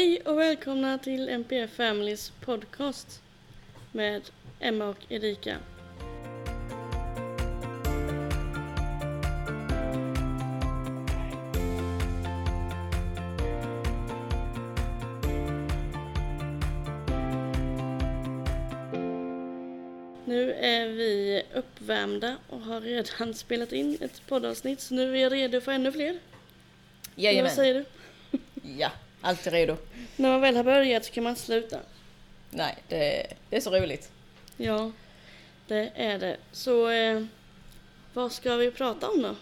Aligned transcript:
Hej 0.00 0.20
och 0.20 0.38
välkomna 0.38 0.98
till 0.98 1.28
NPF 1.28 1.70
Families 1.70 2.32
podcast 2.40 3.22
med 3.92 4.22
Emma 4.60 4.88
och 4.88 4.96
Erika. 5.08 5.56
Nu 20.24 20.52
är 20.52 20.88
vi 20.88 21.42
uppvärmda 21.54 22.36
och 22.48 22.60
har 22.60 22.80
redan 22.80 23.34
spelat 23.34 23.72
in 23.72 23.98
ett 24.00 24.22
poddavsnitt 24.26 24.80
så 24.80 24.94
nu 24.94 25.02
är 25.02 25.30
vi 25.30 25.36
redo 25.36 25.60
för 25.60 25.72
ännu 25.72 25.92
fler. 25.92 26.18
Jajamän. 27.14 27.44
Vad 27.44 27.52
säger 27.52 27.74
du? 27.74 27.84
Ja, 28.62 28.90
alltid 29.20 29.52
redo. 29.52 29.76
När 30.16 30.28
man 30.30 30.40
väl 30.40 30.56
har 30.56 30.64
börjat 30.64 31.04
så 31.04 31.12
kan 31.12 31.24
man 31.24 31.30
inte 31.30 31.42
sluta. 31.42 31.80
Nej, 32.50 32.76
det, 32.88 33.26
det 33.50 33.56
är 33.56 33.60
så 33.60 33.70
roligt. 33.70 34.10
Ja, 34.56 34.92
det 35.66 35.90
är 35.94 36.18
det. 36.18 36.36
Så 36.52 36.88
eh, 36.90 37.24
vad 38.14 38.32
ska 38.32 38.56
vi 38.56 38.70
prata 38.70 39.08
om 39.08 39.22
då? 39.22 39.36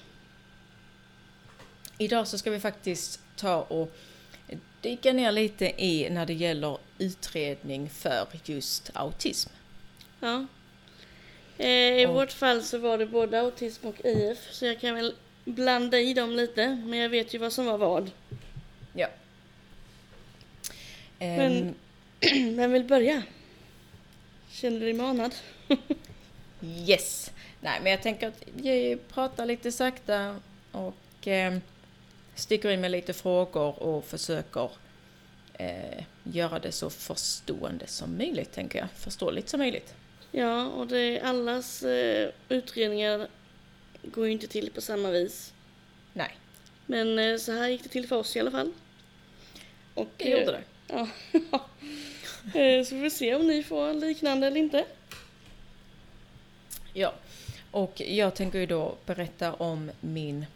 Idag 1.99 2.29
så 2.29 2.39
ska 2.39 2.51
vi 2.51 2.61
faktiskt 2.61 3.21
ta 3.37 3.57
och 3.63 3.93
dyka 4.81 5.13
ner 5.13 5.33
lite 5.33 5.85
i 5.85 6.11
när 6.11 6.27
det 6.27 6.33
gäller 6.35 6.79
utredning 6.99 7.91
för 7.91 8.27
just 8.45 8.91
autism. 8.95 9.51
Ja. 10.21 10.47
Eh, 11.59 11.69
I 12.03 12.07
Och- 12.07 12.15
vårt 12.15 12.33
fall 12.33 12.63
så 12.63 12.79
var 12.79 12.99
det 12.99 13.07
både 13.07 13.41
autism 13.41 13.87
och 13.87 13.95
IF 14.05 14.39
så 14.53 14.67
jag 14.67 14.81
kan 14.81 14.95
väl 14.95 15.15
blanda 15.45 15.99
i 16.01 16.15
dem 16.15 16.31
lite 16.37 16.69
men 16.69 16.99
jag 16.99 17.09
vet 17.09 17.35
ju 17.35 17.39
vad 17.39 17.53
som 17.53 17.67
var 17.67 17.79
vad. 17.79 18.11
Ja. 18.93 19.09
Men- 21.19 21.75
Ehm, 22.21 22.57
Vem 22.57 22.73
vill 22.73 22.85
börja? 22.85 23.23
Känner 24.51 24.81
du 24.81 24.85
dig 24.85 24.95
manad? 24.95 25.35
yes. 26.87 27.31
Nej, 27.61 27.81
men 27.83 27.93
jag 27.93 28.03
tänker 28.03 28.29
att 28.29 28.43
vi 28.57 28.99
pratar 29.13 29.47
lite 29.47 29.73
sakta 29.73 30.41
och 30.73 31.29
eh, 31.29 31.59
sticker 32.35 32.71
in 32.71 32.81
med 32.81 32.91
lite 32.91 33.13
frågor 33.13 33.83
och 33.83 34.05
försöker 34.05 34.71
eh, 35.55 36.05
göra 36.23 36.59
det 36.59 36.73
så 36.73 36.91
förstående 36.91 37.87
som 37.87 38.17
möjligt, 38.19 38.53
tänker 38.53 38.79
jag. 38.79 38.89
Förståeligt 38.95 39.49
som 39.49 39.61
möjligt. 39.61 39.95
Ja, 40.33 40.67
och 40.67 40.87
det, 40.87 41.21
allas 41.21 41.83
eh, 41.83 42.31
utredningar 42.49 43.29
går 44.03 44.27
ju 44.27 44.33
inte 44.33 44.47
till 44.47 44.71
på 44.71 44.81
samma 44.81 45.11
vis. 45.11 45.53
Nej, 46.13 46.31
Men 46.87 47.19
eh, 47.19 47.37
så 47.37 47.53
här 47.53 47.69
gick 47.69 47.83
det 47.83 47.89
till 47.89 48.09
för 48.09 48.17
oss 48.17 48.37
i 48.37 48.41
alla 48.41 48.51
fall. 48.51 48.73
Och, 49.95 50.09
det 50.17 50.29
gjorde 50.31 50.53
det. 50.53 50.63
Ja. 50.89 51.09
Eh, 52.55 52.85
så 52.85 52.95
vi 52.95 53.01
får 53.01 53.17
se 53.17 53.35
om 53.35 53.47
ni 53.47 53.63
får 53.63 53.95
liknande 53.95 54.47
eller 54.47 54.61
inte. 54.61 54.85
Ja, 56.93 57.15
och 57.71 58.01
jag 58.01 58.35
tänker 58.35 58.59
ju 58.59 58.67
då 58.67 58.95
berätta 59.07 59.53
om 59.55 59.91
min 60.01 60.47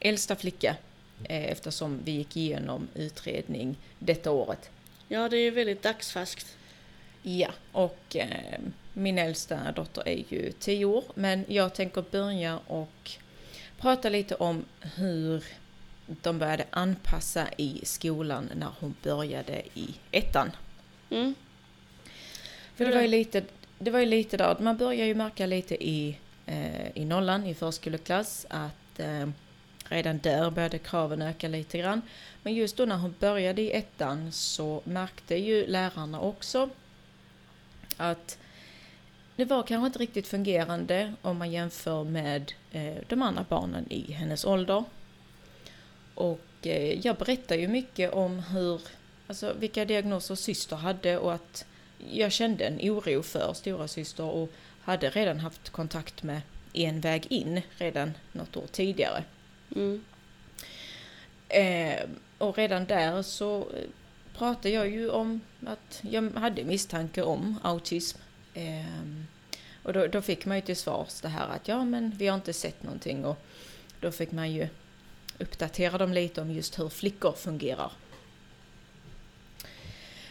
äldsta 0.00 0.36
flicka 0.36 0.76
eh, 1.24 1.44
eftersom 1.44 2.00
vi 2.04 2.12
gick 2.12 2.36
igenom 2.36 2.88
utredning 2.94 3.76
detta 3.98 4.30
året. 4.30 4.70
Ja, 5.08 5.28
det 5.28 5.36
är 5.36 5.40
ju 5.40 5.50
väldigt 5.50 5.82
dagsfärskt. 5.82 6.56
Ja, 7.22 7.50
och 7.72 8.16
eh, 8.16 8.60
min 8.92 9.18
äldsta 9.18 9.72
dotter 9.72 10.08
är 10.08 10.24
ju 10.28 10.52
10 10.52 10.84
år 10.84 11.04
men 11.14 11.44
jag 11.48 11.74
tänker 11.74 12.04
börja 12.10 12.58
och 12.58 13.10
prata 13.78 14.08
lite 14.08 14.34
om 14.34 14.64
hur 14.80 15.44
de 16.06 16.38
började 16.38 16.64
anpassa 16.70 17.48
i 17.56 17.80
skolan 17.84 18.50
när 18.54 18.70
hon 18.80 18.94
började 19.02 19.62
i 19.74 19.94
ettan. 20.10 20.50
Mm. 21.10 21.34
För 22.74 22.84
det 22.84 22.94
var 22.94 23.02
ju 23.02 23.08
lite, 23.08 23.44
det 23.78 23.90
var 23.90 24.00
ju 24.00 24.06
lite 24.06 24.36
där, 24.36 24.56
man 24.60 24.76
börjar 24.76 25.06
ju 25.06 25.14
märka 25.14 25.46
lite 25.46 25.84
i, 25.84 26.18
eh, 26.46 26.96
i 26.96 27.04
nollan, 27.04 27.46
i 27.46 27.54
förskoleklass, 27.54 28.46
att 28.50 29.00
eh, 29.00 29.28
redan 29.84 30.18
där 30.18 30.50
började 30.50 30.78
kraven 30.78 31.22
öka 31.22 31.48
lite 31.48 31.78
grann. 31.78 32.02
Men 32.42 32.54
just 32.54 32.76
då 32.76 32.84
när 32.84 32.96
hon 32.96 33.14
började 33.18 33.62
i 33.62 33.72
ettan 33.72 34.32
så 34.32 34.82
märkte 34.84 35.36
ju 35.36 35.66
lärarna 35.66 36.20
också 36.20 36.70
att 37.96 38.38
det 39.36 39.44
var 39.44 39.62
kanske 39.62 39.86
inte 39.86 39.98
riktigt 39.98 40.26
fungerande 40.26 41.12
om 41.22 41.38
man 41.38 41.50
jämför 41.50 42.04
med 42.04 42.52
eh, 42.72 42.94
de 43.08 43.22
andra 43.22 43.44
barnen 43.48 43.92
i 43.92 44.12
hennes 44.12 44.44
ålder. 44.44 44.84
Och 46.16 46.40
eh, 46.62 47.06
jag 47.06 47.16
berättar 47.16 47.56
ju 47.56 47.68
mycket 47.68 48.12
om 48.12 48.38
hur, 48.38 48.80
alltså 49.26 49.52
vilka 49.52 49.84
diagnoser 49.84 50.34
syster 50.34 50.76
hade 50.76 51.18
och 51.18 51.34
att 51.34 51.66
jag 52.10 52.32
kände 52.32 52.64
en 52.64 52.90
oro 52.90 53.22
för 53.22 53.52
stora 53.52 53.88
syster 53.88 54.24
och 54.24 54.52
hade 54.80 55.10
redan 55.10 55.40
haft 55.40 55.70
kontakt 55.70 56.22
med 56.22 56.40
en 56.72 57.00
väg 57.00 57.26
in 57.30 57.62
redan 57.78 58.12
något 58.32 58.56
år 58.56 58.66
tidigare. 58.72 59.24
Mm. 59.76 60.04
Eh, 61.48 62.08
och 62.38 62.56
redan 62.56 62.84
där 62.84 63.22
så 63.22 63.58
eh, 63.58 63.88
pratade 64.36 64.70
jag 64.70 64.88
ju 64.88 65.10
om 65.10 65.40
att 65.66 66.00
jag 66.02 66.30
hade 66.30 66.64
misstanke 66.64 67.22
om 67.22 67.58
autism. 67.62 68.18
Eh, 68.54 68.84
och 69.82 69.92
då, 69.92 70.06
då 70.06 70.22
fick 70.22 70.46
man 70.46 70.56
ju 70.56 70.62
till 70.62 70.76
svars 70.76 71.20
det 71.20 71.28
här 71.28 71.48
att 71.48 71.68
ja 71.68 71.84
men 71.84 72.10
vi 72.10 72.26
har 72.26 72.34
inte 72.34 72.52
sett 72.52 72.82
någonting 72.82 73.24
och 73.24 73.38
då 74.00 74.12
fick 74.12 74.32
man 74.32 74.52
ju 74.52 74.68
uppdatera 75.38 75.98
dem 75.98 76.12
lite 76.12 76.40
om 76.40 76.50
just 76.50 76.78
hur 76.78 76.88
flickor 76.88 77.32
fungerar. 77.32 77.92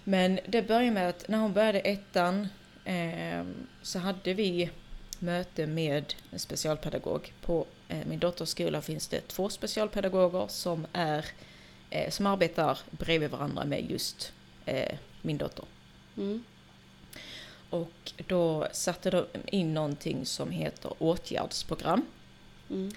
Men 0.03 0.39
det 0.47 0.61
började 0.61 0.91
med 0.91 1.09
att 1.09 1.27
när 1.27 1.37
hon 1.37 1.53
började 1.53 1.79
ettan 1.79 2.47
eh, 2.85 3.43
så 3.81 3.99
hade 3.99 4.33
vi 4.33 4.69
möte 5.19 5.67
med 5.67 6.13
en 6.31 6.39
specialpedagog. 6.39 7.33
På 7.41 7.65
eh, 7.87 8.05
min 8.05 8.19
dotters 8.19 8.49
skola 8.49 8.81
finns 8.81 9.07
det 9.07 9.27
två 9.27 9.49
specialpedagoger 9.49 10.47
som, 10.47 10.87
är, 10.93 11.25
eh, 11.89 12.09
som 12.09 12.25
arbetar 12.25 12.79
bredvid 12.91 13.29
varandra 13.29 13.65
med 13.65 13.91
just 13.91 14.33
eh, 14.65 14.97
min 15.21 15.37
dotter. 15.37 15.65
Mm. 16.17 16.43
Och 17.69 18.13
då 18.27 18.67
satte 18.71 19.09
de 19.09 19.25
in 19.45 19.73
någonting 19.73 20.25
som 20.25 20.51
heter 20.51 20.91
åtgärdsprogram. 20.99 22.05
Mm. 22.69 22.91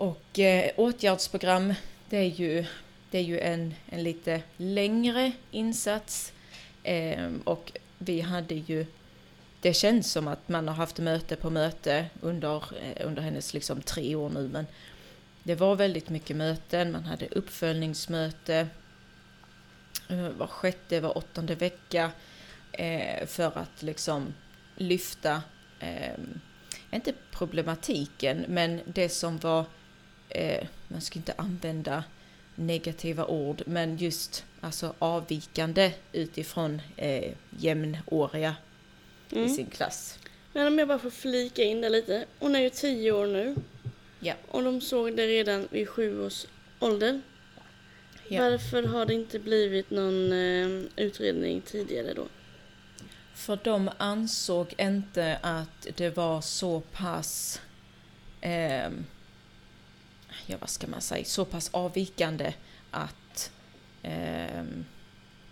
Och 0.00 0.38
eh, 0.38 0.70
åtgärdsprogram, 0.76 1.74
det 2.08 2.16
är 2.16 2.30
ju, 2.30 2.64
det 3.10 3.18
är 3.18 3.22
ju 3.22 3.40
en, 3.40 3.74
en 3.88 4.02
lite 4.02 4.42
längre 4.56 5.32
insats. 5.50 6.32
Eh, 6.82 7.30
och 7.44 7.72
vi 7.98 8.20
hade 8.20 8.54
ju, 8.54 8.86
det 9.60 9.74
känns 9.74 10.12
som 10.12 10.28
att 10.28 10.48
man 10.48 10.68
har 10.68 10.74
haft 10.74 10.98
möte 10.98 11.36
på 11.36 11.50
möte 11.50 12.06
under, 12.20 12.56
eh, 12.56 13.06
under 13.06 13.22
hennes 13.22 13.54
liksom 13.54 13.82
tre 13.82 14.14
år 14.14 14.30
nu, 14.30 14.48
men 14.48 14.66
det 15.42 15.54
var 15.54 15.76
väldigt 15.76 16.08
mycket 16.08 16.36
möten, 16.36 16.92
man 16.92 17.04
hade 17.04 17.26
uppföljningsmöte 17.26 18.68
eh, 20.08 20.28
var 20.28 20.46
sjätte, 20.46 21.00
var 21.00 21.18
åttonde 21.18 21.54
vecka 21.54 22.10
eh, 22.72 23.26
för 23.26 23.58
att 23.58 23.82
liksom 23.82 24.34
lyfta, 24.76 25.42
eh, 25.80 26.18
inte 26.92 27.12
problematiken, 27.30 28.44
men 28.48 28.80
det 28.86 29.08
som 29.08 29.38
var 29.38 29.64
eh, 30.30 30.66
man 30.88 31.00
ska 31.00 31.18
inte 31.18 31.34
använda 31.36 32.04
negativa 32.54 33.26
ord, 33.26 33.62
men 33.66 33.96
just 33.96 34.44
alltså 34.60 34.94
avvikande 34.98 35.92
utifrån 36.12 36.82
eh, 36.96 37.32
jämnåriga 37.58 38.56
i 39.30 39.36
Mm. 39.36 39.48
sin 39.48 39.66
klass. 39.66 40.18
Men 40.52 40.66
om 40.66 40.78
jag 40.78 40.88
bara 40.88 40.98
får 40.98 41.10
flika 41.10 41.62
in 41.62 41.80
det 41.80 41.88
lite. 41.88 42.24
Hon 42.38 42.54
är 42.56 42.60
ju 42.60 42.70
tio 42.70 43.12
år 43.12 43.26
nu. 43.26 43.56
Ja. 44.20 44.34
Och 44.48 44.62
de 44.62 44.80
såg 44.80 45.16
det 45.16 45.26
redan 45.26 45.68
vid 45.70 45.88
sju 45.88 46.26
års 46.26 46.46
ålder. 46.78 47.20
Ja. 48.28 48.42
Varför 48.42 48.82
har 48.82 49.06
det 49.06 49.14
inte 49.14 49.38
blivit 49.38 49.90
någon 49.90 50.32
eh, 50.32 50.82
utredning 50.96 51.60
tidigare 51.60 52.14
då? 52.14 52.26
För 53.34 53.58
de 53.64 53.90
ansåg 53.98 54.74
inte 54.78 55.38
att 55.42 55.86
det 55.96 56.16
var 56.16 56.40
så 56.40 56.80
pass, 56.80 57.60
ehm, 58.40 59.04
ja 60.50 60.56
vad 60.60 60.70
ska 60.70 60.86
man 60.86 61.00
säga, 61.00 61.24
så 61.24 61.44
pass 61.44 61.70
avvikande 61.72 62.52
att, 62.90 63.52
ehm, 64.02 64.84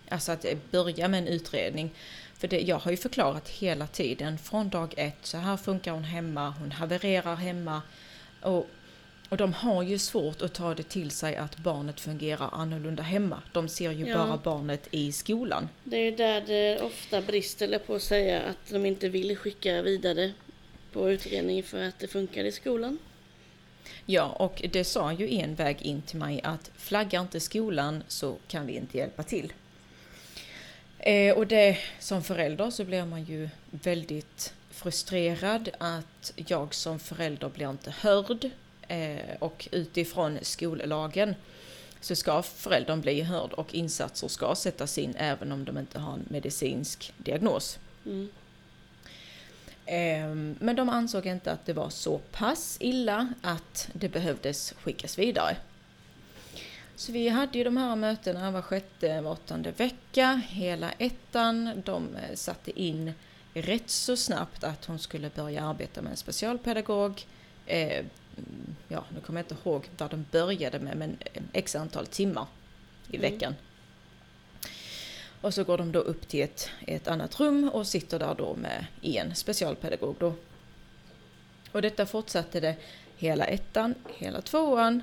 alltså 0.09 0.31
att 0.31 0.45
börja 0.71 1.07
med 1.07 1.17
en 1.17 1.27
utredning. 1.27 1.91
För 2.37 2.47
det, 2.47 2.59
jag 2.61 2.79
har 2.79 2.91
ju 2.91 2.97
förklarat 2.97 3.49
hela 3.49 3.87
tiden 3.87 4.37
från 4.37 4.69
dag 4.69 4.93
ett, 4.97 5.17
så 5.25 5.37
här 5.37 5.57
funkar 5.57 5.91
hon 5.91 6.03
hemma, 6.03 6.49
hon 6.59 6.71
havererar 6.71 7.35
hemma. 7.35 7.81
Och, 8.41 8.67
och 9.29 9.37
de 9.37 9.53
har 9.53 9.83
ju 9.83 9.97
svårt 9.97 10.41
att 10.41 10.53
ta 10.53 10.75
det 10.75 10.83
till 10.83 11.11
sig 11.11 11.35
att 11.35 11.57
barnet 11.57 11.99
fungerar 11.99 12.49
annorlunda 12.53 13.03
hemma. 13.03 13.41
De 13.53 13.69
ser 13.69 13.91
ju 13.91 14.07
Ja. 14.07 14.17
bara 14.17 14.37
barnet 14.37 14.87
i 14.91 15.11
skolan. 15.11 15.69
Det 15.83 15.97
är 15.97 16.03
ju 16.11 16.11
där 16.15 16.41
det 16.41 16.81
ofta 16.81 17.21
brister, 17.21 17.65
eller 17.67 17.79
på 17.79 17.95
att 17.95 18.01
säga, 18.01 18.41
att 18.41 18.69
de 18.69 18.85
inte 18.85 19.09
vill 19.09 19.37
skicka 19.37 19.81
vidare 19.81 20.31
på 20.93 21.11
utredning 21.11 21.63
för 21.63 21.83
att 21.83 21.99
det 21.99 22.07
funkar 22.07 22.43
i 22.43 22.51
skolan. 22.51 22.97
Ja, 24.05 24.25
och 24.25 24.61
det 24.71 24.83
sa 24.83 25.13
ju 25.13 25.33
en 25.33 25.55
väg 25.55 25.81
in 25.81 26.01
till 26.01 26.19
mig 26.19 26.41
att 26.43 26.71
flaggar 26.75 27.21
inte 27.21 27.39
skolan 27.39 28.03
så 28.07 28.35
kan 28.47 28.65
vi 28.67 28.75
inte 28.75 28.97
hjälpa 28.97 29.23
till. 29.23 29.53
Eh, 30.99 31.37
och 31.37 31.47
det, 31.47 31.77
som 31.99 32.23
förälder 32.23 32.69
så 32.69 32.83
blir 32.83 33.05
man 33.05 33.23
ju 33.23 33.49
väldigt 33.71 34.53
frustrerad 34.71 35.69
att 35.77 36.33
jag 36.35 36.73
som 36.73 36.99
förälder 36.99 37.49
blir 37.49 37.69
inte 37.69 37.93
hörd. 37.99 38.49
Eh, 38.87 39.35
och 39.39 39.67
utifrån 39.71 40.37
skollagen 40.41 41.35
så 42.01 42.15
ska 42.15 42.41
föräldern 42.41 43.01
bli 43.01 43.21
hörd 43.21 43.53
och 43.53 43.73
insatser 43.73 44.27
ska 44.27 44.55
sättas 44.55 44.97
in 44.97 45.15
även 45.17 45.51
om 45.51 45.65
de 45.65 45.77
inte 45.77 45.99
har 45.99 46.13
en 46.13 46.25
medicinsk 46.29 47.13
diagnos. 47.17 47.79
Mm. 48.05 48.29
Ehm, 49.91 50.55
Men 50.59 50.75
de 50.75 50.89
ansåg 50.89 51.25
inte 51.25 51.51
att 51.51 51.65
det 51.65 51.73
var 51.73 51.89
så 51.89 52.17
pass 52.17 52.77
illa 52.79 53.33
att 53.41 53.89
det 53.93 54.09
behövdes 54.09 54.73
skickas 54.83 55.19
vidare. 55.19 55.57
Så 56.95 57.11
vi 57.11 57.29
hade 57.29 57.57
ju 57.57 57.63
de 57.63 57.77
här 57.77 57.95
mötena 57.95 58.51
var 58.51 58.61
sjätte, 58.61 59.21
var 59.21 59.31
åttonde 59.31 59.71
vecka, 59.71 60.41
hela 60.47 60.91
ettan. 60.91 61.81
De 61.85 62.15
eh, 62.15 62.35
satte 62.35 62.81
in 62.81 63.13
rätt 63.53 63.89
så 63.89 64.17
snabbt 64.17 64.63
att 64.63 64.85
hon 64.85 64.99
skulle 64.99 65.29
börja 65.29 65.63
arbeta 65.63 66.01
med 66.01 66.11
en 66.11 66.17
specialpedagog. 66.17 67.25
Eh, 67.65 67.97
mm, 67.97 68.05
ja, 68.87 69.05
nu 69.15 69.21
kommer 69.21 69.39
jag 69.39 69.45
inte 69.45 69.69
ihåg 69.69 69.89
vad 69.97 70.11
de 70.11 70.25
började 70.31 70.79
med, 70.79 70.97
men 70.97 71.17
eh, 71.33 71.43
x 71.53 71.75
antal 71.75 72.07
timmar 72.07 72.47
i 73.11 73.17
Mm. 73.17 73.53
Och 75.41 75.53
så 75.53 75.63
går 75.63 75.77
de 75.77 75.91
då 75.91 75.99
upp 75.99 76.27
till 76.27 76.41
ett, 76.41 76.69
ett 76.87 77.07
annat 77.07 77.39
rum 77.39 77.69
och 77.69 77.87
sitter 77.87 78.19
där 78.19 78.35
då 78.35 78.55
med 78.55 78.85
en 79.01 79.35
specialpedagog 79.35 80.15
då. 80.19 80.33
Och 81.71 81.81
detta 81.81 82.05
fortsatte 82.05 82.59
det 82.59 82.75
hela 83.17 83.45
ettan, 83.45 83.95
hela 84.17 84.41
tvåan. 84.41 85.01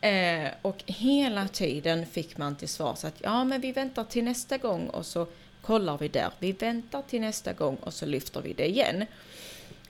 Eh, 0.00 0.48
och 0.62 0.82
hela 0.86 1.48
tiden 1.48 2.06
fick 2.06 2.36
man 2.36 2.56
till 2.56 2.68
svar 2.68 2.94
så 2.94 3.06
att 3.06 3.14
ja 3.22 3.44
men 3.44 3.60
vi 3.60 3.72
väntar 3.72 4.04
till 4.04 4.24
nästa 4.24 4.58
gång 4.58 4.88
och 4.88 5.06
så 5.06 5.26
kollar 5.62 5.98
vi 5.98 6.08
där. 6.08 6.30
Vi 6.38 6.52
väntar 6.52 7.02
till 7.02 7.20
nästa 7.20 7.52
gång 7.52 7.76
och 7.76 7.94
så 7.94 8.06
lyfter 8.06 8.40
vi 8.40 8.52
det 8.52 8.68
igen. 8.68 9.06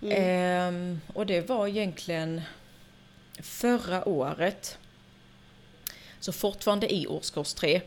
Mm. 0.03 0.17
Ehm, 0.17 1.01
och 1.15 1.27
det 1.27 1.49
var 1.49 1.69
egentligen 1.69 2.43
förra 3.43 4.09
året. 4.09 4.79
Så 6.21 6.33
fortfarande 6.33 6.95
i 6.95 7.07
årskurs 7.07 7.55
3. 7.55 7.81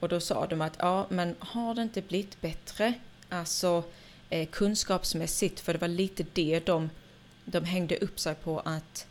Och 0.00 0.08
då 0.08 0.20
sa 0.20 0.46
de 0.46 0.60
att 0.60 0.76
ja, 0.78 1.06
men 1.08 1.34
har 1.38 1.74
det 1.74 1.82
inte 1.82 2.02
blivit 2.02 2.40
bättre? 2.40 2.94
Alltså 3.28 3.84
eh, 4.30 4.48
kunskapsmässigt, 4.48 5.60
för 5.60 5.72
det 5.72 5.78
var 5.78 5.88
lite 5.88 6.26
det 6.32 6.66
de, 6.66 6.90
de 7.44 7.64
hängde 7.64 7.96
upp 7.96 8.20
sig 8.20 8.34
på 8.34 8.60
att 8.60 9.06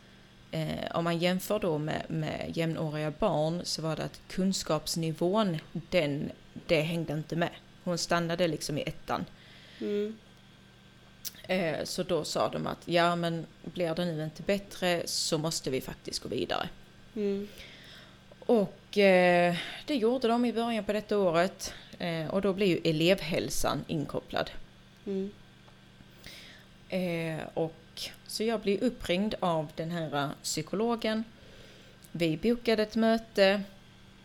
eh, 0.50 0.96
om 0.96 1.04
man 1.04 1.18
jämför 1.18 1.58
då 1.58 1.78
med, 1.78 2.02
med 2.08 2.52
jämnåriga 2.54 3.10
barn 3.10 3.60
så 3.64 3.82
var 3.82 3.96
det 3.96 4.04
att 4.04 4.20
kunskapsnivån, 4.28 5.58
den, 5.72 6.30
det 6.66 6.80
hängde 6.80 7.12
inte 7.12 7.36
med. 7.36 7.50
Hon 7.84 7.98
stannade 7.98 8.48
liksom 8.48 8.78
i 8.78 8.82
ettan. 8.82 9.24
Mm. 9.80 10.16
Eh, 11.42 11.84
Så 11.84 12.02
då 12.02 12.24
sa 12.24 12.48
de 12.48 12.66
att 12.66 12.78
ja 12.84 13.16
men 13.16 13.46
blir 13.62 13.94
det 13.94 14.04
nu 14.04 14.24
inte 14.24 14.42
bättre 14.42 15.02
så 15.06 15.38
måste 15.38 15.70
vi 15.70 15.80
faktiskt 15.80 16.22
gå 16.22 16.28
vidare. 16.28 16.68
Mm. 17.14 17.48
Och 18.46 18.98
eh, 18.98 19.56
det 19.86 19.94
gjorde 19.94 20.28
de 20.28 20.44
i 20.44 20.52
början 20.52 20.84
på 20.84 20.92
detta 20.92 21.18
året 21.18 21.74
eh, 21.98 22.26
och 22.26 22.42
då 22.42 22.52
blev 22.52 22.68
ju 22.68 22.90
elevhälsan 22.90 23.84
inkopplad. 23.86 24.50
Mm. 25.06 25.30
Eh, 26.88 27.46
och 27.54 27.74
så 28.26 28.44
jag 28.44 28.60
blev 28.60 28.82
uppringd 28.82 29.34
av 29.40 29.68
den 29.74 29.90
här 29.90 30.14
eh, 30.14 30.28
psykologen. 30.42 31.24
Vi 32.12 32.36
bokade 32.36 32.82
ett 32.82 32.96
möte 32.96 33.62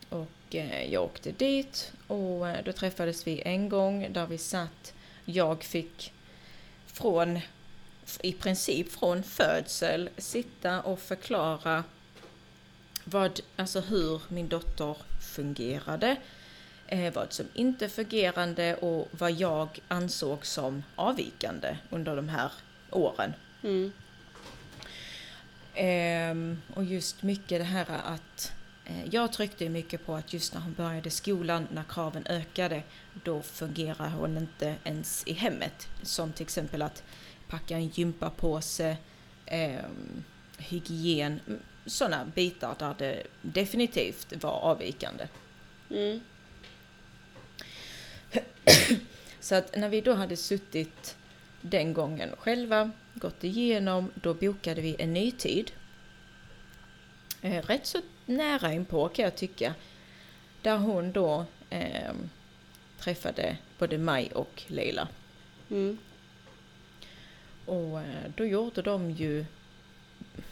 och 0.10 0.56
eh, 0.56 0.94
jag 0.94 1.04
åkte 1.04 1.32
dit 1.32 1.94
och 2.08 2.50
eh, 2.50 2.64
då 2.66 2.72
träffades 2.72 3.28
vi 3.28 3.42
en 3.46 3.70
gång 3.70 4.08
där 4.14 4.26
vi 4.26 4.38
satt. 4.38 4.94
Jag 5.26 5.64
fick 5.64 6.14
från 6.86 7.40
i 8.22 8.34
princip 8.34 8.92
från 8.92 9.24
födsel 9.24 10.10
sitta 10.18 10.82
och 10.82 11.00
förklara 11.00 11.84
vad, 13.04 13.40
alltså 13.56 13.80
hur 13.80 14.22
min 14.28 14.48
dotter 14.48 14.98
fungerade, 15.20 16.16
eh, 16.88 17.14
vad 17.14 17.34
som 17.34 17.46
inte 17.54 17.90
fungerande 17.90 18.76
och 18.76 19.08
vad 19.12 19.32
jag 19.32 19.80
ansåg 19.88 20.46
som 20.46 20.84
avvikande 20.96 21.78
under 21.90 22.16
de 22.16 22.30
här 22.30 22.52
åren. 22.92 23.34
Mm. 23.64 23.92
Ehm, 25.74 26.62
och 26.74 26.84
just 26.84 27.24
mycket 27.24 27.60
det 27.60 27.64
här 27.64 27.86
att 28.06 28.54
eh, 28.86 29.06
jag 29.12 29.34
tryckte 29.34 29.70
mycket 29.70 30.06
på 30.06 30.16
att 30.16 30.34
just 30.34 30.54
när 30.54 30.62
hon 30.62 30.74
började 30.74 31.10
skolan, 31.10 31.68
när 31.72 31.84
kraven 31.84 32.26
ökade, 32.28 32.84
då 33.24 33.42
fungerar 33.42 34.10
hon 34.10 34.38
inte 34.38 34.76
ens 34.84 35.24
i 35.28 35.34
hemmet. 35.34 35.88
Som 36.04 36.34
till 36.34 36.44
exempel 36.44 36.82
att 36.82 37.04
packa 37.48 37.76
en 37.76 37.88
gympapåse, 37.88 38.98
ehm, 39.46 40.24
hygien, 40.58 41.40
sådana 41.86 42.26
bitar 42.26 42.76
där 42.80 42.96
det 42.98 43.24
definitivt 43.42 44.44
var 44.44 44.52
avvikande. 44.52 45.28
Mm. 45.90 46.22
Så 49.40 49.56
att 49.56 49.76
när 49.76 49.90
vi 49.90 50.02
då 50.02 50.14
hade 50.14 50.38
suttit 50.38 51.18
den 51.62 51.94
gången 51.94 52.30
själva, 52.38 52.92
gått 53.14 53.44
igenom, 53.44 54.12
då 54.16 54.34
bokade 54.34 54.82
vi 54.82 54.96
en 55.00 55.14
ny 55.14 55.32
tid. 55.32 55.72
Eh, 57.42 57.64
rätt 57.66 57.86
så 57.86 58.02
nära 58.26 58.74
inpå 58.74 59.10
kan 59.10 59.26
jag 59.26 59.36
tycka. 59.36 59.76
Där 60.62 60.78
hon 60.78 61.12
då 61.12 61.46
eh, 61.70 62.14
träffade 63.00 63.58
både 63.78 63.98
mig 63.98 64.32
och 64.32 64.64
Leila. 64.68 65.08
Mm. 65.70 65.98
Och 67.66 68.02
eh, 68.02 68.32
då 68.36 68.46
gjorde 68.46 68.82
de 68.82 69.12
ju 69.12 69.46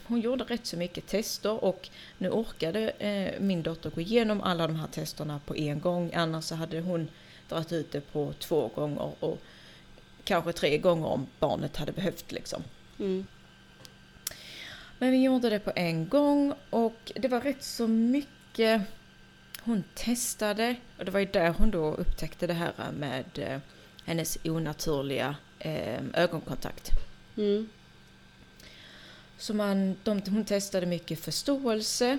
hon 0.04 0.20
gjorde 0.20 0.44
rätt 0.44 0.66
så 0.66 0.76
mycket 0.76 1.06
tester 1.06 1.64
och 1.64 1.88
nu 2.18 2.30
orkade 2.30 2.90
eh, 2.90 3.40
min 3.40 3.62
dotter 3.62 3.90
gå 3.90 4.00
igenom 4.00 4.40
alla 4.40 4.66
de 4.66 4.76
här 4.76 4.86
testerna 4.86 5.40
på 5.46 5.56
en 5.56 5.80
gång. 5.80 6.10
Annars 6.14 6.44
så 6.44 6.54
hade 6.54 6.80
hon 6.80 7.08
dragit 7.48 7.72
ut 7.72 7.92
det 7.92 8.00
på 8.00 8.32
två 8.38 8.68
gånger 8.68 9.12
och 9.20 9.38
kanske 10.24 10.52
tre 10.52 10.78
gånger 10.78 11.06
om 11.06 11.26
barnet 11.38 11.76
hade 11.76 11.92
behövt 11.92 12.32
liksom. 12.32 12.62
Mm. 12.98 13.26
Men 14.98 15.10
vi 15.10 15.22
gjorde 15.22 15.50
det 15.50 15.58
på 15.58 15.72
en 15.76 16.08
gång 16.08 16.54
och 16.70 17.12
det 17.14 17.28
var 17.28 17.40
rätt 17.40 17.62
så 17.62 17.88
mycket 17.88 18.82
hon 19.62 19.84
testade. 19.94 20.76
Och 20.98 21.04
det 21.04 21.10
var 21.10 21.20
ju 21.20 21.26
där 21.26 21.54
hon 21.58 21.70
då 21.70 21.94
upptäckte 21.94 22.46
det 22.46 22.54
här 22.54 22.72
med 22.98 23.24
eh, 23.34 23.58
hennes 24.04 24.38
onaturliga 24.44 25.36
eh, 25.58 26.02
ögonkontakt. 26.14 26.90
Mm. 27.36 27.68
Så 29.40 29.54
man, 29.54 29.96
de, 30.02 30.22
hon 30.28 30.44
testade 30.44 30.86
mycket 30.86 31.20
förståelse, 31.20 32.18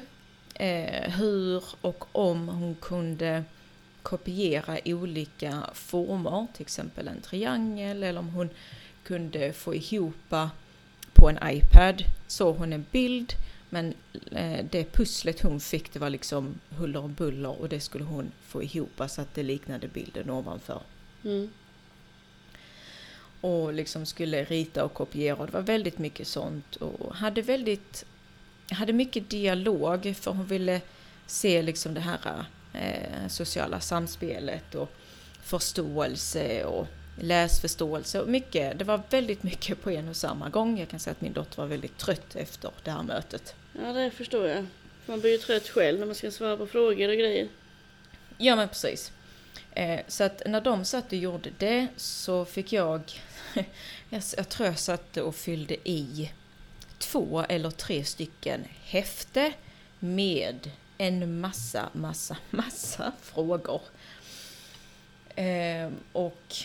eh, 0.55 1.11
hur 1.11 1.63
och 1.81 2.05
om 2.11 2.49
hon 2.49 2.75
kunde 2.75 3.43
kopiera 4.03 4.77
olika 4.85 5.69
former, 5.73 6.47
till 6.53 6.61
exempel 6.61 7.07
en 7.07 7.21
triangel, 7.21 8.03
eller 8.03 8.19
om 8.19 8.29
hon 8.29 8.49
kunde 9.03 9.53
få 9.53 9.75
ihop 9.75 10.33
på 11.13 11.29
en 11.29 11.39
iPad, 11.43 12.03
såg 12.27 12.55
hon 12.55 12.73
en 12.73 12.85
bild, 12.91 13.33
men 13.69 13.93
eh, 14.31 14.65
det 14.71 14.93
pusslet 14.93 15.41
hon 15.41 15.59
fick 15.59 15.93
det 15.93 15.99
var 15.99 16.09
liksom 16.09 16.59
huller 16.69 17.03
och 17.03 17.09
buller 17.09 17.61
och 17.61 17.69
det 17.69 17.79
skulle 17.79 18.03
hon 18.03 18.31
få 18.47 18.63
ihop 18.63 19.01
så 19.07 19.21
att 19.21 19.35
det 19.35 19.43
liknade 19.43 19.87
bilden 19.87 20.29
ovanför 20.29 20.81
Mm 21.23 21.49
och 23.41 23.73
liksom 23.73 24.05
skulle 24.05 24.43
rita 24.43 24.83
och 24.83 24.93
kopiera. 24.93 25.35
Och 25.35 25.45
det 25.45 25.53
var 25.53 25.61
väldigt 25.61 25.97
mycket 25.97 26.27
sånt 26.27 26.75
och 26.75 27.15
hade 27.15 27.41
väldigt 27.41 28.05
hade 28.71 28.93
mycket 28.93 29.29
dialog 29.29 30.15
för 30.15 30.31
hon 30.31 30.45
ville 30.45 30.81
se 31.27 31.61
liksom 31.61 31.93
det 31.93 32.01
här 32.01 32.45
eh, 32.73 33.27
sociala 33.27 33.79
samspelet 33.79 34.75
och 34.75 34.89
förståelse 35.43 36.65
och 36.65 36.87
läsförståelse 37.19 38.21
och 38.21 38.29
mycket. 38.29 38.79
Det 38.79 38.85
var 38.85 39.01
väldigt 39.09 39.43
mycket 39.43 39.81
på 39.81 39.89
en 39.89 40.09
och 40.09 40.15
samma 40.15 40.49
gång. 40.49 40.79
Jag 40.79 40.89
kan 40.89 40.99
säga 40.99 41.11
att 41.11 41.21
min 41.21 41.33
dotter 41.33 41.57
var 41.57 41.67
väldigt 41.67 41.97
trött 41.97 42.35
efter 42.35 42.71
det 42.83 42.91
här 42.91 43.03
mötet. 43.03 43.55
Ja, 43.81 43.93
det 43.93 44.11
förstår 44.11 44.47
jag. 44.47 44.65
Man 45.05 45.19
blir 45.19 45.31
ju 45.31 45.37
trött 45.37 45.69
själv 45.69 45.99
när 45.99 46.05
man 46.05 46.15
ska 46.15 46.31
svara 46.31 46.57
på 46.57 46.67
frågor 46.67 47.09
och 47.09 47.15
grejer. 47.15 47.47
Ja 48.37 48.55
men 48.55 48.67
precis. 48.67 49.11
Eh, 49.71 49.99
så 50.07 50.23
att 50.23 50.41
när 50.45 50.61
de 50.61 50.85
satt 50.85 51.05
och 51.05 51.13
gjorde 51.13 51.49
det 51.57 51.87
så 51.97 52.45
fick 52.45 52.73
jag, 52.73 53.01
jag, 54.09 54.23
jag 54.37 54.49
tror 54.49 54.67
jag 54.67 54.79
satt 54.79 55.17
och 55.17 55.35
fyllde 55.35 55.89
i 55.89 56.31
två 56.97 57.45
eller 57.49 57.71
tre 57.71 58.03
stycken 58.03 58.65
häfte 58.83 59.53
med 59.99 60.71
en 60.97 61.39
massa, 61.39 61.89
massa, 61.93 62.37
massa 62.49 63.11
frågor. 63.21 63.81
Eh, 65.35 65.89
och 66.11 66.55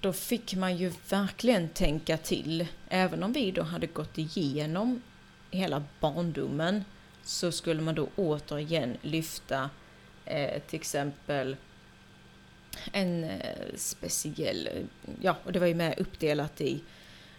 då 0.00 0.12
fick 0.12 0.54
man 0.54 0.76
ju 0.76 0.92
verkligen 1.08 1.68
tänka 1.68 2.16
till. 2.16 2.66
Även 2.88 3.22
om 3.22 3.32
vi 3.32 3.50
då 3.50 3.62
hade 3.62 3.86
gått 3.86 4.18
igenom 4.18 5.02
hela 5.50 5.84
barndomen 6.00 6.84
så 7.24 7.52
skulle 7.52 7.82
man 7.82 7.94
då 7.94 8.08
återigen 8.16 8.96
lyfta 9.02 9.70
eh, 10.24 10.62
till 10.62 10.80
exempel 10.80 11.56
en 12.92 13.24
eh, 13.24 13.40
speciell, 13.76 14.68
ja 15.20 15.36
och 15.44 15.52
det 15.52 15.58
var 15.58 15.66
ju 15.66 15.74
med 15.74 15.98
uppdelat 15.98 16.60
i 16.60 16.80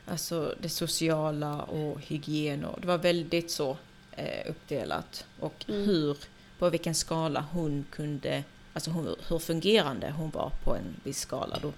alltså 0.05 0.55
det 0.61 0.69
sociala 0.69 1.61
och 1.61 2.01
hygien 2.01 2.65
och 2.65 2.81
det 2.81 2.87
var 2.87 2.97
väldigt 2.97 3.51
så 3.51 3.77
eh, 4.11 4.49
uppdelat 4.49 5.25
och 5.39 5.65
Mm. 5.67 5.85
hur, 5.85 6.17
på 6.59 6.69
vilken 6.69 6.95
skala 6.95 7.45
hon 7.51 7.85
kunde, 7.91 8.43
alltså 8.73 8.91
hur, 8.91 9.15
hur 9.29 9.39
fungerande 9.39 10.11
hon 10.17 10.29
var 10.29 10.51
på 10.63 10.75
en 10.75 10.95
viss 11.03 11.19
skala 11.19 11.59
då. 11.61 11.73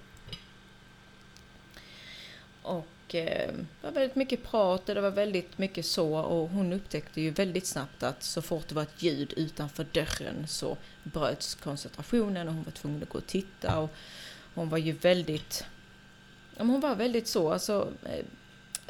Och 3.09 3.15
eh, 3.15 3.51
det 3.81 3.87
var 3.87 3.91
väldigt 3.91 4.15
mycket 4.15 4.43
prat 4.43 4.89
och 4.89 4.95
det 4.95 5.01
var 5.01 5.11
väldigt 5.11 5.57
mycket 5.57 5.85
så 5.85 6.17
och 6.17 6.49
hon 6.49 6.73
upptäckte 6.73 7.21
ju 7.21 7.29
väldigt 7.29 7.65
snabbt 7.65 8.03
att 8.03 8.23
så 8.23 8.41
fort 8.41 8.67
det 8.67 8.75
var 8.75 8.81
ett 8.81 9.03
ljud 9.03 9.33
utanför 9.37 9.85
dörren 9.91 10.47
så 10.47 10.77
bröts 11.03 11.55
koncentrationen 11.55 12.47
och 12.47 12.53
hon 12.53 12.63
var 12.63 12.71
tvungen 12.71 13.03
att 13.03 13.09
gå 13.09 13.17
och 13.17 13.27
titta 13.27 13.79
och 13.79 13.89
hon 14.55 14.69
var 14.69 14.77
ju 14.77 14.91
väldigt, 14.91 15.65
ja, 16.57 16.63
hon 16.63 16.79
var 16.79 16.95
väldigt 16.95 17.27
så, 17.27 17.51
alltså 17.51 17.93
eh, 18.05 18.25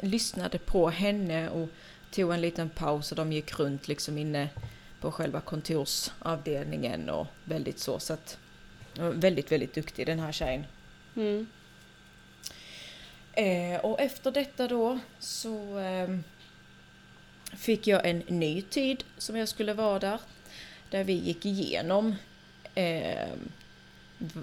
lyssnade 0.00 0.58
på 0.58 0.90
henne 0.90 1.48
och 1.48 1.68
tog 2.10 2.32
en 2.32 2.40
liten 2.40 2.70
paus 2.70 3.12
och 3.12 3.16
de 3.16 3.32
gick 3.32 3.58
runt 3.58 3.88
liksom 3.88 4.18
inne 4.18 4.48
på 5.00 5.12
själva 5.12 5.40
kontorsavdelningen 5.40 7.10
och 7.10 7.26
väldigt 7.44 7.78
så 7.78 7.98
så 7.98 8.12
att 8.12 8.38
hon 8.96 9.06
var 9.06 9.12
väldigt, 9.12 9.52
väldigt 9.52 9.74
duktig 9.74 10.06
den 10.06 10.18
här 10.18 10.32
tjejen. 10.32 10.64
Mm. 11.16 11.46
Eh, 13.32 13.80
och 13.80 14.00
efter 14.00 14.30
detta 14.30 14.68
då 14.68 14.98
så 15.18 15.78
eh, 15.78 16.08
fick 17.56 17.86
jag 17.86 18.06
en 18.06 18.18
ny 18.18 18.62
tid 18.62 19.04
som 19.18 19.36
jag 19.36 19.48
skulle 19.48 19.74
vara 19.74 19.98
där. 19.98 20.20
Där 20.90 21.04
vi 21.04 21.12
gick 21.12 21.46
igenom 21.46 22.14
eh, 22.74 23.28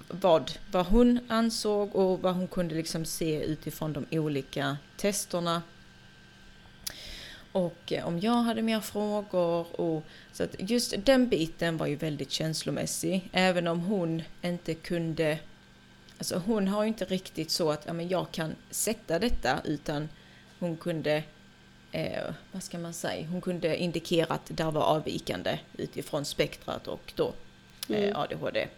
vad, 0.08 0.52
vad 0.70 0.86
hon 0.86 1.18
ansåg 1.28 1.96
och 1.96 2.22
vad 2.22 2.34
hon 2.34 2.48
kunde 2.48 2.74
liksom 2.74 3.04
se 3.04 3.44
utifrån 3.44 3.92
de 3.92 4.06
olika 4.10 4.76
testerna. 4.96 5.62
Och 7.52 7.92
eh, 7.92 8.06
om 8.06 8.20
jag 8.20 8.32
hade 8.32 8.62
mer 8.62 8.80
frågor 8.80 9.80
och 9.80 10.04
så 10.32 10.42
att 10.44 10.54
just 10.58 10.94
den 11.04 11.28
biten 11.28 11.76
var 11.76 11.86
ju 11.86 11.96
väldigt 11.96 12.30
känslomässig. 12.30 13.28
Även 13.32 13.66
om 13.66 13.80
hon 13.80 14.22
inte 14.42 14.74
kunde 14.74 15.38
Alltså 16.18 16.42
hon 16.46 16.68
har 16.68 16.82
ju 16.82 16.88
inte 16.88 17.04
riktigt 17.04 17.50
så 17.50 17.70
att 17.70 17.86
ja, 17.86 17.92
men 17.92 18.08
jag 18.08 18.30
kan 18.30 18.54
sätta 18.70 19.18
detta 19.18 19.60
utan 19.64 20.08
hon 20.58 20.76
kunde, 20.76 21.22
eh, 21.92 22.22
vad 22.52 22.62
ska 22.62 22.78
man 22.78 22.92
säga, 22.92 23.26
hon 23.26 23.40
kunde 23.40 23.76
indikera 23.76 24.34
att 24.34 24.46
det 24.46 24.64
var 24.64 24.82
avvikande 24.82 25.58
utifrån 25.76 26.24
spektrat 26.24 26.88
och 26.88 27.12
då 27.16 27.32
eh, 27.88 28.04
Mm. 28.04 28.16
ADHD. 28.16 28.68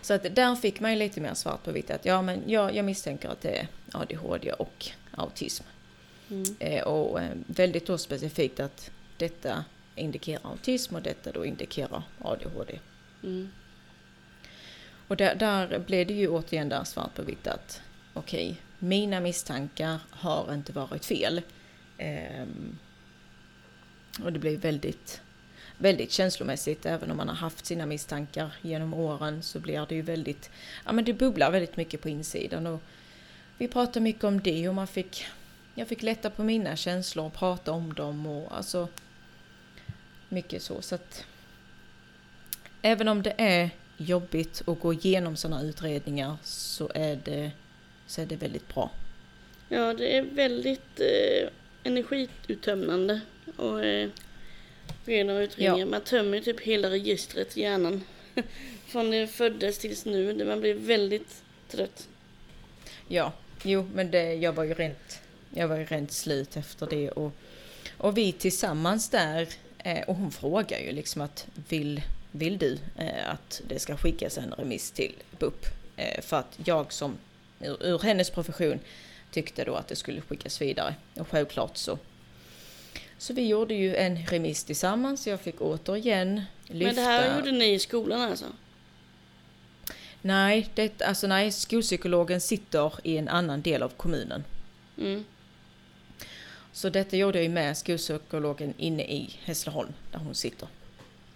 Så 0.00 0.14
att 0.14 0.34
där 0.34 0.56
fick 0.56 0.80
man 0.80 0.92
ju 0.92 0.98
lite 0.98 1.20
mer 1.20 1.34
svart 1.34 1.64
på 1.64 1.72
vitt 1.72 1.90
att 1.90 2.04
ja 2.04 2.22
men 2.22 2.42
jag, 2.46 2.74
jag 2.74 2.84
misstänker 2.84 3.28
att 3.28 3.40
det 3.40 3.58
är 3.58 3.68
ADHD 3.92 4.52
och 4.52 4.86
autism. 5.10 5.64
Mm. 6.30 6.56
Eh, 6.58 6.82
och 6.82 7.20
eh, 7.20 7.30
väldigt 7.46 7.86
då 7.86 7.98
specifikt 7.98 8.60
att 8.60 8.90
detta 9.16 9.64
indikerar 9.94 10.40
autism 10.44 10.94
och 10.94 11.02
detta 11.02 11.32
då 11.32 11.44
indikerar 11.44 12.02
ADHD. 12.22 12.78
Mm. 13.22 13.50
Och 15.08 15.16
där, 15.16 15.34
där 15.34 15.78
blev 15.78 16.06
det 16.06 16.14
ju 16.14 16.28
återigen 16.28 16.68
där 16.68 16.84
svart 16.84 17.14
på 17.14 17.22
vitt 17.22 17.46
att 17.46 17.82
okej, 18.14 18.60
mina 18.78 19.20
misstankar 19.20 19.98
har 20.10 20.54
inte 20.54 20.72
varit 20.72 21.04
fel. 21.04 21.42
Um, 22.42 22.78
och 24.24 24.32
det 24.32 24.38
blev 24.38 24.60
väldigt, 24.60 25.20
väldigt 25.78 26.12
känslomässigt. 26.12 26.86
Även 26.86 27.10
om 27.10 27.16
man 27.16 27.28
har 27.28 27.36
haft 27.36 27.66
sina 27.66 27.86
misstankar 27.86 28.56
genom 28.62 28.94
åren 28.94 29.42
så 29.42 29.60
blir 29.60 29.86
det 29.88 29.94
ju 29.94 30.02
väldigt, 30.02 30.50
ja 30.84 30.92
men 30.92 31.04
det 31.04 31.12
bubblar 31.12 31.50
väldigt 31.50 31.76
mycket 31.76 32.00
på 32.00 32.08
insidan. 32.08 32.66
Och 32.66 32.82
vi 33.58 33.68
pratade 33.68 34.00
mycket 34.00 34.24
om 34.24 34.40
det 34.40 34.68
och 34.68 34.74
man 34.74 34.86
fick, 34.86 35.26
jag 35.74 35.88
fick 35.88 36.02
lätta 36.02 36.30
på 36.30 36.44
mina 36.44 36.76
känslor 36.76 37.26
och 37.26 37.32
prata 37.32 37.72
om 37.72 37.94
dem 37.94 38.26
och 38.26 38.56
alltså 38.56 38.88
mycket 40.28 40.62
så. 40.62 40.82
så 40.82 40.94
att, 40.94 41.24
även 42.82 43.08
om 43.08 43.22
det 43.22 43.34
är 43.38 43.70
jobbigt 43.96 44.62
att 44.66 44.80
gå 44.80 44.92
igenom 44.92 45.36
sådana 45.36 45.62
utredningar 45.62 46.36
så 46.42 46.90
är 46.94 47.20
det, 47.24 47.50
så 48.06 48.20
är 48.20 48.26
det 48.26 48.36
väldigt 48.36 48.74
bra. 48.74 48.90
Ja, 49.68 49.94
det 49.94 50.16
är 50.16 50.22
väldigt 50.22 51.00
eh, 51.00 51.48
energiuttömmande 51.82 53.20
och 53.56 53.84
eh, 53.84 54.08
igenom 55.06 55.36
utredningar. 55.36 55.86
Man 55.86 56.00
tömmer 56.00 56.40
typ 56.40 56.60
hela 56.60 56.90
registret 56.90 57.56
i 57.56 57.60
hjärnan. 57.60 58.02
Från 58.86 59.10
det 59.10 59.26
föddes 59.26 59.78
tills 59.78 60.04
nu. 60.04 60.32
där 60.32 60.44
Man 60.44 60.60
blir 60.60 60.74
väldigt 60.74 61.42
trött. 61.68 62.08
Ja, 63.08 63.32
jo, 63.62 63.88
men 63.94 64.10
det, 64.10 64.34
jag 64.34 64.52
var 64.52 64.64
ju 64.64 64.74
rent, 64.74 65.20
jag 65.50 65.68
var 65.68 65.76
ju 65.76 65.84
rent 65.84 66.12
slut 66.12 66.56
efter 66.56 66.86
det 66.90 67.10
och, 67.10 67.32
och 67.96 68.18
vi 68.18 68.32
tillsammans 68.32 69.10
där, 69.10 69.48
eh, 69.78 70.08
och 70.08 70.14
hon 70.14 70.30
frågar 70.30 70.78
ju 70.80 70.92
liksom 70.92 71.22
att 71.22 71.46
vill, 71.68 72.02
vill 72.38 72.58
du 72.58 72.78
eh, 72.96 73.30
att 73.30 73.62
det 73.68 73.78
ska 73.78 73.96
skickas 73.96 74.38
en 74.38 74.52
remiss 74.52 74.90
till 74.90 75.14
BUP? 75.38 75.66
Eh, 75.96 76.20
för 76.20 76.36
att 76.36 76.58
jag 76.64 76.92
som, 76.92 77.18
ur, 77.60 77.86
ur 77.86 77.98
hennes 77.98 78.30
profession, 78.30 78.78
tyckte 79.30 79.64
då 79.64 79.74
att 79.74 79.88
det 79.88 79.96
skulle 79.96 80.20
skickas 80.20 80.60
vidare. 80.60 80.94
Och 81.14 81.28
självklart 81.28 81.76
så. 81.76 81.98
Så 83.18 83.34
vi 83.34 83.46
gjorde 83.46 83.74
ju 83.74 83.96
en 83.96 84.26
remiss 84.26 84.64
tillsammans, 84.64 85.26
jag 85.26 85.40
fick 85.40 85.60
återigen 85.60 86.42
lyfta... 86.66 86.86
Men 86.86 86.94
det 86.94 87.00
här 87.00 87.36
gjorde 87.36 87.52
ni 87.52 87.72
i 87.72 87.78
skolan 87.78 88.20
alltså? 88.20 88.46
Nej, 90.22 90.68
det, 90.74 91.02
alltså 91.02 91.26
nej, 91.26 91.52
skolpsykologen 91.52 92.40
sitter 92.40 92.92
i 93.02 93.16
en 93.16 93.28
annan 93.28 93.62
del 93.62 93.82
av 93.82 93.88
kommunen. 93.88 94.44
Mm. 94.98 95.24
Så 96.72 96.88
detta 96.88 97.16
gjorde 97.16 97.38
jag 97.38 97.42
ju 97.42 97.48
med 97.48 97.76
skolpsykologen 97.76 98.74
inne 98.78 99.02
i 99.02 99.38
Hässleholm, 99.44 99.92
där 100.12 100.18
hon 100.18 100.34
sitter. 100.34 100.68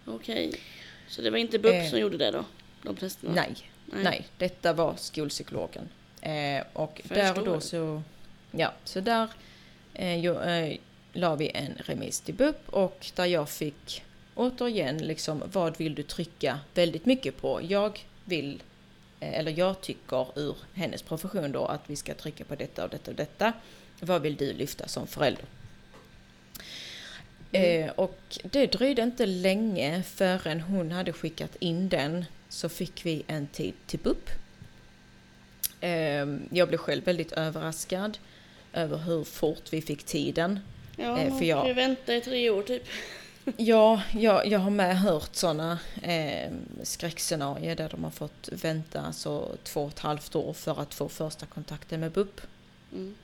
Okej. 0.04 0.60
Så 1.10 1.22
det 1.22 1.30
var 1.30 1.38
inte 1.38 1.58
BUP 1.58 1.74
Eh. 1.74 1.90
som 1.90 1.98
gjorde 1.98 2.16
det 2.16 2.30
då? 2.30 2.44
De 2.82 2.96
testerna? 2.96 3.32
Nej, 3.34 3.54
nej, 3.86 4.26
detta 4.38 4.72
var 4.72 4.94
skolpsykologen. 4.96 5.88
Eh, 6.20 6.62
och 6.72 7.00
Förstår 7.04 7.14
där 7.14 7.38
och 7.38 7.44
då 7.44 7.60
så, 7.60 8.02
ja, 8.50 8.72
så 8.84 9.00
där 9.00 9.28
eh, 9.94 10.16
jo, 10.16 10.40
eh, 10.40 10.76
la 11.12 11.34
vi 11.36 11.50
en 11.54 11.72
remiss 11.78 12.20
till 12.20 12.34
BUP 12.34 12.68
och 12.68 13.06
där 13.14 13.24
jag 13.26 13.48
fick 13.48 14.02
återigen 14.34 14.98
liksom, 14.98 15.42
vad 15.52 15.78
vill 15.78 15.94
du 15.94 16.02
trycka 16.02 16.58
väldigt 16.74 17.06
mycket 17.06 17.36
på? 17.36 17.60
Jag 17.62 18.00
vill, 18.24 18.62
eh, 19.20 19.38
eller 19.38 19.58
jag 19.58 19.80
tycker 19.80 20.38
ur 20.38 20.56
hennes 20.74 21.02
profession 21.02 21.52
då 21.52 21.64
att 21.64 21.82
vi 21.86 21.96
ska 21.96 22.14
trycka 22.14 22.44
på 22.44 22.54
detta 22.54 22.84
och 22.84 22.90
detta 22.90 23.10
och 23.10 23.16
detta. 23.16 23.52
Vad 24.00 24.22
vill 24.22 24.36
du 24.36 24.52
lyfta 24.52 24.88
som 24.88 25.06
förälder? 25.06 25.44
Mm. 27.52 27.82
Eh, 27.88 27.90
och 27.90 28.38
det 28.42 28.66
dröjde 28.66 29.02
inte 29.02 29.26
länge 29.26 30.02
förrän 30.02 30.60
hon 30.60 30.92
hade 30.92 31.12
skickat 31.12 31.56
in 31.58 31.88
den 31.88 32.24
så 32.48 32.68
fick 32.68 33.06
vi 33.06 33.22
en 33.26 33.46
tid 33.46 33.74
till 33.86 33.98
BUP. 34.00 34.30
Eh, 35.80 36.26
jag 36.50 36.68
blev 36.68 36.78
själv 36.78 37.04
väldigt 37.04 37.32
överraskad 37.32 38.18
över 38.72 38.96
hur 38.98 39.24
fort 39.24 39.72
vi 39.72 39.82
fick 39.82 40.02
tiden. 40.04 40.60
Ja, 40.96 41.18
Eh, 41.18 41.38
för 41.38 41.44
jag- 41.44 41.60
får 41.60 41.68
ju 41.68 41.74
vänta 41.74 42.14
i 42.14 42.20
tre 42.20 42.50
år 42.50 42.62
typ. 42.62 42.82
Ja, 43.56 44.02
jag, 44.14 44.46
jag 44.46 44.58
har 44.58 44.70
med 44.70 44.98
hört 45.00 45.34
sådana 45.34 45.78
eh, 46.02 46.50
skräckscenarier 46.82 47.76
där 47.76 47.88
de 47.88 48.04
har 48.04 48.10
fått 48.10 48.48
vänta 48.52 49.00
alltså 49.00 49.56
två 49.64 49.82
och 49.84 49.90
ett 49.90 49.98
halvt 49.98 50.34
år 50.36 50.52
för 50.52 50.80
att 50.82 50.94
få 50.94 51.08
första 51.08 51.46
kontakten 51.46 52.00
med 52.00 52.10
BUP. 52.12 52.40
Mm. 52.92 53.14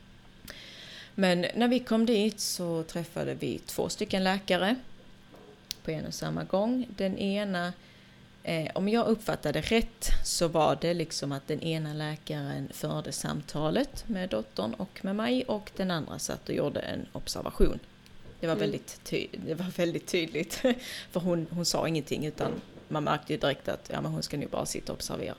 Men 1.18 1.46
när 1.54 1.68
vi 1.68 1.78
kom 1.80 2.06
dit 2.06 2.40
så 2.40 2.82
träffade 2.82 3.34
vi 3.34 3.58
två 3.58 3.88
stycken 3.88 4.24
läkare 4.24 4.76
på 5.84 5.90
en 5.90 6.06
och 6.06 6.14
samma 6.14 6.44
gång. 6.44 6.86
Den 6.96 7.18
ena, 7.18 7.72
eh, 8.42 8.70
om 8.74 8.88
jag 8.88 9.06
uppfattade 9.06 9.60
rätt, 9.60 10.08
så 10.24 10.48
var 10.48 10.78
det 10.80 10.94
liksom 10.94 11.32
att 11.32 11.48
den 11.48 11.60
ena 11.60 11.94
läkaren 11.94 12.68
förde 12.72 13.12
samtalet 13.12 14.04
med 14.08 14.28
dottern 14.28 14.74
och 14.74 14.98
med 15.04 15.16
mig 15.16 15.44
och 15.44 15.70
den 15.76 15.90
andra 15.90 16.18
satt 16.18 16.48
och 16.48 16.54
gjorde 16.54 16.80
en 16.80 17.06
observation. 17.12 17.78
Det 18.40 18.46
var, 18.46 18.54
Mm. 18.54 18.60
väldigt, 18.60 19.00
ty- 19.04 19.28
det 19.46 19.54
var 19.54 19.66
väldigt 19.76 20.06
tydligt, 20.06 20.54
för 21.10 21.20
hon, 21.20 21.46
hon 21.50 21.64
sa 21.64 21.88
ingenting 21.88 22.26
utan 22.26 22.52
man 22.88 23.04
märkte 23.04 23.32
ju 23.32 23.38
direkt 23.38 23.68
att 23.68 23.90
ja, 23.92 24.00
men 24.00 24.12
hon 24.12 24.22
ska 24.22 24.36
nu 24.36 24.46
bara 24.46 24.66
sitta 24.66 24.92
och 24.92 24.96
observera. 24.98 25.34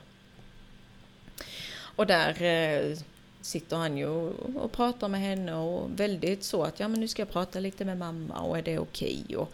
Och 1.96 2.06
där 2.06 2.42
eh, 2.42 2.98
sitter 3.40 3.76
han 3.76 3.98
ju 3.98 4.06
och 4.54 4.72
pratar 4.72 5.08
med 5.08 5.20
henne 5.20 5.54
och 5.54 6.00
väldigt 6.00 6.44
så 6.44 6.62
att 6.62 6.80
ja 6.80 6.88
men 6.88 7.00
nu 7.00 7.08
ska 7.08 7.22
jag 7.22 7.30
prata 7.30 7.60
lite 7.60 7.84
med 7.84 7.98
mamma 7.98 8.40
och 8.40 8.58
är 8.58 8.62
det 8.62 8.78
okej? 8.78 9.36
Och, 9.36 9.52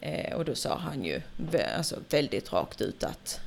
eh, 0.00 0.36
och 0.36 0.44
då 0.44 0.54
sa 0.54 0.78
han 0.78 1.04
ju 1.04 1.20
alltså, 1.76 1.96
väldigt 2.08 2.52
rakt 2.52 2.80
ut 2.80 3.04
att 3.04 3.40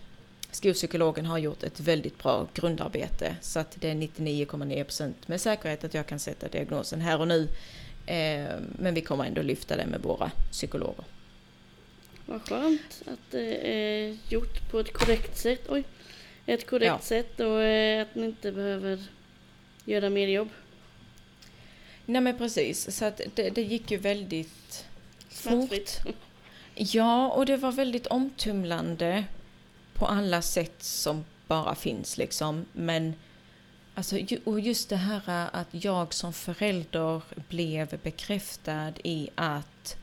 skolpsykologen 0.51 1.25
har 1.25 1.38
gjort 1.38 1.63
ett 1.63 1.80
väldigt 1.80 2.18
bra 2.18 2.48
grundarbete 2.54 3.36
så 3.42 3.60
att 3.60 3.82
det 3.82 3.89
är 3.89 3.96
99,9% 3.96 5.13
med 5.25 5.42
säkerhet 5.42 5.84
att 5.84 5.94
jag 5.94 6.08
kan 6.08 6.20
sätta 6.20 6.48
diagnosen 6.48 7.01
här 7.01 7.20
och 7.20 7.28
nu. 7.28 7.48
Eh, 8.06 8.50
men 8.80 8.94
vi 8.94 9.01
kommer 9.01 9.25
ändå 9.25 9.42
lyfta 9.42 9.78
det 9.78 9.86
med 9.86 10.01
våra 10.01 10.32
psykologer. 10.51 11.06
Vad 12.25 12.42
skönt 12.42 13.04
att 13.06 13.32
det 13.32 13.72
är 13.74 14.18
gjort 14.30 14.72
på 14.72 14.80
ett 14.80 14.94
korrekt 14.94 15.38
sätt. 15.38 15.66
Oj. 15.70 15.84
Ett 16.46 16.68
korrekt 16.68 16.88
ja. 16.88 17.00
sätt 17.00 17.39
och 17.39 17.62
eh, 17.62 18.01
att 18.01 18.16
ni 18.16 18.25
inte 18.25 18.51
behöver 18.51 19.04
göra 19.86 20.10
mer 20.10 20.28
jobb. 20.28 20.50
Nej 22.06 22.22
men 22.22 22.38
precis, 22.38 22.98
så 22.98 23.06
att 23.06 23.22
det, 23.36 23.50
det 23.50 23.62
gick 23.62 23.92
ju 23.92 23.98
väldigt 23.98 24.86
fort. 25.30 25.90
Ja, 26.82 27.32
och 27.32 27.46
det 27.46 27.58
var 27.58 27.72
väldigt 27.72 28.08
omtumlande 28.08 29.24
på 29.94 30.06
alla 30.06 30.42
sätt 30.42 30.84
som 30.84 31.26
bara 31.48 31.76
finns 31.76 32.18
liksom. 32.18 32.66
Men 32.74 33.14
alltså, 33.96 34.20
och 34.44 34.60
just 34.60 34.90
det 34.90 34.96
här 34.96 35.50
att 35.54 35.68
jag 35.72 36.14
som 36.14 36.34
förälder 36.34 37.22
blev 37.50 38.00
bekräftad 38.04 38.94
i 39.04 39.30
att 39.36 39.98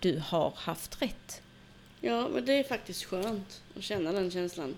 du 0.00 0.22
har 0.26 0.52
haft 0.56 1.02
rätt. 1.02 1.42
Ja, 2.00 2.28
men 2.28 2.44
det 2.44 2.52
är 2.52 2.64
faktiskt 2.64 3.04
skönt 3.04 3.62
att 3.76 3.82
känna 3.82 4.12
den 4.12 4.30
känslan. 4.30 4.76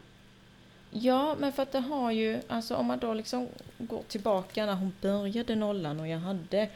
Ja, 0.96 1.34
men 1.38 1.52
för 1.52 1.62
att 1.62 1.72
det 1.72 1.80
har 1.80 2.10
ju, 2.10 2.40
alltså 2.48 2.76
om 2.76 2.86
man 2.86 2.98
då 2.98 3.14
liksom 3.14 3.48
går 3.78 4.02
tillbaka 4.08 4.66
när 4.66 4.74
hon 4.74 4.92
började 5.00 5.54
nollan 5.54 6.00
och 6.00 6.08
jag 6.08 6.18
hade 6.18 6.68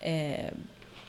eh, 0.00 0.52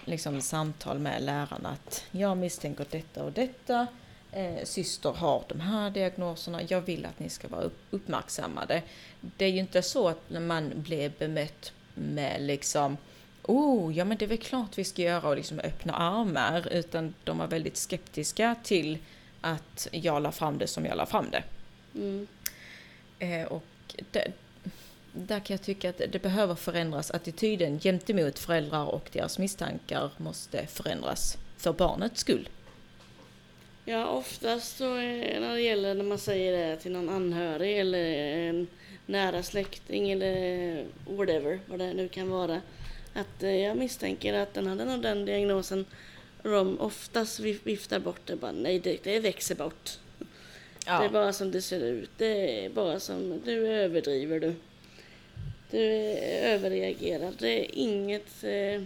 liksom 0.05 0.41
samtal 0.41 0.99
med 0.99 1.23
lärarna 1.23 1.69
att 1.69 2.05
jag 2.11 2.37
misstänker 2.37 2.85
detta 2.89 3.23
och 3.23 3.31
detta. 3.31 3.87
Eh, 4.31 4.63
syster 4.63 5.09
har 5.09 5.43
de 5.47 5.59
här 5.59 5.89
diagnoserna. 5.89 6.61
Jag 6.67 6.81
vill 6.81 7.05
att 7.05 7.19
ni 7.19 7.29
ska 7.29 7.47
vara 7.47 7.69
uppmärksammade. 7.89 8.81
Det 9.21 9.45
är 9.45 9.49
ju 9.49 9.59
inte 9.59 9.81
så 9.81 10.07
att 10.07 10.29
man 10.29 10.71
blir 10.75 11.11
bemött 11.19 11.73
med 11.93 12.41
liksom 12.41 12.97
Oh, 13.43 13.97
ja 13.97 14.05
men 14.05 14.17
det 14.17 14.25
är 14.25 14.29
väl 14.29 14.37
klart 14.37 14.77
vi 14.77 14.83
ska 14.83 15.01
göra 15.01 15.29
och 15.29 15.35
liksom 15.35 15.59
öppna 15.59 15.93
armar. 15.93 16.67
Utan 16.71 17.13
de 17.23 17.37
var 17.37 17.47
väldigt 17.47 17.77
skeptiska 17.77 18.55
till 18.63 18.97
att 19.41 19.87
jag 19.91 20.21
la 20.21 20.31
fram 20.31 20.57
det 20.57 20.67
som 20.67 20.85
jag 20.85 20.97
la 20.97 21.05
fram 21.05 21.29
det. 21.31 21.43
Mm. 21.95 22.27
Eh, 23.19 23.47
och 23.47 23.63
det, 24.11 24.31
där 25.13 25.39
kan 25.39 25.53
jag 25.53 25.61
tycka 25.61 25.89
att 25.89 25.97
det 25.97 26.21
behöver 26.21 26.55
förändras. 26.55 27.11
Attityden 27.11 27.79
gentemot 27.79 28.39
föräldrar 28.39 28.85
och 28.85 29.09
deras 29.11 29.39
misstankar 29.39 30.11
måste 30.17 30.67
förändras 30.67 31.37
för 31.57 31.73
barnets 31.73 32.21
skull. 32.21 32.49
Ja, 33.85 34.07
oftast 34.07 34.77
så 34.77 34.95
när 34.95 35.53
det 35.53 35.61
gäller 35.61 35.95
när 35.95 36.03
man 36.03 36.17
säger 36.17 36.51
det 36.51 36.77
till 36.77 36.91
någon 36.91 37.09
anhörig 37.09 37.79
eller 37.79 38.05
en 38.49 38.67
nära 39.05 39.43
släkting 39.43 40.11
eller 40.11 40.85
whatever, 41.05 41.59
vad 41.65 41.79
det 41.79 41.93
nu 41.93 42.07
kan 42.07 42.29
vara. 42.29 42.61
Att 43.13 43.43
eh, 43.43 43.55
jag 43.55 43.77
misstänker 43.77 44.33
att 44.33 44.53
den 44.53 44.67
hade 44.67 44.85
nog 44.85 45.01
den 45.01 45.25
diagnosen. 45.25 45.85
De 46.43 46.79
oftast 46.79 47.39
viftar 47.39 47.99
bort 47.99 48.21
det 48.25 48.35
bara, 48.35 48.51
nej 48.51 48.79
det, 48.79 49.03
det 49.03 49.19
växer 49.19 49.55
bort. 49.55 49.99
Ja. 50.85 50.99
Det 50.99 51.05
är 51.05 51.09
bara 51.09 51.33
som 51.33 51.51
det 51.51 51.61
ser 51.61 51.79
ut. 51.79 52.09
Det 52.17 52.65
är 52.65 52.69
bara 52.69 52.99
som, 52.99 53.41
du 53.45 53.67
överdriver 53.67 54.39
du. 54.39 54.55
Du 55.71 55.79
överreagerar. 56.43 57.33
Det 57.37 57.65
är 57.65 57.75
inget 57.75 58.43
eh, 58.43 58.81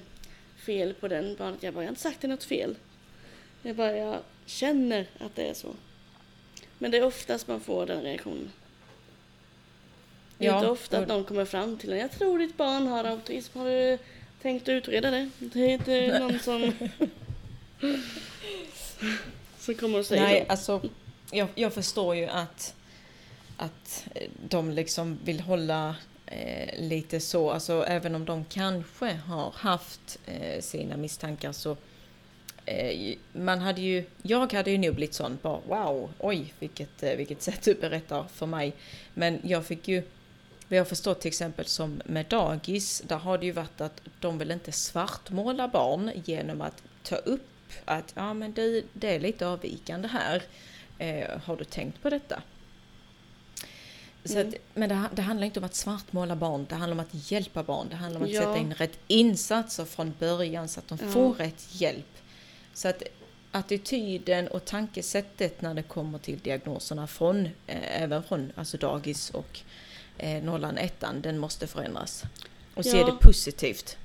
fel 0.58 0.94
på 0.94 1.08
den 1.08 1.36
barnet. 1.36 1.64
Jag 1.64 1.74
bara, 1.74 1.82
jag 1.82 1.88
har 1.88 1.92
inte 1.92 2.02
sagt 2.02 2.22
det 2.22 2.28
något 2.28 2.44
fel. 2.44 2.76
Det 3.62 3.70
är 3.70 3.74
bara, 3.74 3.98
jag 3.98 4.20
känner 4.46 5.08
att 5.20 5.36
det 5.36 5.50
är 5.50 5.54
så. 5.54 5.74
Men 6.78 6.92
det 6.92 6.98
är 6.98 7.04
oftast 7.04 7.48
man 7.48 7.60
får 7.60 7.86
den 7.86 8.02
reaktionen. 8.02 8.52
Det 10.38 10.46
är 10.46 10.50
ja, 10.50 10.58
inte 10.58 10.70
ofta 10.70 11.00
att 11.00 11.08
någon 11.08 11.24
kommer 11.24 11.46
fram 11.46 11.78
till 11.78 11.94
en. 11.94 12.00
Jag 12.00 12.12
tror 12.12 12.40
ditt 12.40 12.58
barn 12.58 12.88
har 12.88 13.04
autism. 13.04 13.60
Har 13.60 13.66
du 13.66 13.98
tänkt 14.42 14.70
utreda 14.70 15.12
det? 15.12 15.30
Det 15.40 15.60
är 15.60 15.70
inte 15.70 16.20
någon 16.20 16.40
som... 16.40 16.72
som 19.60 19.76
kommer 19.76 20.00
och 20.00 20.06
säger 20.06 20.24
Nej, 20.24 20.46
då. 20.48 20.52
alltså 20.52 20.82
jag, 21.34 21.48
jag 21.56 21.74
förstår 21.74 22.16
ju 22.16 22.26
att, 22.26 22.76
att 23.58 24.08
eh, 24.16 24.30
de 24.50 24.72
liksom 24.72 25.20
vill 25.24 25.40
hålla 25.40 25.96
eh, 26.26 26.80
lite 26.80 27.20
så, 27.20 27.52
alltså 27.52 27.86
även 27.88 28.16
om 28.16 28.26
de 28.26 28.46
kanske 28.46 29.14
har 29.14 29.52
haft 29.56 30.20
eh, 30.26 30.62
sina 30.62 30.98
misstankar 30.98 31.52
så 31.52 31.78
eh, 32.66 33.16
man 33.32 33.60
hade 33.60 33.82
ju, 33.82 34.06
jag 34.22 34.54
hade 34.54 34.72
ju 34.72 34.78
nog 34.78 34.96
blivit 34.96 35.14
sån 35.14 35.40
bara 35.42 35.60
wow, 35.68 36.14
oj 36.20 36.54
vilket, 36.60 37.04
eh, 37.04 37.16
vilket 37.16 37.42
sätt 37.42 37.64
du 37.64 37.74
berättar 37.74 38.26
för 38.34 38.46
mig. 38.46 38.74
Men 39.14 39.40
jag 39.44 39.66
fick 39.66 39.88
ju, 39.88 40.04
vi 40.68 40.78
har 40.78 40.86
förstått 40.86 41.22
till 41.22 41.30
exempel 41.30 41.66
som 41.66 42.02
med 42.06 42.26
dagis, 42.26 43.04
där 43.08 43.18
har 43.18 43.38
det 43.38 43.46
ju 43.46 43.52
varit 43.52 43.82
att 43.82 44.02
de 44.20 44.38
vill 44.38 44.52
inte 44.52 44.72
svartmåla 44.72 45.68
barn 45.68 46.12
genom 46.26 46.62
att 46.62 46.84
ta 47.04 47.16
upp 47.16 47.50
att 47.86 48.14
ja 48.16 48.34
men 48.34 48.54
det, 48.54 48.84
det 48.94 49.16
är 49.16 49.20
lite 49.20 49.48
avvikande 49.48 50.08
här. 50.08 50.44
Eh, 51.04 51.40
har 51.46 51.56
du 51.56 51.64
tänkt 51.64 52.02
på 52.02 52.10
detta? 52.10 52.42
Så 54.26 54.34
mm. 54.34 54.48
att, 54.48 54.56
men 54.74 54.90
det, 54.90 55.10
det, 55.14 55.22
handlar 55.22 55.46
inte 55.46 55.60
om 55.60 55.66
att 55.66 55.76
svartmåla 55.76 56.36
barn, 56.36 56.66
det 56.70 56.76
handlar 56.76 56.96
om 56.96 57.00
att 57.00 57.32
hjälpa 57.32 57.64
barn. 57.64 57.88
Det 57.90 57.96
handlar 57.96 58.20
om 58.20 58.26
att 58.26 58.32
ja. 58.32 58.42
sätta 58.42 58.58
in 58.58 58.74
rätt 58.74 59.00
insatser 59.08 59.86
från 59.86 60.14
början 60.20 60.68
så 60.68 60.80
att 60.80 60.88
de 60.88 60.98
ja. 61.02 61.08
får 61.08 61.34
rätt 61.34 61.68
hjälp. 61.70 62.18
Så 62.74 62.88
att 62.88 63.04
attityden 63.52 64.48
och 64.48 64.66
tankesättet 64.66 65.62
när 65.62 65.74
det 65.74 65.84
kommer 65.84 66.20
till 66.20 66.40
diagnoserna 66.40 67.08
från, 67.08 67.46
eh, 67.46 68.04
även 68.04 68.24
från 68.24 68.52
alltså 68.56 68.78
dagis 68.78 69.30
och 69.30 69.60
eh, 70.18 70.44
nollan, 70.44 70.78
ettan, 70.78 71.22
den 71.22 71.38
måste 71.38 71.68
förändras. 71.68 72.24
Och 72.76 72.86
ja. 72.86 72.92
se 72.92 73.04
det 73.04 73.18
positivt. 73.22 73.98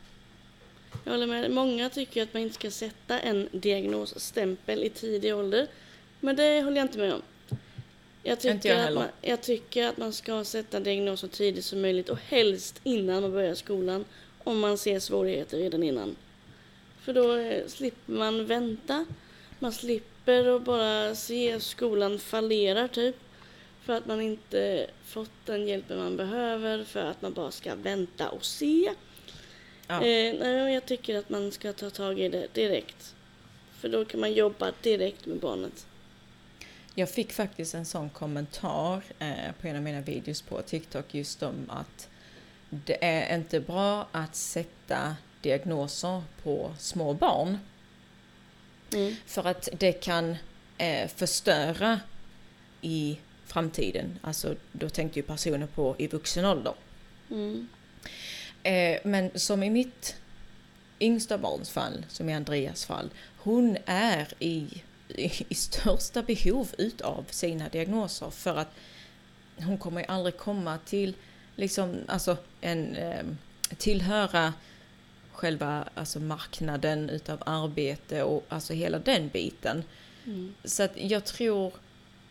Jag 1.05 1.13
håller 1.13 1.27
med. 1.27 1.51
Många 1.51 1.91
tycker 1.91 2.23
att 2.23 2.35
man 2.35 2.43
inte 2.43 2.55
ska 2.55 2.71
sätta 2.71 3.21
en 3.21 3.49
diagnosstämpel 3.53 4.85
i 4.85 4.91
tidig 4.91 5.37
ålder. 5.37 5.69
Men 6.21 6.37
det 6.37 6.63
håller 6.63 6.77
jag 6.77 6.85
inte 6.85 6.99
med 6.99 7.15
om. 7.15 7.23
Jag 8.23 8.41
tycker, 8.41 8.69
jag, 8.77 8.89
att 8.89 8.95
man, 8.95 9.09
jag 9.23 9.43
tycker 9.43 9.87
att 9.87 9.97
man 9.97 10.13
ska 10.13 10.45
sätta 10.45 10.81
diagnos 10.81 11.21
så 11.21 11.29
tidigt 11.29 11.65
som 11.65 11.81
möjligt 11.81 12.09
och 12.09 12.19
helst 12.19 12.81
innan 12.85 13.23
man 13.23 13.33
börjar 13.33 13.55
skolan. 13.55 14.05
Om 14.45 14.61
man 14.61 14.79
ser 14.79 15.01
svårigheter 15.01 15.59
redan 15.59 15.83
innan. 15.83 16.17
För 17.01 17.13
då 17.13 17.37
eh, 17.37 17.67
slipper 17.67 18.13
man 18.13 18.47
vänta. 18.47 19.07
Man 19.59 19.73
slipper 19.73 20.57
att 20.57 20.63
bara 20.63 21.15
se 21.15 21.61
skolan 21.61 22.19
fallera 22.19 22.89
typ. 22.89 23.17
För 23.83 23.93
att 23.93 24.07
man 24.07 24.21
inte 24.21 24.91
fått 25.05 25.31
den 25.45 25.69
hjälpen 25.69 25.99
man 25.99 26.17
behöver. 26.17 26.85
För 26.85 27.05
att 27.05 27.23
man 27.23 27.33
bara 27.33 27.51
ska 27.51 27.75
vänta 27.75 28.29
och 28.29 28.45
se. 28.45 28.91
Ja. 29.87 30.03
Eh, 30.03 30.73
jag 30.73 30.87
tycker 30.87 31.19
att 31.19 31.31
man 31.31 31.53
ska 31.53 31.73
ta 31.73 31.91
tag 31.91 32.21
i 32.21 32.29
det 32.29 32.55
direkt. 32.55 33.15
För 33.81 33.89
då 33.89 34.05
kan 34.05 34.21
man 34.21 34.33
jobba 34.33 34.73
direkt 34.83 35.27
med 35.27 35.39
barnet. 35.39 35.87
Jag 36.99 37.11
fick 37.11 37.33
faktiskt 37.33 37.75
en 37.75 37.85
sån 37.85 38.11
kommentar 38.11 39.03
eh, 39.19 39.53
på 39.61 39.69
en 39.69 39.77
av 39.77 39.83
mina 39.83 40.01
videos 40.01 40.43
på 40.43 40.63
TikTok 40.63 41.15
just 41.15 41.43
om 41.43 41.71
att 41.71 42.09
det 42.71 43.05
är 43.05 43.37
inte 43.37 43.61
bra 43.61 44.09
att 44.13 44.37
sätta 44.37 45.17
diagnoser 45.43 46.23
på 46.43 46.75
små 46.79 47.15
barn. 47.15 47.59
Mm. 48.93 49.15
För 49.27 49.45
att 49.45 49.69
det 49.79 49.93
kan 49.93 50.37
eh, 50.79 51.09
förstöra 51.09 52.01
i 52.81 53.19
framtiden. 53.47 54.19
Alltså 54.23 54.55
då 54.73 54.89
tänkte 54.89 55.19
ju 55.19 55.23
personer 55.23 55.67
på 55.67 55.95
i 55.99 56.07
vuxen 56.07 56.45
ålder. 56.45 56.75
Mm. 57.31 57.69
Eh, 58.63 58.99
men 59.05 59.31
som 59.35 59.63
i 59.63 59.71
mitt 59.71 60.17
yngsta 61.01 61.39
barns 61.39 61.71
fall, 61.71 62.05
som 62.09 62.29
i 62.29 62.35
Andreas 62.35 62.85
fall, 62.85 63.11
hon 63.37 63.77
är 63.87 64.29
i 64.39 64.83
i 65.49 65.55
största 65.55 66.23
behov 66.23 66.69
utav 66.79 67.25
sina 67.31 67.69
diagnoser 67.69 68.31
för 68.31 68.57
att 68.57 68.69
hon 69.57 69.79
kommer 69.79 70.01
ju 70.01 70.07
aldrig 70.07 70.37
komma 70.37 70.79
till 70.85 71.15
liksom, 71.57 71.97
alltså 72.07 72.37
en, 72.61 72.97
eh, 72.97 73.25
tillhöra 73.77 74.53
själva 75.33 75.85
alltså 75.95 76.21
marknaden 76.21 77.11
utav 77.11 77.43
arbete 77.47 78.23
och 78.23 78.45
alltså 78.49 78.73
hela 78.73 78.99
den 78.99 79.29
biten. 79.29 79.85
Mm. 80.25 80.55
Så 80.65 80.83
att 80.83 80.93
jag 80.97 81.25
tror, 81.25 81.73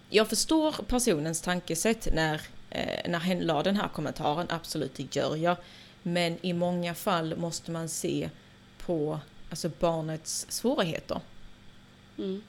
jag 0.09 0.29
förstår 0.29 0.71
personens 0.71 1.41
tankesätt 1.41 2.07
när, 2.13 2.41
eh, 2.69 3.09
när 3.09 3.19
hen 3.19 3.39
la 3.39 3.63
den 3.63 3.75
här 3.75 3.87
kommentaren, 3.87 4.47
absolut 4.49 4.95
det 4.95 5.15
gör 5.15 5.35
jag. 5.35 5.57
Men 6.03 6.37
i 6.41 6.53
många 6.53 6.95
fall 6.95 7.37
måste 7.37 7.71
man 7.71 7.89
se 7.89 8.29
på 8.77 9.19
alltså 9.49 9.69
barnets 9.79 10.45
svårigheter. 10.49 11.21
Mm. 12.17 12.43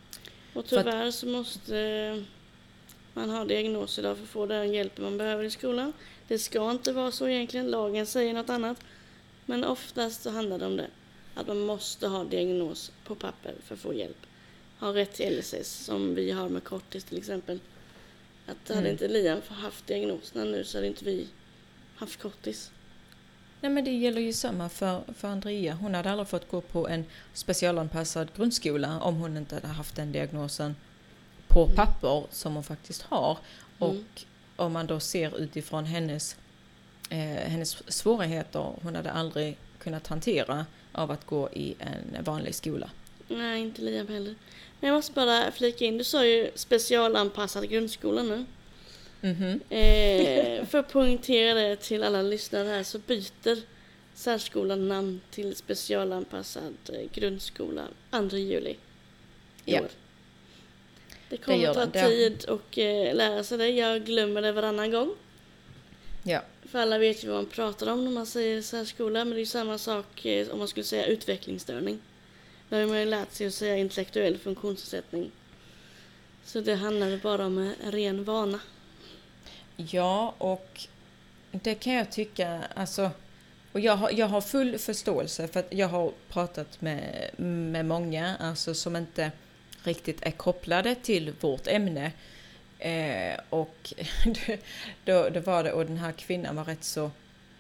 Och 0.59 0.67
tyvärr 0.67 1.09
att, 1.09 1.15
så 1.15 1.27
måste 1.27 2.25
man 3.15 3.31
ha 3.31 3.45
diagnos 3.45 3.99
idag 3.99 4.17
för 4.17 4.23
att 4.23 4.29
få 4.29 4.47
den 4.47 4.73
hjälp 4.73 4.99
man 4.99 5.19
behöver 5.19 5.45
i 5.45 5.51
skolan. 5.51 5.93
Det 6.29 6.39
ska 6.39 6.71
inte 6.71 6.93
vara 6.93 7.11
så 7.11 7.29
egentligen, 7.29 7.71
lagen 7.71 8.07
säger 8.07 8.35
något 8.35 8.51
annat. 8.51 8.77
Men 9.47 9.65
oftast 9.65 10.23
så 10.23 10.31
handlar 10.31 10.59
det 10.59 10.67
om 10.67 10.77
det. 10.77 10.87
Att 11.35 11.47
man 11.47 11.61
måste 11.61 12.09
ha 12.09 12.25
diagnos 12.25 12.93
på 13.05 13.15
papper 13.15 13.55
för 13.65 13.75
att 13.75 13.81
få 13.81 13.95
hjälp. 13.95 14.27
Ha 14.79 14.95
rätt 14.95 15.13
till 15.13 15.39
LSS 15.39 15.85
som 15.85 16.15
vi 16.15 16.31
har 16.31 16.49
med 16.49 16.65
kortis 16.65 17.05
till 17.05 17.19
exempel. 17.19 17.61
Att 18.47 18.69
hade 18.69 18.81
mm. 18.81 18.93
inte 18.93 19.09
Liam 19.09 19.41
haft 19.49 19.87
diagnoserna 19.87 20.45
nu 20.45 20.65
så 20.65 20.79
hade 20.79 20.87
inte 20.87 21.05
vi 21.05 21.29
haft 21.97 22.23
kortis. 22.23 22.71
Nej 23.61 23.71
men 23.73 23.85
det 23.85 23.91
gäller 23.91 24.21
ju 24.21 24.33
samma 24.33 24.69
för, 24.69 25.01
för 25.17 25.29
Andrea. 25.29 25.75
Hon 25.75 25.95
hade 25.95 26.11
aldrig 26.11 26.29
fått 26.29 26.51
gå 26.51 26.61
på 26.61 26.89
en 26.89 27.05
specialanpassad 27.35 28.29
grundskola 28.37 29.01
om 29.01 29.17
hon 29.17 29.37
inte 29.37 29.55
hade 29.55 29.67
haft 29.67 29.97
den 29.97 30.13
diagnosen 30.13 30.77
på 31.49 31.65
Mm. 31.65 31.77
papper 31.77 32.25
som 32.31 32.55
hon 32.55 32.65
faktiskt 32.65 33.03
har. 33.03 33.39
Och 33.79 33.91
Mm. 33.91 34.05
om 34.57 34.73
man 34.73 34.87
då 34.87 35.01
ser 35.01 35.39
utifrån 35.39 35.85
hennes, 35.85 36.37
eh, 37.11 37.19
hennes 37.19 37.93
svårigheter, 37.93 38.73
hon 38.83 38.95
hade 38.97 39.11
aldrig 39.13 39.57
kunnat 39.79 40.07
hantera 40.07 40.67
av 40.93 41.11
att 41.11 41.27
gå 41.27 41.49
i 41.53 41.75
en 41.79 42.25
vanlig 42.25 42.55
skola. 42.55 42.91
Nej, 43.29 43.61
inte 43.61 43.83
Liam 43.83 44.09
heller. 44.09 44.35
Men 44.81 44.89
jag 44.89 44.97
måste 44.97 45.13
bara 45.13 45.51
flika 45.53 45.85
in, 45.85 45.99
du 45.99 46.05
sa 46.05 46.25
ju 46.25 46.51
specialanpassad 46.55 47.69
grundskola 47.71 48.23
nu. 48.23 48.45
Mhm. 49.21 49.61
Eh, 49.71 50.67
för 50.67 50.79
att 50.79 50.89
poängtera 50.93 51.55
det 51.55 51.77
till 51.77 52.03
alla 52.03 52.23
lyssnare 52.23 52.69
här 52.69 52.83
så 52.83 52.99
byter 52.99 53.63
särskolan 54.15 54.89
namn 54.89 55.21
till 55.31 55.57
specialanpassad 55.57 56.75
eh, 56.93 57.11
grundskola 57.15 57.83
2 58.11 58.37
juli 58.37 58.71
i 58.71 58.77
Ja. 59.75 59.81
år. 59.81 59.89
Det 61.29 61.37
kommer 61.37 61.59
gör 61.59 61.75
ta 61.75 61.87
det- 61.87 62.09
tid 62.09 62.45
att 62.49 62.79
eh, 62.79 63.15
lära 63.15 63.45
sig 63.45 63.59
det. 63.59 63.69
Jag 63.69 64.05
glömmer 64.05 64.43
det 64.43 64.53
varannan 64.53 64.91
gång. 64.91 65.15
Ja. 66.23 66.43
För 66.65 66.79
alla 66.79 66.99
vet 66.99 67.25
ju 67.25 67.29
vad 67.29 67.37
man 67.37 67.47
pratar 67.47 67.93
om 67.93 68.05
när 68.05 68.11
man 68.11 68.27
säger 68.27 68.63
särskola, 68.63 69.25
men 69.25 69.31
det 69.31 69.37
är 69.37 69.41
ju 69.41 69.47
samma 69.47 69.79
sak 69.79 70.27
eh, 70.27 70.49
om 70.49 70.59
man 70.59 70.69
skulle 70.69 70.85
säga 70.85 71.07
utvecklingsstörning. 71.07 71.99
Där 72.69 72.81
har 72.81 72.87
man 72.87 73.01
ju 73.01 73.07
lärt 73.07 73.33
sig 73.33 73.47
att 73.47 73.55
säga 73.55 73.77
intellektuell 73.77 74.39
funktionsnedsättning. 74.39 75.31
Så 76.45 76.61
det 76.61 76.75
handlar 76.75 77.17
bara 77.17 77.47
om 77.47 77.59
en 77.59 77.93
ren 77.93 78.25
vana. 78.25 78.61
Ja, 79.81 80.35
och 80.39 80.87
det 81.51 81.75
kan 81.75 81.95
jag 81.95 82.11
tycka, 82.11 82.61
alltså, 82.75 83.11
och 83.73 83.81
jag 83.81 83.97
har, 83.97 84.11
jag 84.11 84.27
har 84.27 84.41
full 84.41 84.79
förståelse 84.79 85.49
för 85.49 85.61
att 85.61 85.67
jag 85.71 85.89
har 85.89 86.13
pratat 86.29 86.81
med, 86.81 87.31
med 87.37 87.87
många 87.87 88.37
alltså, 88.41 88.75
som 88.75 88.97
inte 88.97 89.33
riktigt 89.83 90.23
är 90.23 90.31
kopplade 90.31 90.95
till 90.95 91.33
vårt 91.41 91.67
ämne. 91.67 92.13
Eh, 92.79 93.41
och 93.51 93.95
då, 95.05 95.29
då 95.29 95.41
var 95.41 95.65
det, 95.65 95.73
och 95.73 95.87
den 95.87 95.97
här 95.97 96.13
kvinnan 96.13 96.57
var 96.57 96.65
rätt 96.65 96.85
så, 96.85 97.11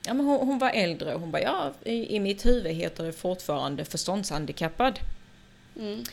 ja 0.06 0.14
men 0.14 0.26
hon, 0.26 0.46
hon 0.46 0.58
var 0.58 0.70
äldre 0.70 1.14
och 1.14 1.20
hon 1.20 1.30
bara, 1.30 1.42
ja 1.42 1.72
i, 1.84 2.16
i 2.16 2.20
mitt 2.20 2.46
huvud 2.46 2.72
heter 2.72 3.04
det 3.04 3.12
fortfarande 3.12 3.84
förståndshandikappad. 3.84 4.98
Mm. 5.76 6.04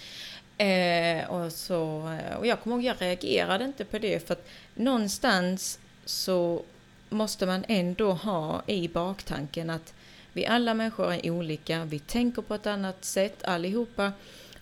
Eh, 0.58 1.30
och, 1.30 1.52
så, 1.52 2.10
och 2.40 2.48
jag 2.48 2.62
kommer 2.62 2.76
ihåg, 2.76 2.86
jag 2.86 3.02
reagerade 3.02 3.66
inte 3.66 3.86
på 3.86 3.98
det 3.98 4.28
för 4.28 4.34
att 4.34 4.48
någonstans 4.76 5.80
så 6.06 6.64
måste 7.10 7.46
man 7.46 7.66
ändå 7.68 8.12
ha 8.12 8.62
i 8.68 8.88
baktanken 8.88 9.70
att 9.70 9.94
vi 10.34 10.46
alla 10.46 10.74
människor 10.74 11.14
är 11.14 11.32
olika, 11.32 11.86
vi 11.86 12.00
tänker 12.00 12.42
på 12.42 12.56
ett 12.56 12.68
annat 12.68 13.06
sätt 13.06 13.44
allihopa 13.44 14.12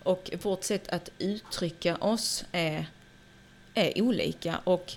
och 0.02 0.30
vårt 0.42 0.64
sätt 0.64 0.88
att 0.88 1.10
uttrycka 1.18 1.96
oss 1.96 2.44
är, 2.52 2.86
är 3.74 4.02
olika. 4.02 4.60
Och 4.64 4.92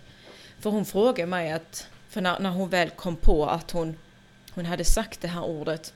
för 0.60 0.70
hon 0.70 0.86
frågade 0.86 1.30
mig 1.30 1.52
att, 1.52 1.88
för 2.10 2.22
när, 2.22 2.40
när 2.40 2.50
hon 2.50 2.70
väl 2.70 2.90
kom 2.90 3.16
på 3.16 3.46
att 3.46 3.72
hon, 3.72 3.98
hon 4.52 4.66
hade 4.66 4.86
sagt 4.86 5.22
det 5.22 5.28
här 5.28 5.44
ordet 5.44 5.94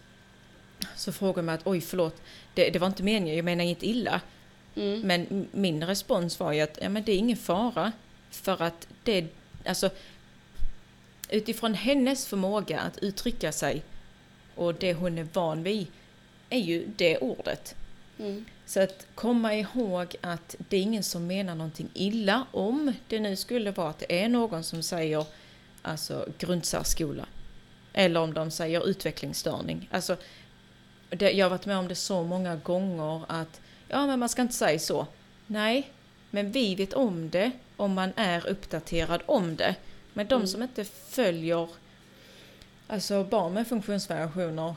så 0.96 1.12
frågade 1.12 1.40
hon 1.40 1.46
mig 1.46 1.56
att 1.56 1.68
oj 1.68 1.82
förlåt, 1.82 2.22
det, 2.54 2.70
det 2.70 2.80
var 2.80 2.88
inte 2.88 3.04
meningen, 3.04 3.36
jag 3.36 3.46
menar 3.46 3.64
inget 3.64 3.84
illa. 3.84 4.22
Mm. 4.76 5.02
Men 5.02 5.48
min 5.52 5.84
respons 5.84 6.40
var 6.40 6.52
ju 6.52 6.62
att 6.62 6.80
ja, 6.82 6.90
men 6.90 7.04
det 7.04 7.12
är 7.12 7.18
ingen 7.18 7.38
fara. 7.38 7.92
För 8.32 8.62
att 8.62 8.88
det, 9.04 9.26
alltså 9.66 9.90
utifrån 11.32 11.74
hennes 11.74 12.28
förmåga 12.28 12.80
att 12.80 12.98
uttrycka 12.98 13.52
sig 13.52 13.84
och 14.56 14.74
det 14.74 14.94
hon 14.94 15.18
är 15.18 15.28
van 15.34 15.64
vid 15.64 15.88
är 16.50 16.60
ju 16.60 16.88
det 16.96 17.18
ordet. 17.18 17.76
Mm. 18.20 18.46
Så 18.66 18.80
att 18.82 19.08
komma 19.16 19.56
ihåg 19.56 20.16
att 20.22 20.56
det 20.70 20.78
är 20.78 20.82
ingen 20.82 21.04
som 21.04 21.28
menar 21.28 21.56
någonting 21.56 21.90
illa 21.94 22.46
om 22.52 22.94
det 23.08 23.20
nu 23.20 23.36
skulle 23.36 23.72
vara 23.72 23.90
att 23.90 24.00
det 24.00 24.24
är 24.24 24.30
någon 24.30 24.64
som 24.64 24.84
säger 24.84 25.26
alltså 25.82 26.28
grundsärskola. 26.38 27.26
Eller 27.94 28.20
om 28.20 28.34
de 28.34 28.52
säger 28.52 28.88
utvecklingsstörning. 28.88 29.90
Alltså, 29.92 30.18
det, 31.10 31.32
jag 31.32 31.46
har 31.46 31.50
varit 31.50 31.66
med 31.66 31.78
om 31.78 31.88
det 31.88 31.96
så 31.96 32.24
många 32.24 32.56
gånger 32.56 33.22
att 33.28 33.62
ja 33.88 34.08
men 34.08 34.20
man 34.20 34.30
ska 34.30 34.42
inte 34.42 34.54
säga 34.54 34.80
så. 34.80 35.08
Nej, 35.48 35.92
men 36.30 36.52
vi 36.52 36.76
vet 36.76 36.94
om 36.94 37.30
det 37.30 37.52
om 37.78 37.94
man 37.94 38.14
är 38.16 38.48
uppdaterad 38.48 39.22
om 39.26 39.56
det. 39.56 39.76
Men 40.14 40.28
de 40.28 40.36
Mm. 40.36 40.48
som 40.48 40.64
inte 40.64 40.84
följer 40.86 41.70
alltså 42.88 43.24
barn 43.24 43.54
med 43.54 43.68
funktionsvariationer 43.68 44.76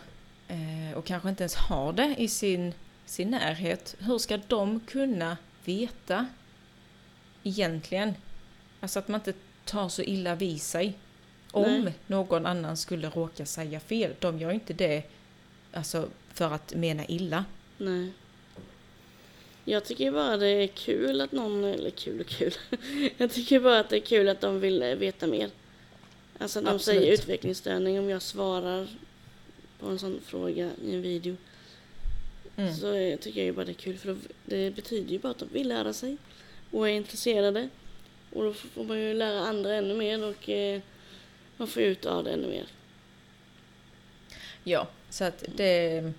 eh, 0.48 0.96
och 0.98 1.04
kanske 1.04 1.28
inte 1.28 1.42
ens 1.42 1.54
har 1.54 1.92
det 1.92 2.14
i 2.18 2.28
sin, 2.28 2.74
sin 3.06 3.30
närhet, 3.30 3.96
hur 3.98 4.18
ska 4.18 4.36
de 4.48 4.80
kunna 4.80 5.36
veta 5.64 6.26
egentligen? 7.42 8.14
Alltså 8.80 8.98
att 8.98 9.08
man 9.08 9.20
inte 9.20 9.32
tar 9.64 9.88
så 9.88 10.02
illa 10.02 10.34
vid 10.34 10.62
sig 10.62 10.98
om 11.50 11.62
Nej. 11.84 11.94
någon 12.06 12.46
annan 12.46 12.76
skulle 12.76 13.08
råka 13.10 13.46
säga 13.46 13.80
fel. 13.80 14.14
De 14.20 14.38
gör 14.38 14.50
inte 14.50 14.72
det 14.72 15.02
alltså, 15.72 16.08
för 16.32 16.50
att 16.54 16.74
mena 16.74 17.04
illa. 17.06 17.44
Nej. 17.78 18.12
Jag 19.64 19.84
tycker 19.84 20.10
bara 20.10 20.36
det 20.36 20.48
är 20.48 20.66
kul 20.66 21.20
att 21.20 21.32
någon, 21.32 21.64
eller 21.64 21.90
kul 21.90 22.20
och 22.20 22.26
kul. 22.26 22.54
Jag 23.16 23.30
tycker 23.32 23.60
bara 23.60 23.80
att 23.80 23.88
det 23.88 23.96
är 23.96 24.00
kul 24.00 24.28
att 24.28 24.40
de 24.40 24.60
vill 24.60 24.80
veta 24.98 25.26
mer. 25.26 25.50
Alltså 26.38 26.60
de 26.60 26.68
Absolut. 26.68 27.00
säger 27.00 27.12
utvecklingsstörning 27.12 27.98
om 27.98 28.08
jag 28.08 28.22
svarar 28.22 28.88
på 29.78 29.86
en 29.86 29.98
sån 29.98 30.20
fråga 30.24 30.70
i 30.84 30.94
en 30.94 31.02
video. 31.02 31.36
Mm. 32.56 32.74
Så 32.74 32.92
eh, 32.92 33.18
tycker 33.18 33.40
jag 33.40 33.46
ju 33.46 33.52
bara 33.52 33.64
det 33.64 33.72
är 33.72 33.74
kul 33.74 33.98
för 33.98 34.16
det 34.44 34.70
betyder 34.70 35.10
ju 35.10 35.18
bara 35.18 35.30
att 35.30 35.38
de 35.38 35.48
vill 35.52 35.68
lära 35.68 35.92
sig 35.92 36.16
och 36.70 36.88
är 36.88 36.92
intresserade. 36.92 37.68
Och 38.32 38.44
då 38.44 38.52
får 38.52 38.84
man 38.84 39.00
ju 39.00 39.14
lära 39.14 39.40
andra 39.40 39.74
ännu 39.74 39.94
mer 39.94 40.24
och 40.24 40.48
eh, 40.48 40.80
man 41.56 41.68
får 41.68 41.82
ut 41.82 42.06
av 42.06 42.24
det 42.24 42.30
ännu 42.30 42.48
mer. 42.48 42.66
Ja, 44.64 44.88
så 45.10 45.24
att 45.24 45.44
det... 45.56 46.12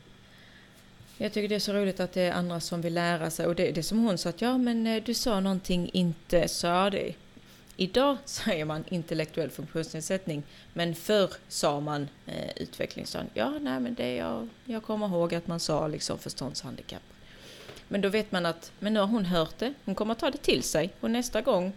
Jag 1.17 1.33
tycker 1.33 1.49
det 1.49 1.55
är 1.55 1.59
så 1.59 1.73
roligt 1.73 1.99
att 1.99 2.13
det 2.13 2.21
är 2.21 2.31
andra 2.31 2.59
som 2.59 2.81
vill 2.81 2.93
lära 2.93 3.29
sig. 3.29 3.47
Och 3.47 3.55
det, 3.55 3.71
det 3.71 3.81
är 3.81 3.83
som 3.83 3.99
hon 3.99 4.17
sa 4.17 4.29
att 4.29 4.41
ja 4.41 4.57
men 4.57 4.87
eh, 4.87 5.03
du 5.03 5.13
sa 5.13 5.39
någonting 5.39 5.89
inte 5.93 6.47
sa 6.47 6.89
det. 6.89 7.13
Idag 7.75 8.17
säger 8.25 8.65
man 8.65 8.83
intellektuell 8.89 9.49
funktionsnedsättning. 9.49 10.43
Men 10.73 10.95
förr 10.95 11.29
sa 11.47 11.79
man 11.79 12.07
eh, 12.25 12.49
utvecklingsstörning. 12.55 13.31
Ja, 13.33 13.49
nej 13.49 13.79
men 13.79 13.93
det 13.93 14.15
jag, 14.15 14.49
jag 14.65 14.83
kommer 14.83 15.07
ihåg 15.07 15.35
att 15.35 15.47
man 15.47 15.59
sa 15.59 15.87
liksom 15.87 16.19
förståndshandikapp. 16.19 17.03
Men 17.87 18.01
då 18.01 18.09
vet 18.09 18.31
man 18.31 18.45
att, 18.45 18.71
men 18.79 18.93
nu 18.93 18.99
har 18.99 19.07
hon 19.07 19.25
hört 19.25 19.59
det, 19.59 19.73
hon 19.85 19.95
kommer 19.95 20.13
ta 20.13 20.31
det 20.31 20.37
till 20.37 20.63
sig. 20.63 20.89
Och 20.99 21.11
nästa 21.11 21.41
gång 21.41 21.73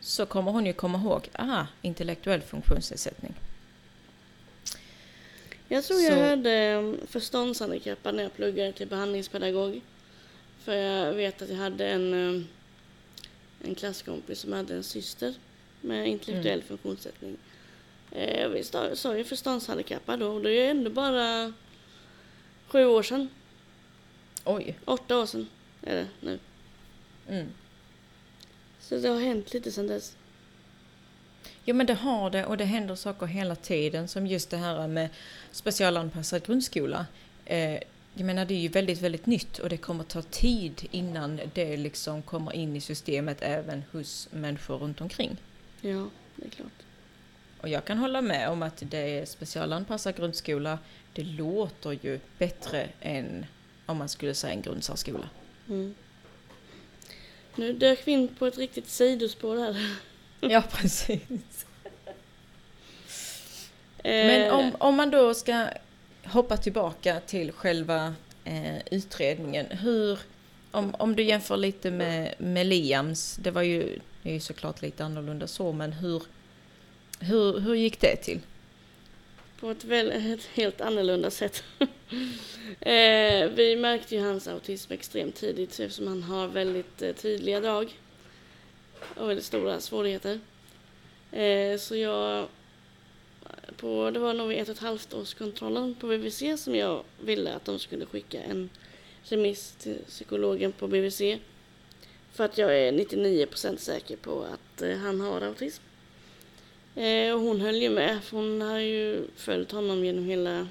så 0.00 0.26
kommer 0.26 0.52
hon 0.52 0.66
ju 0.66 0.72
komma 0.72 0.98
ihåg, 0.98 1.28
aha, 1.32 1.66
intellektuell 1.82 2.40
funktionsnedsättning. 2.40 3.34
Jag 5.72 5.84
tror 5.84 6.00
jag 6.00 6.12
Så- 6.12 6.18
hörde 6.18 6.74
um, 6.74 7.00
förståndshandikappad 7.06 8.14
när 8.14 8.22
jag 8.22 8.34
pluggade 8.34 8.72
till 8.72 8.88
behandlingspedagog. 8.88 9.80
För 10.64 10.74
jag 10.74 11.12
vet 11.14 11.42
att 11.42 11.48
jag 11.48 11.56
hade 11.56 11.88
en, 11.88 12.14
um, 12.14 12.46
en 13.64 13.74
klasskompis 13.74 14.38
som 14.40 14.52
hade 14.52 14.74
en 14.74 14.82
syster 14.82 15.34
med 15.80 16.08
intellektuell 16.08 16.54
Mm. 16.58 16.66
funktionsnedsättning. 16.68 17.36
Eh, 18.12 18.48
vi 18.48 18.62
sta- 18.62 18.94
sa 18.94 19.16
ju 19.16 19.24
förståndshandikappad 19.24 20.20
då 20.20 20.26
och 20.34 20.42
det 20.42 20.52
är 20.52 20.70
ändå 20.70 20.90
bara 20.90 21.52
sju 22.68 22.84
år 22.84 23.02
sedan. 23.02 23.28
Oj. 24.44 24.78
Åtta 24.84 25.18
år 25.18 25.26
sedan 25.26 25.48
är 25.82 25.94
det 25.96 26.06
nu. 26.20 26.38
Mm. 27.28 27.46
Så 28.80 28.96
det 28.98 29.08
har 29.08 29.20
hänt 29.20 29.52
lite 29.54 29.72
sedan 29.72 29.86
dess. 29.86 30.16
Ja 31.64 31.74
men 31.74 31.86
det 31.86 31.94
har 31.94 32.30
det 32.30 32.46
och 32.46 32.56
det 32.56 32.64
händer 32.64 32.94
saker 32.94 33.26
hela 33.26 33.56
tiden 33.56 34.08
som 34.08 34.26
just 34.26 34.50
det 34.50 34.56
här 34.56 34.88
med 34.88 35.08
specialanpassad 35.52 36.42
grundskola. 36.42 37.06
Eh, 37.44 37.78
jag 38.14 38.26
menar 38.26 38.44
det 38.44 38.54
är 38.54 38.58
ju 38.58 38.68
väldigt, 38.68 39.00
väldigt 39.00 39.26
nytt 39.26 39.58
och 39.58 39.68
det 39.68 39.76
kommer 39.76 40.04
ta 40.04 40.22
tid 40.22 40.88
innan 40.90 41.40
det 41.54 41.76
liksom 41.76 42.22
kommer 42.22 42.52
in 42.52 42.76
i 42.76 42.80
systemet 42.80 43.38
även 43.40 43.82
hos 43.92 44.28
människor 44.30 44.78
runt 44.78 45.00
omkring. 45.00 45.36
Ja, 45.80 46.06
det 46.36 46.46
är 46.46 46.50
klart. 46.50 46.72
Och 47.60 47.68
jag 47.68 47.84
kan 47.84 47.98
hålla 47.98 48.22
med 48.22 48.48
om 48.48 48.62
att 48.62 48.82
det 48.86 49.18
är 49.18 49.24
specialanpassad 49.24 50.16
grundskola. 50.16 50.78
Det 51.12 51.24
låter 51.24 51.92
ju 51.92 52.20
bättre 52.38 52.88
än 53.00 53.46
om 53.86 53.96
man 53.96 54.08
skulle 54.08 54.34
säga 54.34 54.52
en 54.52 54.62
grundsärskola. 54.62 55.28
Mm. 55.68 55.94
Nu 57.56 57.72
dök 57.72 58.06
vi 58.06 58.12
in 58.12 58.28
på 58.28 58.46
ett 58.46 58.58
riktigt 58.58 58.88
sidospår 58.88 59.56
här. 59.56 59.96
Ja 60.50 60.62
precis. 60.70 61.66
Eh, 63.98 64.26
Men 64.26 64.50
om, 64.50 64.76
om 64.78 64.96
man 64.96 65.10
då 65.10 65.34
ska 65.34 65.66
hoppa 66.24 66.56
tillbaka 66.56 67.20
till 67.20 67.52
själva 67.52 68.14
eh, 68.44 68.78
utredningen. 68.90 69.66
Hur, 69.66 70.18
om, 70.70 70.94
om 70.98 71.16
du 71.16 71.22
jämför 71.22 71.56
lite 71.56 71.90
med, 71.90 72.34
med 72.38 72.66
Liams, 72.66 73.36
det 73.36 73.50
var 73.50 73.62
ju, 73.62 73.98
det 74.22 74.30
är 74.30 74.34
ju 74.34 74.40
såklart 74.40 74.82
lite 74.82 75.04
annorlunda 75.04 75.46
så, 75.46 75.72
men 75.72 75.92
hur, 75.92 76.22
hur, 77.20 77.60
hur 77.60 77.74
gick 77.74 78.00
det 78.00 78.16
till? 78.16 78.40
på 79.60 79.70
ett, 79.70 79.84
väl, 79.84 80.10
ett 80.32 80.44
helt 80.44 80.80
annorlunda 80.80 81.30
sätt. 81.30 81.64
eh, 82.80 83.48
vi 83.54 83.76
märkte 83.80 84.14
ju 84.14 84.20
hans 84.20 84.48
autism 84.48 84.92
extremt 84.92 85.34
tidigt 85.34 85.80
eftersom 85.80 86.06
han 86.06 86.22
har 86.22 86.48
väldigt 86.48 87.02
eh, 87.02 87.12
tydliga 87.12 87.60
drag 87.60 87.92
och 89.16 89.28
väldigt 89.28 89.44
stora 89.44 89.80
svårigheter. 89.80 90.40
Eh, 91.32 91.78
så 91.78 91.96
jag, 91.96 92.48
på, 93.76 94.10
det 94.10 94.18
var 94.18 94.34
nog 94.34 94.48
vid 94.48 94.58
ett 94.58 94.68
och 94.68 94.74
ett 94.74 94.80
halvt 94.80 95.14
årskontrollen 95.14 95.94
på 95.94 96.06
BVC 96.06 96.42
som 96.56 96.74
jag 96.74 97.04
ville 97.20 97.54
att 97.54 97.64
de 97.64 97.78
skulle 97.78 98.06
skicka 98.06 98.42
en 98.42 98.70
remiss 99.22 99.72
till 99.78 99.98
psykologen 100.06 100.72
på 100.72 100.88
BVC. 100.88 101.20
För 102.32 102.44
att 102.44 102.58
jag 102.58 102.78
är 102.78 102.92
99% 102.92 103.76
säker 103.76 104.16
på 104.16 104.42
att 104.42 104.82
eh, 104.82 104.96
han 104.96 105.20
har 105.20 105.40
autism. 105.40 105.82
Eh, 106.94 107.34
och 107.34 107.40
hon 107.40 107.60
höll 107.60 107.82
ju 107.82 107.90
med, 107.90 108.24
för 108.24 108.36
hon 108.36 108.60
har 108.60 108.78
ju 108.78 109.22
följt 109.36 109.72
honom 109.72 110.04
genom 110.04 110.24
hela 110.24 110.68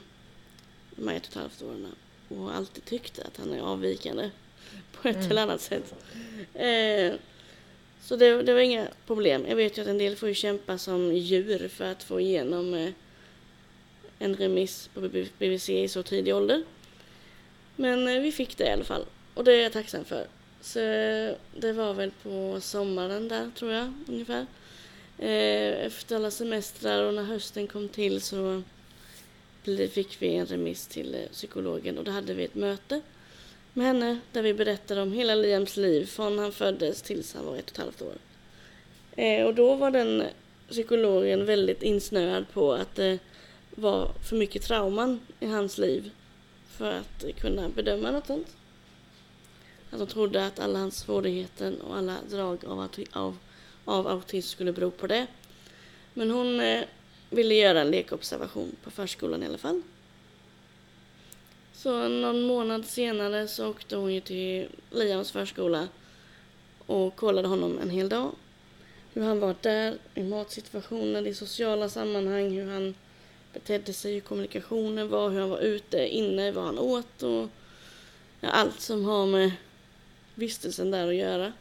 de 0.95 1.07
här 1.07 1.15
ett 1.15 1.23
och 1.23 1.29
ett 1.29 1.35
halvt 1.35 1.61
åren 1.61 1.87
och 2.27 2.55
alltid 2.55 2.85
tyckte 2.85 3.23
att 3.23 3.37
han 3.37 3.53
är 3.53 3.61
avvikande 3.61 4.29
på 4.91 5.07
ett 5.07 5.15
mm. 5.15 5.31
eller 5.31 5.41
annat 5.41 5.61
sätt. 5.61 5.93
Eh, 6.53 7.13
så 8.01 8.15
det, 8.15 8.43
det, 8.43 8.53
var 8.53 8.59
inga 8.59 8.88
problem. 9.07 9.45
Jag 9.47 9.55
vet 9.55 9.77
ju 9.77 9.81
att 9.81 9.88
en 9.88 9.97
del 9.97 10.15
får 10.15 10.29
ju 10.29 10.35
kämpa 10.35 10.77
som 10.77 11.15
djur 11.15 11.67
för 11.67 11.91
att 11.91 12.03
få 12.03 12.19
igenom 12.19 12.73
eh, 12.73 12.91
en 14.19 14.35
remiss 14.35 14.89
på 14.93 15.01
BVC 15.39 15.69
i 15.69 15.88
så 15.88 16.03
tidig 16.03 16.35
ålder. 16.35 16.63
Men 17.75 18.07
eh, 18.07 18.21
vi 18.21 18.31
fick 18.31 18.57
det 18.57 18.63
i 18.63 18.71
alla 18.71 18.83
fall 18.83 19.05
och 19.33 19.43
det 19.43 19.53
är 19.53 19.63
jag 19.63 19.73
tacksam 19.73 20.05
för. 20.05 20.27
Så 20.62 20.79
eh, 20.79 21.35
det 21.55 21.73
var 21.73 21.93
väl 21.93 22.12
på 22.23 22.57
sommaren 22.62 23.27
där 23.27 23.51
tror 23.55 23.71
jag 23.71 23.93
ungefär. 24.07 24.45
Eh, 25.17 25.85
efter 25.85 26.15
alla 26.15 26.31
semestrar 26.31 27.03
och 27.03 27.13
när 27.13 27.23
hösten 27.23 27.67
kom 27.67 27.89
till 27.89 28.21
så 28.21 28.62
fick 29.91 30.21
vi 30.21 30.35
en 30.35 30.45
remiss 30.45 30.88
till 30.88 31.15
eh, 31.15 31.29
psykologen 31.31 31.97
och 31.97 32.03
då 32.03 32.12
hade 32.12 32.33
vi 32.33 32.45
ett 32.45 32.55
möte 32.55 33.01
med 33.73 33.86
henne 33.86 34.19
där 34.32 34.41
vi 34.41 34.53
berättade 34.53 35.01
om 35.01 35.13
hela 35.13 35.36
Liams 35.36 35.77
liv 35.77 36.05
från 36.05 36.39
han 36.39 36.51
föddes 36.51 37.01
tills 37.01 37.34
han 37.34 37.45
var 37.45 37.55
ett 37.55 37.65
och 37.65 37.71
ett 37.71 37.77
halvt 37.77 38.01
år. 38.01 38.13
Eh, 39.15 39.45
och 39.45 39.55
då 39.55 39.75
var 39.75 39.91
den 39.91 40.23
psykologen 40.69 41.45
väldigt 41.45 41.84
insnöad 41.84 42.45
på 42.53 42.73
att 42.73 42.95
det 42.95 43.19
var 43.75 44.12
för 44.29 44.36
mycket 44.36 44.62
trauman 44.62 45.19
i 45.39 45.45
hans 45.45 45.77
liv 45.77 46.12
för 46.69 46.91
att 46.91 47.25
kunna 47.39 47.69
bedöma 47.69 48.12
något 48.12 48.27
sånt. 48.27 48.47
Att 49.91 49.99
de 49.99 50.08
trodde 50.08 50.45
att 50.45 50.60
alla 50.60 50.79
hans 50.79 50.97
svårigheter 50.97 51.73
och 51.82 51.97
alla 51.97 52.15
drag 52.29 52.65
av, 52.65 52.89
av 53.12 53.38
av 53.89 54.08
autism 54.08 54.49
skulle 54.49 54.73
bero 54.73 54.91
på 54.91 55.08
det. 55.08 55.27
Men 56.13 56.32
hon 56.32 56.60
eh, 56.60 56.84
ville 57.29 57.55
göra 57.55 57.82
en 57.82 57.91
lekobservation 57.91 58.75
på 58.84 58.91
förskolan 58.91 59.43
i 59.43 59.45
alla 59.45 59.58
fall. 59.58 59.82
Så 61.83 62.07
någon 62.07 62.41
månad 62.41 62.85
senare 62.85 63.47
så 63.47 63.69
åkte 63.69 63.95
hon 63.95 64.13
ju 64.13 64.21
till 64.21 64.67
Liams 64.91 65.31
förskola 65.31 65.87
och 66.85 67.15
kollade 67.15 67.47
honom 67.47 67.79
en 67.79 67.89
hel 67.89 68.09
dag. 68.09 68.31
Hur 69.13 69.21
han 69.21 69.39
var 69.39 69.55
där, 69.61 69.97
i 70.15 70.23
matsituationer, 70.23 71.27
i 71.27 71.33
sociala 71.33 71.89
sammanhang, 71.89 72.49
hur 72.51 72.71
han 72.71 72.95
betedde 73.53 73.93
sig, 73.93 74.13
hur 74.13 74.19
kommunikationen 74.19 75.09
var, 75.09 75.29
hur 75.29 75.39
han 75.39 75.49
var 75.49 75.59
ute, 75.59 76.07
inne, 76.07 76.51
vad 76.51 76.63
han 76.63 76.79
åt 76.79 77.23
och 77.23 77.49
ja, 78.39 78.49
allt 78.49 78.81
som 78.81 79.05
har 79.05 79.25
med 79.25 79.51
vistelsen 80.35 80.91
där 80.91 81.07
att 81.07 81.15
göra. 81.15 81.53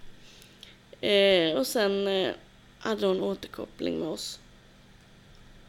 Eh, 1.01 1.59
och 1.59 1.67
sen 1.67 2.09
eh, 2.09 2.35
hade 2.79 3.07
hon 3.07 3.23
återkoppling 3.23 3.99
med 3.99 4.09
oss. 4.09 4.41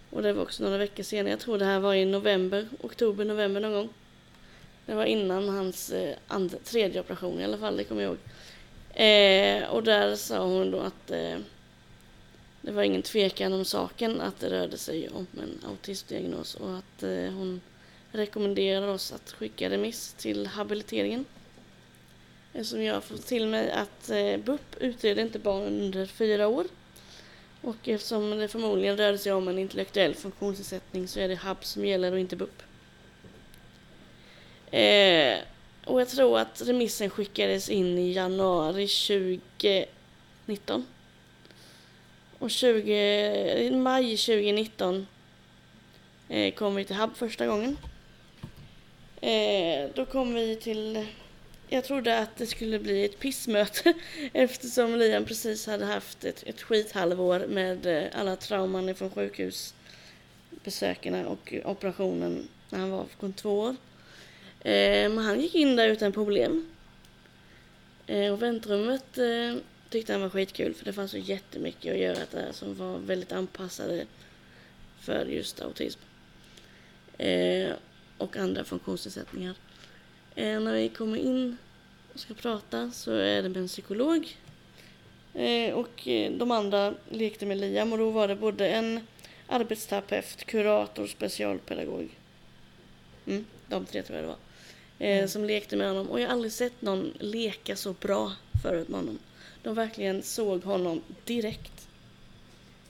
Och 0.09 0.21
det 0.21 0.33
var 0.33 0.43
också 0.43 0.63
några 0.63 0.77
veckor 0.77 1.03
senare. 1.03 1.29
Jag 1.29 1.39
tror 1.39 1.57
det 1.57 1.65
här 1.65 1.79
var 1.79 1.93
i 1.93 2.05
november, 2.05 2.67
oktober, 2.81 3.25
november 3.25 3.61
någon 3.61 3.73
gång. 3.73 3.89
Det 4.89 4.95
var 4.95 5.05
innan 5.05 5.49
hans 5.49 5.91
eh, 5.91 6.15
tredje 6.63 7.01
operation 7.01 7.39
i 7.39 7.43
alla 7.43 7.57
fall, 7.57 7.77
det 7.77 7.83
kommer 7.83 8.01
jag 8.01 8.09
ihåg. 8.09 8.17
Eh, 9.01 9.69
och 9.69 9.83
där 9.83 10.15
sa 10.15 10.45
hon 10.45 10.71
då 10.71 10.79
att 10.79 11.11
eh, 11.11 11.37
det 12.61 12.71
var 12.71 12.83
ingen 12.83 13.01
tvekan 13.01 13.53
om 13.53 13.65
saken, 13.65 14.21
att 14.21 14.39
det 14.39 14.49
rörde 14.49 14.77
sig 14.77 15.09
om 15.09 15.27
en 15.41 15.69
autismdiagnos 15.69 16.55
och 16.55 16.77
att 16.77 17.03
eh, 17.03 17.09
hon 17.09 17.61
rekommenderar 18.11 18.87
oss 18.87 19.11
att 19.11 19.31
skicka 19.31 19.69
remiss 19.69 20.13
till 20.13 20.47
habiliteringen. 20.47 21.25
Eh, 22.53 22.59
eftersom 22.59 22.83
jag 22.83 22.93
har 22.93 23.01
fått 23.01 23.25
till 23.25 23.47
mig 23.47 23.71
att 23.71 24.09
eh, 24.09 24.37
BUP 24.37 24.75
utreder 24.79 25.21
inte 25.21 25.39
barn 25.39 25.63
under 25.63 26.05
fyra 26.05 26.47
år. 26.47 26.65
Och 27.61 27.87
eftersom 27.89 28.29
det 28.37 28.47
förmodligen 28.47 28.97
rörde 28.97 29.17
sig 29.17 29.31
om 29.31 29.47
en 29.47 29.59
intellektuell 29.59 30.15
funktionsnedsättning 30.15 31.07
så 31.07 31.19
är 31.19 31.27
det 31.27 31.35
HAB 31.35 31.65
som 31.65 31.85
gäller 31.85 32.11
och 32.11 32.19
inte 32.19 32.35
BUP. 32.35 32.61
Eh, 34.71 35.37
och 35.85 36.01
jag 36.01 36.07
tror 36.07 36.39
att 36.39 36.61
remissen 36.65 37.09
skickades 37.09 37.69
in 37.69 37.97
i 37.97 38.11
januari 38.11 38.87
2019. 38.87 40.85
Och 42.39 42.51
20, 42.51 42.93
i 43.57 43.71
maj 43.71 44.17
2019 44.17 45.07
eh, 46.29 46.53
kom 46.53 46.75
vi 46.75 46.85
till 46.85 46.95
HUB 46.95 47.15
första 47.15 47.47
gången. 47.47 47.77
Eh, 49.21 49.89
då 49.95 50.05
kom 50.05 50.33
vi 50.33 50.55
till 50.55 51.05
jag 51.71 51.83
trodde 51.83 52.19
att 52.19 52.37
det 52.37 52.47
skulle 52.47 52.79
bli 52.79 53.05
ett 53.05 53.19
pissmöte 53.19 53.93
eftersom 54.33 54.95
Liam 54.95 55.25
precis 55.25 55.67
hade 55.67 55.85
haft 55.85 56.23
ett, 56.23 56.43
ett 56.47 56.61
skithalvår 56.61 57.45
med 57.47 57.85
eh, 57.85 58.19
alla 58.19 58.35
trauman 58.35 58.95
från 58.95 59.09
sjukhusbesöken 59.09 61.25
och 61.25 61.53
operationen 61.65 62.47
när 62.69 62.79
han 62.79 62.91
var 62.91 63.05
två 63.35 63.59
år. 63.59 63.75
Eh, 64.61 65.09
men 65.09 65.17
han 65.17 65.41
gick 65.41 65.55
in 65.55 65.75
där 65.75 65.87
utan 65.87 66.11
problem. 66.11 66.65
Eh, 68.07 68.33
och 68.33 68.41
väntrummet 68.41 69.17
ehm, 69.17 69.61
tyckte 69.89 70.13
han 70.13 70.21
var 70.21 70.29
skitkul 70.29 70.73
för 70.73 70.85
det 70.85 70.93
fanns 70.93 71.11
så 71.11 71.17
jättemycket 71.17 71.93
att 71.93 71.99
göra 71.99 72.19
där 72.31 72.51
som 72.51 72.75
var 72.75 72.97
väldigt 72.97 73.31
anpassade 73.31 74.05
för 74.99 75.25
just 75.25 75.61
autism. 75.61 75.99
Ehm, 77.17 77.73
och 78.17 78.37
andra 78.37 78.63
funktionsnedsättningar. 78.63 79.55
Eh, 80.35 80.59
när 80.59 80.73
vi 80.73 80.89
kommer 80.89 81.17
in 81.17 81.57
och 82.13 82.19
ska 82.19 82.33
prata 82.33 82.91
så 82.91 83.11
är 83.11 83.43
det 83.43 83.49
med 83.49 83.57
en 83.57 83.67
psykolog. 83.67 84.37
Ehm, 85.33 85.69
eh, 85.69 85.73
och 85.73 86.07
de 86.31 86.51
andra 86.51 86.93
lekte 87.09 87.45
med 87.45 87.57
Liam 87.57 87.91
och 87.91 87.99
då 87.99 88.09
var 88.09 88.27
det 88.27 88.35
både 88.35 88.69
en 88.69 89.07
arbetsterapeut, 89.47 90.45
kurator, 90.45 91.07
specialpedagog. 91.07 92.09
Mm, 93.27 93.45
de 93.67 93.85
tre 93.85 94.03
tror 94.03 94.15
jag 94.15 94.23
det 94.23 94.27
var. 94.27 94.48
Eh, 94.99 95.17
mm. 95.17 95.27
Som 95.27 95.45
lekte 95.45 95.75
med 95.75 95.87
honom. 95.87 96.09
Och 96.09 96.19
jag 96.19 96.27
har 96.27 96.33
aldrig 96.33 96.51
sett 96.51 96.81
någon 96.81 97.13
leka 97.19 97.75
så 97.75 97.93
bra 97.93 98.31
förut 98.63 98.89
med 98.89 98.99
honom. 98.99 99.19
De 99.63 99.75
verkligen 99.75 100.23
såg 100.23 100.63
honom 100.63 101.01
direkt. 101.25 101.87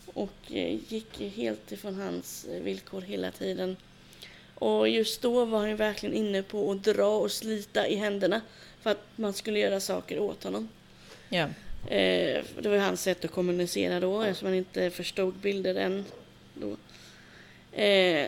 Och 0.06 0.52
eh, 0.52 0.78
gick 0.88 1.20
helt 1.20 1.72
ifrån 1.72 1.96
hans 1.96 2.46
eh, 2.46 2.62
villkor 2.62 3.02
hela 3.02 3.32
tiden. 3.32 3.78
Och 4.56 4.90
just 4.90 5.22
då 5.22 5.46
var 5.46 5.60
han 5.60 5.76
verkligen 5.76 6.16
inne 6.16 6.44
på 6.44 6.72
att 6.72 6.84
dra 6.84 7.18
och 7.18 7.32
slita 7.32 7.88
i 7.88 7.96
händerna 7.96 8.42
för 8.82 8.90
att 8.90 9.04
man 9.16 9.34
skulle 9.34 9.60
göra 9.60 9.80
saker 9.80 10.20
åt 10.20 10.44
honom. 10.44 10.70
Ja. 11.30 11.48
Eh, 11.88 12.44
det 12.62 12.70
var 12.70 12.78
hans 12.78 13.02
sätt 13.02 13.26
att 13.26 13.32
kommunicera 13.32 14.00
då 14.00 14.22
eftersom 14.22 14.48
han 14.48 14.58
inte 14.58 14.90
förstod 14.90 15.34
bilder 15.34 15.76
än. 15.76 16.06
Då. 16.54 16.78
Eh, 17.82 18.28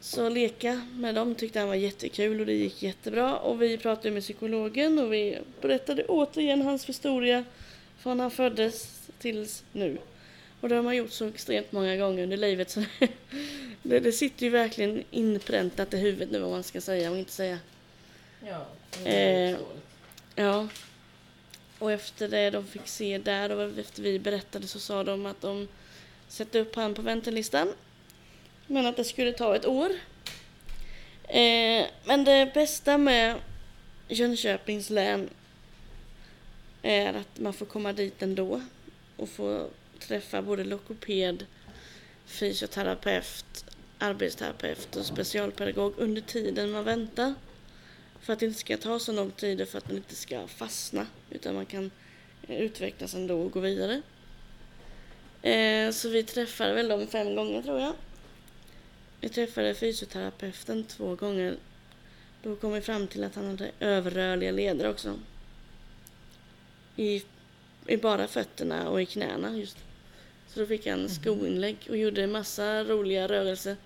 så 0.00 0.28
leka 0.28 0.86
med 0.92 1.14
dem 1.14 1.34
tyckte 1.34 1.58
han 1.58 1.68
var 1.68 1.74
jättekul 1.74 2.40
och 2.40 2.46
det 2.46 2.52
gick 2.52 2.82
jättebra. 2.82 3.38
Och 3.38 3.62
vi 3.62 3.78
pratade 3.78 4.10
med 4.10 4.22
psykologen 4.22 4.98
och 4.98 5.12
vi 5.12 5.38
berättade 5.60 6.04
återigen 6.04 6.62
hans 6.62 6.84
historia 6.84 7.44
från 7.98 8.20
han 8.20 8.30
föddes 8.30 9.00
tills 9.18 9.64
nu. 9.72 9.98
Och 10.60 10.68
det 10.68 10.74
har 10.74 10.82
man 10.82 10.96
gjort 10.96 11.10
så 11.10 11.26
extremt 11.26 11.72
många 11.72 11.96
gånger 11.96 12.22
under 12.22 12.36
livet 12.36 12.70
så 12.70 12.84
det, 13.82 14.00
det 14.00 14.12
sitter 14.12 14.44
ju 14.46 14.50
verkligen 14.50 15.04
inpräntat 15.10 15.94
i 15.94 15.96
huvudet 15.96 16.30
nu 16.30 16.38
vad 16.38 16.50
man 16.50 16.62
ska 16.62 16.80
säga 16.80 17.10
och 17.10 17.18
inte 17.18 17.32
säga. 17.32 17.58
Ja, 18.46 18.66
eh, 19.04 19.56
ja. 20.34 20.68
Och 21.78 21.92
efter 21.92 22.28
det 22.28 22.50
de 22.50 22.66
fick 22.66 22.88
se 22.88 23.18
där 23.18 23.50
och 23.50 23.78
efter 23.78 24.02
vi 24.02 24.18
berättade 24.18 24.66
så 24.66 24.80
sa 24.80 25.04
de 25.04 25.26
att 25.26 25.40
de 25.40 25.68
sätter 26.28 26.60
upp 26.60 26.76
han 26.76 26.94
på 26.94 27.02
väntelistan. 27.02 27.72
Men 28.70 28.86
att 28.86 28.96
det 28.96 29.04
skulle 29.04 29.32
ta 29.32 29.56
ett 29.56 29.66
år. 29.66 29.90
Eh, 31.28 31.86
men 32.04 32.24
det 32.24 32.50
bästa 32.54 32.98
med 32.98 33.36
Jönköpings 34.08 34.90
län 34.90 35.28
är 36.82 37.14
att 37.14 37.38
man 37.38 37.52
får 37.52 37.66
komma 37.66 37.92
dit 37.92 38.22
ändå 38.22 38.60
och 39.16 39.28
få 39.28 39.68
träffa 39.98 40.42
både 40.42 40.64
lokoped, 40.64 41.46
fysioterapeut, 42.26 43.64
arbetsterapeut 43.98 44.96
och 44.96 45.06
specialpedagog 45.06 45.94
under 45.96 46.22
tiden 46.22 46.70
man 46.70 46.84
väntar. 46.84 47.34
För 48.20 48.32
att 48.32 48.38
det 48.38 48.46
inte 48.46 48.58
ska 48.58 48.76
ta 48.76 48.98
så 48.98 49.12
lång 49.12 49.30
tid 49.30 49.60
och 49.60 49.68
för 49.68 49.78
att 49.78 49.88
man 49.88 49.96
inte 49.96 50.14
ska 50.14 50.46
fastna 50.46 51.06
utan 51.30 51.54
man 51.54 51.66
kan 51.66 51.90
utvecklas 52.48 53.14
ändå 53.14 53.40
och 53.40 53.52
gå 53.52 53.60
vidare. 53.60 54.02
Eh, 55.42 55.92
så 55.92 56.08
vi 56.08 56.22
träffade 56.22 56.74
väl 56.74 56.88
dem 56.88 57.06
fem 57.06 57.34
gånger 57.34 57.62
tror 57.62 57.80
jag 57.80 57.92
vi 59.20 59.28
träffade 59.28 59.74
fysioterapeuten 59.74 60.84
två 60.84 61.14
gånger. 61.14 61.56
Då 62.42 62.56
kom 62.56 62.72
vi 62.72 62.80
fram 62.80 63.06
till 63.06 63.24
att 63.24 63.34
han 63.34 63.46
hade 63.46 63.70
överrörliga 63.80 64.50
leder 64.50 64.90
också. 64.90 65.18
I, 66.96 67.22
i 67.86 67.96
bara 67.96 68.26
fötterna 68.26 68.88
och 68.88 69.02
i 69.02 69.06
knäna 69.06 69.56
just. 69.56 69.78
Så 70.48 70.60
då 70.60 70.66
fick 70.66 70.86
han 70.86 71.08
skoinlägg 71.08 71.76
och 71.88 71.96
gjorde 71.96 72.26
massa 72.26 72.84
roliga 72.84 73.28
rörelser 73.28 73.76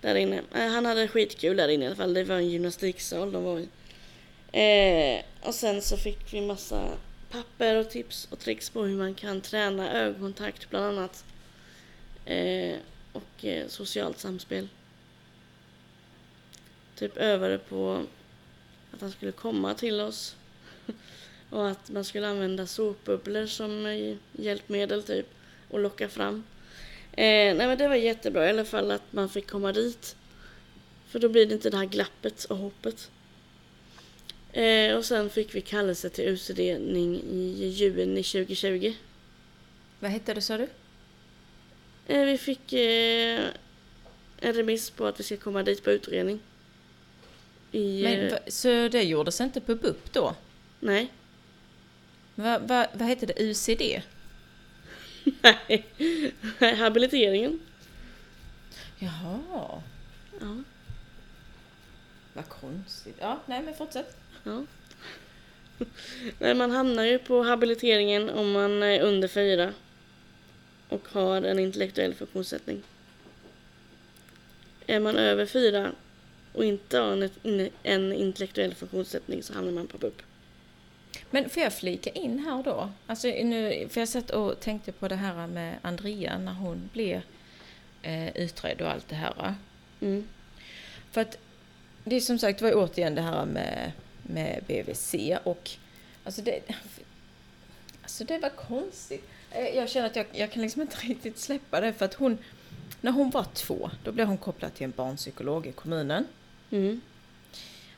där 0.00 0.14
inne. 0.14 0.42
Eh, 0.54 0.66
han 0.66 0.86
hade 0.86 1.08
skitkul 1.08 1.56
där 1.56 1.68
inne 1.68 1.84
i 1.84 1.86
alla 1.86 1.96
fall. 1.96 2.14
Det 2.14 2.24
var 2.24 2.36
en 2.36 2.50
gymnastiksal 2.50 3.32
de 3.32 3.44
var 3.44 3.58
i. 3.58 3.68
Eh, 4.52 5.24
och 5.48 5.54
sen 5.54 5.82
så 5.82 5.96
fick 5.96 6.34
vi 6.34 6.40
massa 6.40 6.88
papper 7.30 7.76
och 7.76 7.90
tips 7.90 8.28
och 8.30 8.38
tricks 8.38 8.70
på 8.70 8.82
hur 8.82 8.96
man 8.96 9.14
kan 9.14 9.40
träna 9.40 9.92
ögonkontakt 9.92 10.70
bland 10.70 10.84
annat. 10.84 11.24
Eh, 12.24 12.76
och 13.16 13.44
eh, 13.44 13.68
socialt 13.68 14.18
samspel. 14.18 14.68
Typ 16.94 17.16
övade 17.16 17.58
på 17.58 18.04
att 18.92 19.00
han 19.00 19.10
skulle 19.10 19.32
komma 19.32 19.74
till 19.74 20.00
oss. 20.00 20.36
och 21.50 21.68
att 21.68 21.90
man 21.90 22.04
skulle 22.04 22.28
använda 22.28 22.66
såpbubblor 22.66 23.46
som 23.46 23.86
eh, 23.86 24.16
hjälpmedel 24.32 25.02
typ. 25.02 25.26
Och 25.70 25.78
locka 25.78 26.08
fram. 26.08 26.44
Eh, 27.12 27.54
nej 27.54 27.66
men 27.66 27.78
det 27.78 27.88
var 27.88 27.94
jättebra 27.94 28.46
i 28.46 28.50
alla 28.50 28.64
fall 28.64 28.90
att 28.90 29.12
man 29.12 29.28
fick 29.28 29.50
komma 29.50 29.72
dit. 29.72 30.16
För 31.06 31.18
då 31.18 31.28
blir 31.28 31.46
det 31.46 31.54
inte 31.54 31.70
det 31.70 31.76
här 31.76 31.84
glappet 31.84 32.44
och 32.44 32.56
hoppet. 32.56 33.10
Eh, 34.52 34.96
och 34.96 35.04
sen 35.04 35.30
fick 35.30 35.54
vi 35.54 35.60
kallelse 35.60 36.10
till 36.10 36.24
utredning 36.24 37.22
i 37.30 37.66
juni 37.66 38.22
2020. 38.22 38.94
Vad 40.00 40.10
hette 40.10 40.34
det 40.34 40.40
sa 40.40 40.58
du? 40.58 40.68
Eh, 42.06 42.24
vi 42.24 42.38
fick 42.38 42.72
eh, 42.72 43.44
en 44.40 44.52
remiss 44.52 44.90
på 44.90 45.06
att 45.06 45.20
vi 45.20 45.24
ska 45.24 45.36
komma 45.36 45.62
dit 45.62 45.84
på 45.84 45.90
utredning. 45.90 46.40
I, 47.72 48.02
Men, 48.02 48.20
eh, 48.26 48.32
va- 48.32 48.38
så 48.46 48.68
det 48.88 49.02
gjordes 49.02 49.40
inte 49.40 49.60
på 49.60 49.74
BUP 49.74 50.12
då? 50.12 50.34
nej. 50.80 51.12
Va, 52.34 52.58
va, 52.58 52.86
vad 52.92 53.08
hette 53.08 53.26
det? 53.26 53.34
UCD? 53.40 54.02
nej. 55.42 55.84
Habiliteringen. 56.76 57.60
Jaha, 58.98 59.82
Ja. 60.40 60.56
vad 62.32 62.48
konstigt. 62.48 63.16
Ja, 63.20 63.40
nej 63.46 63.62
men 63.62 63.74
fortsätt. 63.74 64.16
ja. 64.44 64.64
Nej, 66.38 66.54
man 66.54 66.70
hamnar 66.70 67.04
ju 67.04 67.18
på 67.18 67.42
habiliteringen 67.42 68.30
om 68.30 68.52
man 68.52 68.82
är 68.82 69.00
under 69.00 69.28
fyra 69.28 69.72
och 70.88 71.08
har 71.08 71.42
en 71.42 71.58
intellektuell 71.58 72.14
funktionssättning. 72.14 72.82
Är 74.86 75.00
man 75.00 75.16
över 75.16 75.46
fyra 75.46 75.92
och 76.52 76.64
inte 76.64 76.98
har 76.98 77.30
en, 77.82 78.12
intellektuell 78.12 78.74
funktionssättning 78.74 79.42
så 79.42 79.54
hamnar 79.54 79.72
man 79.72 79.86
på 79.86 79.98
BUP. 79.98 80.22
Men 81.30 81.48
får 81.48 81.62
jag 81.62 81.72
flika 81.72 82.10
in 82.10 82.38
här 82.38 82.62
då? 82.62 82.90
Alltså 83.06 83.28
nu, 83.28 83.88
för 83.90 84.00
jag 84.00 84.08
satt 84.08 84.30
och 84.30 84.60
tänkte 84.60 84.92
på 84.92 85.08
det 85.08 85.16
här 85.16 85.46
med 85.46 85.78
Andrea 85.82 86.38
när 86.38 86.52
hon 86.52 86.90
blev 86.92 87.20
eh, 88.02 88.36
utredd 88.36 88.80
och 88.80 88.90
allt 88.90 89.08
det 89.08 89.14
här. 89.14 89.54
Mm. 90.00 90.28
För 91.10 91.20
att 91.20 91.38
det 92.04 92.16
är 92.16 92.20
som 92.20 92.38
sagt 92.38 92.62
var 92.62 92.72
återigen 92.74 93.14
det 93.14 93.22
här 93.22 93.46
med, 93.46 93.92
med 94.22 94.64
BVC 94.66 95.14
och 95.44 95.70
alltså 96.24 96.42
det, 96.42 96.60
alltså 98.02 98.24
det 98.24 98.38
var 98.38 98.50
konstigt. 98.50 99.28
Eh, 99.50 99.76
Jag 99.76 99.88
känner 99.88 100.06
att 100.06 100.16
jag, 100.16 100.26
jag 100.32 100.52
kan 100.52 100.62
liksom 100.62 100.82
inte 100.82 100.96
riktigt 101.06 101.38
släppa 101.38 101.80
det 101.80 101.92
för 101.92 102.04
att 102.04 102.14
hon, 102.14 102.38
när 103.00 103.12
hon 103.12 103.30
var 103.30 103.44
två, 103.44 103.90
då 104.04 104.12
blev 104.12 104.26
hon 104.26 104.38
kopplad 104.38 104.74
till 104.74 104.84
en 104.84 104.90
barnpsykolog 104.96 105.66
i 105.66 105.72
kommunen. 105.72 106.26
Mm. 106.70 107.00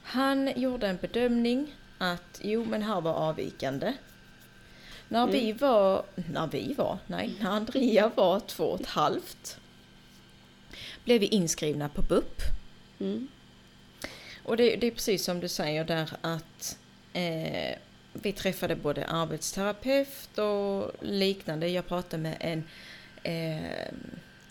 Han 0.02 0.52
gjorde 0.60 0.88
en 0.88 0.96
bedömning 0.96 1.74
att 1.98 2.40
jo 2.42 2.64
men 2.64 2.82
här 2.82 3.00
var 3.00 3.12
avvikande. 3.12 3.92
När 5.08 5.26
vi 5.26 5.52
var, 5.52 6.04
när 6.32 6.46
vi 6.46 6.74
var, 6.74 6.98
nej, 7.06 7.34
när 7.40 7.50
Andrea 7.50 8.10
var 8.14 8.40
två 8.40 8.64
och 8.64 8.80
ett 8.80 8.86
halvt 8.86 9.58
blev 11.04 11.20
vi 11.20 11.26
inskrivna 11.26 11.88
på 11.88 12.02
BUP. 12.02 12.40
Mm. 13.00 13.28
Och 14.44 14.56
det, 14.56 14.76
det 14.76 14.86
är 14.86 14.90
precis 14.90 15.24
som 15.24 15.40
du 15.40 15.48
säger 15.48 15.84
där 15.84 16.10
att 16.20 16.78
eh, 17.12 17.78
vi 18.12 18.32
träffade 18.32 18.76
både 18.76 19.06
arbetsterapeut 19.06 20.38
och 20.38 20.92
liknande. 21.00 21.68
Jag 21.68 21.86
pratade 21.86 22.22
med 22.22 22.36
en, 22.40 22.64
eh, 23.22 23.92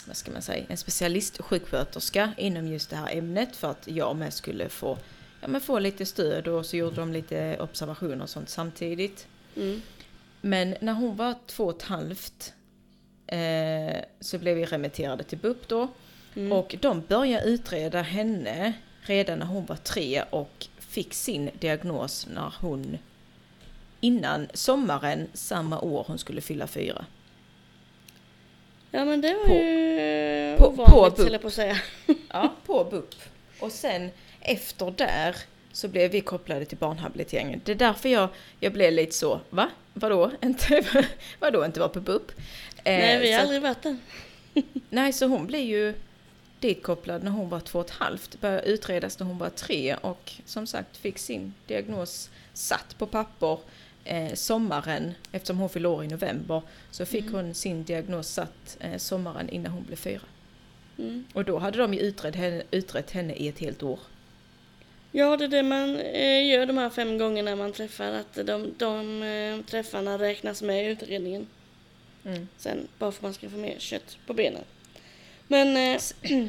vad 0.08 0.16
ska 0.16 0.32
man 0.32 0.42
säga, 0.42 0.66
en 0.70 0.78
specialistsjuksköterska 0.78 2.32
inom 2.38 2.68
just 2.68 2.90
det 2.90 2.96
här 2.96 3.18
ämnet 3.18 3.56
för 3.56 3.72
att 3.72 3.88
jag 3.88 4.16
med 4.16 4.34
skulle 4.34 4.70
få, 4.70 4.98
ja, 5.42 5.48
men 5.48 5.62
få 5.62 5.80
lite 5.80 6.06
stöd 6.06 6.48
och 6.48 6.66
så 6.66 6.78
gjorde 6.78 6.96
de 6.96 7.14
lite 7.14 7.58
observationer 7.60 8.22
och 8.22 8.30
sånt 8.30 8.50
samtidigt. 8.50 9.28
Mm. 9.56 9.82
Men 10.42 10.76
när 10.82 10.94
hon 10.94 11.16
var 11.16 11.36
två 11.46 11.66
och 11.66 11.76
ett 11.76 11.82
halvt 11.84 12.54
eh, 13.28 13.96
så 14.20 14.38
blev 14.38 14.56
vi 14.56 14.66
remitterade 14.66 15.24
till 15.24 15.38
BUP 15.38 15.68
då. 15.68 15.88
Mm. 16.36 16.52
Och 16.52 16.76
de 16.82 17.02
började 17.02 17.46
utreda 17.46 18.02
henne 18.02 18.74
redan 19.02 19.40
när 19.40 19.46
hon 19.46 19.66
var 19.66 19.76
tre 19.76 20.24
och 20.30 20.68
fick 20.80 21.14
sin 21.14 21.50
diagnos 21.60 22.28
när 22.34 22.54
hon 22.60 22.98
innan 24.00 24.48
sommaren 24.54 25.28
samma 25.34 25.80
år 25.82 26.04
hon 26.08 26.18
skulle 26.18 26.42
fylla 26.42 26.68
fyra. 26.68 27.06
Ja 28.92 29.06
men 29.06 29.22
det 29.22 29.34
var 29.34 29.46
På- 29.46 29.54
ju 29.54 30.56
på- 30.58 30.68
ovanligt 30.68 31.18
höll 31.18 31.32
jag 31.32 31.42
på 31.42 31.48
att 31.48 31.54
säga. 31.54 31.78
Ja, 32.30 32.54
på 32.66 32.84
BUP. 32.84 33.16
Och 33.60 33.72
sen 33.72 34.10
efter 34.42 34.92
där 34.92 35.36
så 35.72 35.88
blev 35.88 36.12
vi 36.12 36.22
kopplade 36.22 36.66
till 36.66 36.78
barnhabiliteringen. 36.78 37.62
Det 37.66 37.72
är 37.72 37.76
därför 37.76 38.10
jag, 38.10 38.30
jag 38.60 38.74
blev 38.74 38.94
lite 38.94 39.16
så, 39.16 39.40
va? 39.50 39.70
Vadå? 39.94 40.32
Inte, 40.44 40.84
vadå 41.40 41.66
inte 41.66 41.80
vara 41.80 41.90
på 41.90 42.00
BUP? 42.02 42.32
Eh, 42.32 42.84
Nej 42.84 43.20
vi 43.20 43.32
har 43.32 43.40
så- 43.40 43.44
aldrig 43.44 43.62
varit 43.62 43.82
där. 43.84 43.98
Nej, 44.90 45.14
så 45.14 45.26
hon 45.28 45.48
blev 45.48 45.62
ju 45.62 45.94
ditkopplad 46.60 47.24
när 47.24 47.32
hon 47.32 47.50
var 47.50 47.60
två 47.60 47.80
och 47.80 47.86
ett 47.86 47.92
halvt. 47.92 48.42
Började 48.42 48.64
utredas 48.68 49.20
när 49.20 49.28
hon 49.28 49.38
var 49.38 49.50
tre 49.50 49.96
och 49.96 50.32
som 50.46 50.68
sagt 50.68 50.98
fick 50.98 51.18
sin 51.18 51.54
diagnos 51.68 52.30
satt 52.54 52.98
på 52.98 53.06
papper 53.08 53.60
eh, 54.08 54.34
sommaren, 54.34 55.14
eftersom 55.32 55.58
hon 55.58 55.70
fyllde 55.70 55.90
år 55.90 56.04
i 56.04 56.08
november, 56.08 56.62
så 56.92 57.06
fick 57.06 57.26
Mm. 57.26 57.36
hon 57.36 57.54
sin 57.54 57.84
diagnos 57.84 58.28
satt 58.28 58.78
eh, 58.80 58.98
sommaren 58.98 59.50
innan 59.50 59.72
hon 59.72 59.84
blev 59.84 59.96
fyra. 59.96 60.22
Mm. 60.98 61.26
Och 61.34 61.46
då 61.46 61.58
hade 61.60 61.78
de 61.78 61.94
ju 61.94 62.00
utrett 62.00 62.36
henne, 62.36 62.64
utrett 62.72 63.12
henne 63.12 63.34
i 63.34 63.48
ett 63.48 63.60
helt 63.60 63.84
år. 63.84 64.00
Ja 65.12 65.38
det 65.38 65.44
är 65.46 65.50
det 65.50 65.64
man 65.64 65.96
eh, 66.00 66.48
gör 66.48 66.66
de 66.66 66.78
här 66.78 66.90
fem 66.90 67.18
gångerna 67.18 67.56
man 67.56 67.74
träffar. 67.74 68.12
Att 68.12 68.34
de, 68.46 68.74
de 68.78 69.24
eh, 69.24 69.66
träffarna 69.66 70.18
räknas 70.20 70.62
med 70.62 70.86
i 70.86 70.88
utredningen. 70.88 71.48
Mm. 72.26 72.48
Sen 72.58 72.88
bara 73.00 73.12
för 73.12 73.18
att 73.18 73.24
man 73.24 73.34
ska 73.34 73.50
få 73.50 73.58
mer 73.58 73.76
kött 73.80 74.18
på 74.28 74.34
benen. 74.34 74.64
Men 75.48 75.94
eh, 75.96 76.02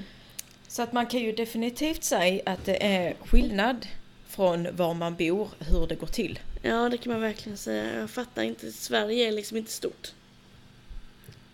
Så 0.69 0.83
att 0.83 0.93
man 0.93 1.07
kan 1.07 1.21
ju 1.21 1.33
definitivt 1.33 2.05
säga 2.05 2.43
att 2.47 2.65
det 2.65 2.85
är 2.87 3.15
skillnad 3.27 3.87
från 4.29 4.77
var 4.77 4.95
man 4.95 5.15
bor, 5.17 5.49
hur 5.59 5.87
det 5.87 5.95
går 5.95 6.07
till. 6.07 6.39
Ja 6.63 6.89
det 6.89 6.97
kan 6.99 7.13
man 7.13 7.21
verkligen 7.21 7.59
säga. 7.59 8.01
Jag 8.01 8.11
fattar 8.11 8.43
inte. 8.43 8.73
Sverige 8.73 9.29
är 9.29 9.33
liksom 9.33 9.57
inte 9.57 9.71
stort. 9.73 10.13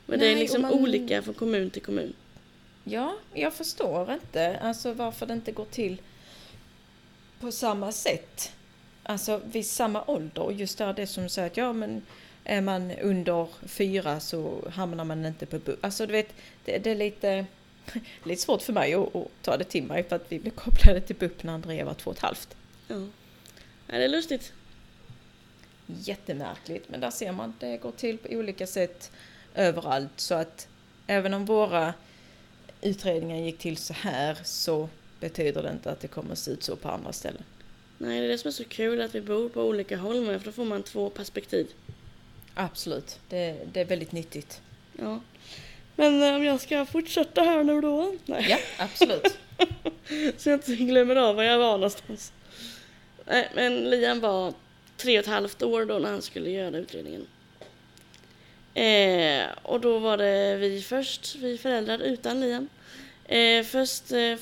Men 0.06 0.18
det 0.18 0.26
är 0.26 0.30
Nej, 0.30 0.40
liksom 0.40 0.64
och 0.64 0.70
man- 0.70 0.80
olika 0.80 1.22
från 1.22 1.34
kommun 1.34 1.70
till 1.70 1.82
kommun. 1.82 2.12
Ja, 2.84 3.16
jag 3.34 3.54
förstår 3.54 4.12
inte 4.12 4.58
alltså 4.58 4.92
varför 4.92 5.26
det 5.26 5.32
inte 5.34 5.52
går 5.52 5.64
till 5.64 6.00
på 7.40 7.52
samma 7.52 7.92
sätt. 7.92 8.52
Alltså 9.02 9.40
vid 9.44 9.66
samma 9.66 10.04
ålder. 10.06 10.50
Just 10.50 10.78
där 10.78 10.92
det 10.92 11.06
som 11.06 11.28
säger 11.28 11.46
att 11.50 11.56
ja 11.56 11.72
men 11.72 12.02
är 12.44 12.60
man 12.60 12.90
under 12.90 13.48
fyra 13.66 14.20
så 14.20 14.68
hamnar 14.72 15.04
man 15.04 15.26
inte 15.26 15.46
på 15.46 15.58
BUP. 15.58 15.84
Alltså 15.84 16.06
du 16.06 16.12
vet, 16.12 16.34
det, 16.64 16.78
det 16.78 16.90
är 16.90 16.94
lite, 16.94 17.46
lite 18.24 18.42
svårt 18.42 18.62
för 18.62 18.72
mig 18.72 18.94
att, 18.94 19.16
att 19.16 19.28
ta 19.42 19.56
det 19.56 19.64
till 19.64 19.84
mig 19.84 20.02
för 20.04 20.16
att 20.16 20.26
vi 20.28 20.38
blev 20.38 20.50
kopplade 20.52 21.00
till 21.00 21.16
BUP 21.16 21.42
när 21.42 21.52
Andrea 21.52 21.84
var 21.84 21.94
två 21.94 22.10
och 22.10 22.16
ett 22.16 22.22
halvt. 22.22 22.56
Ja. 22.88 22.96
ja 23.86 23.98
det 23.98 24.04
är 24.04 24.08
lustigt. 24.08 24.52
Jättemärkligt, 25.86 26.88
men 26.88 27.00
där 27.00 27.10
ser 27.10 27.32
man 27.32 27.54
det 27.60 27.76
går 27.76 27.90
till 27.90 28.18
på 28.18 28.28
olika 28.28 28.66
sätt 28.66 29.10
överallt. 29.54 30.20
Så 30.20 30.34
att 30.34 30.68
även 31.06 31.34
om 31.34 31.44
våra 31.44 31.94
utredningar 32.80 33.36
gick 33.36 33.58
till 33.58 33.76
så 33.76 33.92
här 33.92 34.38
så 34.44 34.88
betyder 35.20 35.62
det 35.62 35.70
inte 35.70 35.90
att 35.90 36.00
det 36.00 36.08
kommer 36.08 36.32
att 36.32 36.38
se 36.38 36.50
ut 36.50 36.62
så 36.62 36.76
på 36.76 36.88
andra 36.88 37.12
ställen. 37.12 37.42
Nej 37.98 38.20
det 38.20 38.26
är 38.26 38.28
det 38.28 38.38
som 38.38 38.48
är 38.48 38.52
så 38.52 38.64
kul 38.64 39.02
att 39.02 39.14
vi 39.14 39.20
bor 39.20 39.48
på 39.48 39.62
olika 39.62 39.96
håll 39.96 40.20
med 40.20 40.40
för 40.40 40.46
då 40.46 40.52
får 40.52 40.64
man 40.64 40.82
två 40.82 41.10
perspektiv. 41.10 41.66
Absolut, 42.54 43.20
det, 43.28 43.58
det 43.72 43.80
är 43.80 43.84
väldigt 43.84 44.12
nyttigt. 44.12 44.60
Ja. 44.98 45.20
Men 45.96 46.22
eh, 46.22 46.34
om 46.34 46.44
jag 46.44 46.60
ska 46.60 46.86
fortsätta 46.86 47.42
här 47.42 47.64
nu 47.64 47.80
då? 47.80 48.14
Nej. 48.24 48.46
Ja, 48.48 48.58
absolut. 48.78 49.38
Så 50.36 50.50
jag 50.50 50.56
inte 50.56 50.76
glömmer 50.76 51.16
av 51.16 51.36
var 51.36 51.42
jag 51.42 51.58
var 51.58 51.72
någonstans. 51.72 52.32
Nej, 53.24 53.50
men 53.54 53.90
Liam 53.90 54.20
var 54.20 54.54
tre 55.04 55.18
och 55.18 55.24
ett 55.24 55.30
halvt 55.30 55.62
år 55.62 55.84
då 55.84 55.98
när 55.98 56.10
han 56.10 56.22
skulle 56.22 56.50
göra 56.50 56.78
utredningen. 56.78 57.26
Eh, 58.74 59.46
och 59.62 59.80
då 59.80 59.98
var 59.98 60.16
det 60.16 60.56
vi 60.56 60.82
först, 60.82 61.36
vi 61.36 61.58
föräldrar 61.58 61.98
utan 61.98 62.40
Liam. 62.40 62.68
Eh, 63.24 63.64
först 63.64 64.12
eh, 64.12 64.36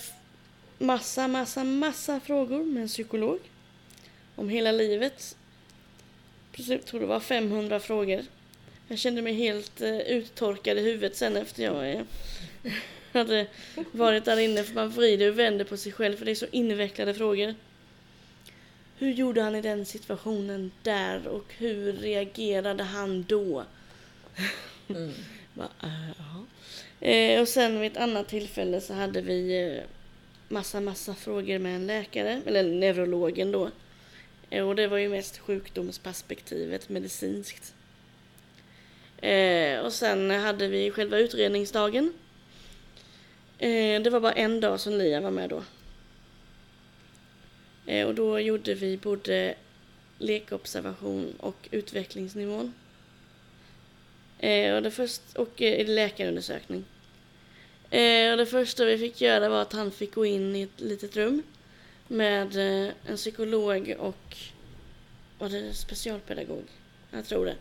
massa, 0.79 1.29
massa, 1.29 1.65
massa 1.65 2.21
frågor 2.21 2.65
med 2.65 2.83
en 2.83 2.89
psykolog. 2.89 3.39
Om 4.35 4.49
hela 4.49 4.73
livet. 4.73 5.37
Precis, 6.53 6.85
tror 6.85 7.01
det 7.01 7.07
var 7.07 7.21
500 7.21 7.81
frågor. 7.81 8.25
Jag 8.89 8.99
kände 8.99 9.23
mig 9.23 9.35
helt 9.35 9.81
eh, 9.81 9.99
uttorkad 9.99 10.79
i 10.79 10.81
huvudet 10.81 11.17
sen 11.17 11.37
efter 11.37 11.63
jag 11.63 11.91
eh, 11.91 12.03
hade 13.13 13.47
varit 13.93 14.25
där 14.25 14.39
inne. 14.39 14.65
För 14.65 14.75
man 14.75 14.91
vrider 14.91 15.29
och 15.29 15.39
vänder 15.39 15.65
på 15.65 15.77
sig 15.77 15.93
själv 15.93 16.17
för 16.17 16.25
det 16.25 16.31
är 16.31 16.35
så 16.35 16.47
invecklade 16.51 17.15
frågor. 17.15 17.55
Hur 19.03 19.13
gjorde 19.13 19.43
han 19.43 19.55
i 19.55 19.61
den 19.61 19.87
situationen 19.87 20.71
där 20.83 21.29
och 21.29 21.45
hur 21.59 21.93
reagerade 21.93 22.83
han 22.83 23.23
då? 23.29 23.65
Mm. 24.89 25.13
Bara, 25.55 25.69
uh, 25.85 27.11
eh, 27.11 27.41
och 27.41 27.49
sen 27.49 27.81
vid 27.81 27.93
ett 27.93 27.99
annat 27.99 28.29
tillfälle 28.29 28.81
så 28.81 28.95
hade 28.95 29.21
vi 29.21 29.69
eh, 29.69 29.83
massa, 30.49 30.81
massa 30.81 31.15
frågor 31.15 31.59
med 31.59 31.77
en 31.77 31.87
läkare, 31.87 32.43
eller 32.47 32.65
neurologen 32.65 33.53
då. 33.53 33.71
Eh, 34.51 34.69
och 34.69 34.77
det 34.77 34.87
var 34.87 34.99
ju 34.99 35.09
mest 35.09 35.39
sjukdomsperspektivet 35.39 36.89
medicinskt. 36.89 37.75
Eh, 39.17 39.79
och 39.79 39.93
sen 39.93 40.31
hade 40.31 40.69
vi 40.69 40.91
själva 40.91 41.19
utredningsdagen. 41.19 42.13
Eh, 43.59 44.03
det 44.03 44.11
var 44.11 44.21
bara 44.21 44.33
en 44.33 44.61
dag 44.61 44.81
som 44.81 44.93
Lia 44.93 45.21
var 45.21 45.31
med 45.31 45.51
då. 45.51 45.63
Eh, 47.87 48.07
och 48.07 48.15
då 48.15 48.41
gjorde 48.41 48.75
vi 48.75 48.97
både 48.97 49.55
lekobservation 50.19 51.35
och 51.39 51.69
utvecklingsnivån. 51.71 52.75
Eh, 54.39 54.75
och 54.75 54.83
det 54.83 54.91
först, 54.91 55.23
och 55.37 55.63
eh, 55.63 55.87
läkarundersökning. 55.87 56.85
Eh, 57.91 58.31
och 58.31 58.39
det 58.39 58.47
första 58.47 58.85
vi 58.85 58.99
fick 58.99 59.21
göra 59.21 59.49
var 59.49 59.63
att 59.63 59.73
han 59.73 59.91
fick 59.91 60.15
gå 60.15 60.27
in 60.27 60.57
i 60.57 60.63
ett 60.63 60.81
litet 60.81 61.17
rum 61.17 61.43
med 62.09 62.57
eh, 62.57 62.93
en 63.07 63.17
psykolog 63.17 63.95
och 63.99 64.37
var 65.39 65.49
det 65.49 65.75
specialpedagog? 65.75 66.65
Jag 67.11 67.27
tror 67.27 67.47
det. 67.47 67.57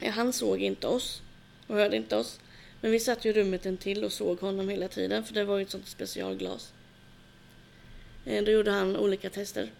Eh, 0.00 0.12
han 0.12 0.32
såg 0.32 0.62
inte 0.62 0.86
oss 0.86 1.22
och 1.66 1.76
hörde 1.76 1.96
inte 1.96 2.16
oss. 2.16 2.40
Men 2.80 2.90
vi 2.90 3.00
satt 3.00 3.24
ju 3.24 3.30
i 3.30 3.32
rummet 3.32 3.66
en 3.66 3.76
till 3.76 4.04
och 4.04 4.12
såg 4.12 4.40
honom 4.40 4.68
hela 4.68 4.88
tiden 4.88 5.24
för 5.24 5.34
det 5.34 5.44
var 5.44 5.58
ju 5.58 5.62
ett 5.62 5.70
sånt 5.70 5.88
specialglas. 5.88 6.72
Eh, 8.24 8.44
då 8.44 8.50
gjorde 8.50 8.70
han 8.70 8.96
olika 8.96 9.30
tester. 9.30 9.70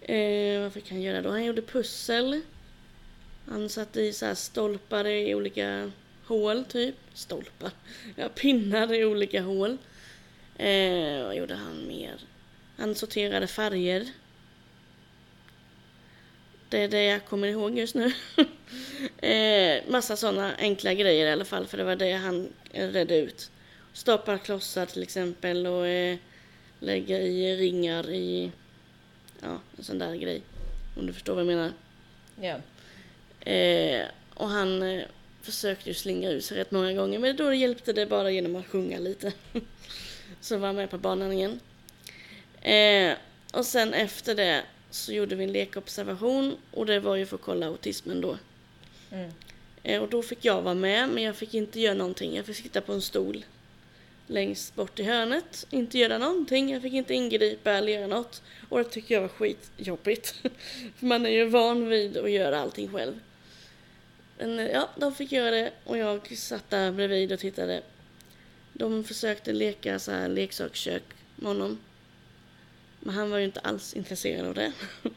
Eh, 0.00 0.60
vad 0.60 0.72
fick 0.72 0.90
han 0.90 1.02
göra 1.02 1.22
då? 1.22 1.30
Han 1.30 1.44
gjorde 1.44 1.62
pussel. 1.62 2.40
Han 3.46 3.68
satte 3.68 4.00
i 4.00 4.12
så 4.12 4.34
stolpar 4.34 5.06
i 5.06 5.34
olika 5.34 5.90
hål 6.24 6.64
typ. 6.64 6.94
Stolpar. 7.14 7.70
Ja, 8.16 8.28
pinnar 8.28 8.94
i 8.94 9.04
olika 9.04 9.42
hål. 9.42 9.78
Eh, 10.58 11.24
vad 11.24 11.36
gjorde 11.36 11.54
han 11.54 11.86
mer? 11.88 12.20
Han 12.76 12.94
sorterade 12.94 13.46
färger. 13.46 14.06
Det 16.68 16.78
är 16.78 16.88
det 16.88 17.04
jag 17.04 17.24
kommer 17.24 17.48
ihåg 17.48 17.78
just 17.78 17.94
nu. 17.94 18.12
eh, 19.28 19.82
massa 19.88 20.16
sådana 20.16 20.54
enkla 20.58 20.94
grejer 20.94 21.26
i 21.26 21.32
alla 21.32 21.44
fall, 21.44 21.66
för 21.66 21.78
det 21.78 21.84
var 21.84 21.96
det 21.96 22.12
han 22.12 22.48
redde 22.70 23.16
ut. 23.16 23.50
Stoppar 23.92 24.38
klossar 24.38 24.86
till 24.86 25.02
exempel 25.02 25.66
och 25.66 25.86
eh, 25.86 26.18
lägga 26.80 27.18
i 27.18 27.56
ringar 27.56 28.10
i, 28.10 28.50
ja, 29.40 29.58
en 29.78 29.84
sån 29.84 29.98
där 29.98 30.14
grej. 30.14 30.42
Om 30.96 31.06
du 31.06 31.12
förstår 31.12 31.34
vad 31.34 31.40
jag 31.40 31.46
menar. 31.46 31.72
Ja. 32.40 32.56
Eh, 33.50 34.06
och 34.34 34.48
han 34.48 34.82
eh, 34.82 35.02
försökte 35.42 35.88
ju 35.90 35.94
slinga 35.94 36.30
ut 36.30 36.44
sig 36.44 36.58
rätt 36.58 36.70
många 36.70 36.92
gånger, 36.92 37.18
men 37.18 37.36
då 37.36 37.54
hjälpte 37.54 37.92
det 37.92 38.06
bara 38.06 38.30
genom 38.30 38.56
att 38.56 38.66
sjunga 38.66 38.98
lite. 38.98 39.32
Så 40.40 40.58
var 40.58 40.72
med 40.72 40.90
på 40.90 40.98
banan 40.98 41.32
igen. 41.32 41.60
Eh, 42.62 43.16
och 43.52 43.66
sen 43.66 43.94
efter 43.94 44.34
det 44.34 44.62
så 44.90 45.12
gjorde 45.12 45.34
vi 45.34 45.44
en 45.44 45.52
lekobservation 45.52 46.56
och 46.70 46.86
det 46.86 47.00
var 47.00 47.16
ju 47.16 47.26
för 47.26 47.36
att 47.36 47.42
kolla 47.42 47.66
autismen 47.66 48.20
då. 48.20 48.38
Mm. 49.10 49.30
Eh, 49.82 50.02
och 50.02 50.08
då 50.08 50.22
fick 50.22 50.44
jag 50.44 50.62
vara 50.62 50.74
med, 50.74 51.08
men 51.08 51.22
jag 51.22 51.36
fick 51.36 51.54
inte 51.54 51.80
göra 51.80 51.94
någonting. 51.94 52.36
Jag 52.36 52.46
fick 52.46 52.56
sitta 52.56 52.80
på 52.80 52.92
en 52.92 53.02
stol 53.02 53.44
längst 54.26 54.74
bort 54.74 54.98
i 54.98 55.02
hörnet, 55.02 55.66
inte 55.70 55.98
göra 55.98 56.18
någonting. 56.18 56.72
Jag 56.72 56.82
fick 56.82 56.92
inte 56.92 57.14
ingripa 57.14 57.70
eller 57.70 57.92
göra 57.92 58.06
något. 58.06 58.42
Och 58.68 58.78
det 58.78 58.84
tycker 58.84 59.14
jag 59.14 59.22
var 59.22 59.28
skitjobbigt. 59.28 60.34
För 60.96 61.06
man 61.06 61.26
är 61.26 61.30
ju 61.30 61.44
van 61.44 61.88
vid 61.88 62.16
att 62.16 62.30
göra 62.30 62.60
allting 62.60 62.88
själv. 62.88 63.20
Men 64.38 64.58
eh, 64.58 64.66
ja, 64.66 64.90
de 64.96 65.14
fick 65.14 65.32
göra 65.32 65.50
det 65.50 65.72
och 65.84 65.98
jag 65.98 66.36
satt 66.36 66.70
där 66.70 66.92
bredvid 66.92 67.32
och 67.32 67.38
tittade. 67.38 67.82
De 68.72 69.04
försökte 69.04 69.52
leka 69.52 69.98
så 69.98 70.12
här 70.12 70.28
leksakskök 70.28 71.04
med 71.36 71.48
honom. 71.48 71.78
Men 73.00 73.14
han 73.14 73.30
var 73.30 73.38
ju 73.38 73.44
inte 73.44 73.60
alls 73.60 73.94
intresserad 73.94 74.46
av 74.46 74.54
det. 74.54 74.72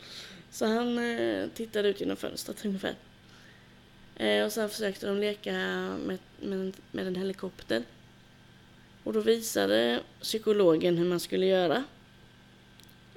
Så 0.52 0.66
han 0.66 0.98
eh, 0.98 1.48
tittade 1.48 1.90
ut 1.90 2.00
genom 2.00 2.18
fönstret 2.18 2.66
ungefär. 2.66 2.96
Eh, 4.16 4.46
och 4.46 4.52
sen 4.52 4.70
försökte 4.70 5.08
de 5.08 5.18
leka 5.18 5.54
med, 6.06 6.18
med, 6.42 6.74
med 6.92 7.08
en 7.08 7.16
helikopter. 7.16 7.84
Och 9.04 9.14
då 9.14 9.20
visade 9.20 10.00
psykologen 10.22 10.98
hur 10.98 11.06
man 11.06 11.20
skulle 11.20 11.46
göra. 11.46 11.84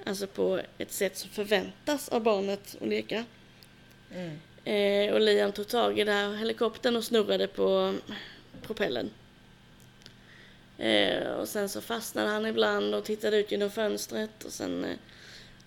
Alltså 0.06 0.26
på 0.26 0.60
ett 0.78 0.92
sätt 0.92 1.16
som 1.16 1.30
förväntas 1.30 2.08
av 2.08 2.22
barnet 2.22 2.76
att 2.80 2.88
leka. 2.88 3.24
Mm. 4.14 4.38
Eh, 4.64 5.14
och 5.14 5.20
Liam 5.20 5.52
tog 5.52 5.68
tag 5.68 5.98
i 5.98 6.04
den 6.04 6.14
här 6.14 6.36
helikoptern 6.36 6.96
och 6.96 7.04
snurrade 7.04 7.46
på 7.46 7.94
propellen. 8.62 9.10
Eh, 10.78 11.32
och 11.32 11.48
sen 11.48 11.68
så 11.68 11.80
fastnade 11.80 12.28
han 12.28 12.46
ibland 12.46 12.94
och 12.94 13.04
tittade 13.04 13.36
ut 13.36 13.50
genom 13.50 13.70
fönstret 13.70 14.44
och 14.44 14.52
sen 14.52 14.84
eh, 14.84 14.96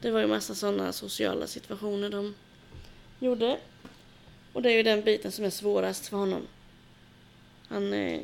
det 0.02 0.12
var 0.12 0.20
ju 0.20 0.28
massa 0.28 0.56
sådana 0.56 0.94
sociala 0.94 1.48
situationer 1.48 2.10
de 2.10 2.36
gjorde. 3.20 3.58
Och 4.54 4.62
det 4.62 4.72
är 4.72 4.74
ju 4.74 4.84
den 4.84 5.04
biten 5.04 5.32
som 5.32 5.46
är 5.46 5.50
svårast 5.50 6.08
för 6.08 6.18
honom. 6.18 6.48
Han 7.68 7.94
eh, 7.94 8.22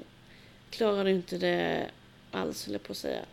klarade 0.72 1.11
inte 1.11 1.38
det 1.38 1.89
alls, 2.32 2.67
eller 2.67 2.80
på 2.80 2.91
att 2.91 2.97
säga, 2.97 3.26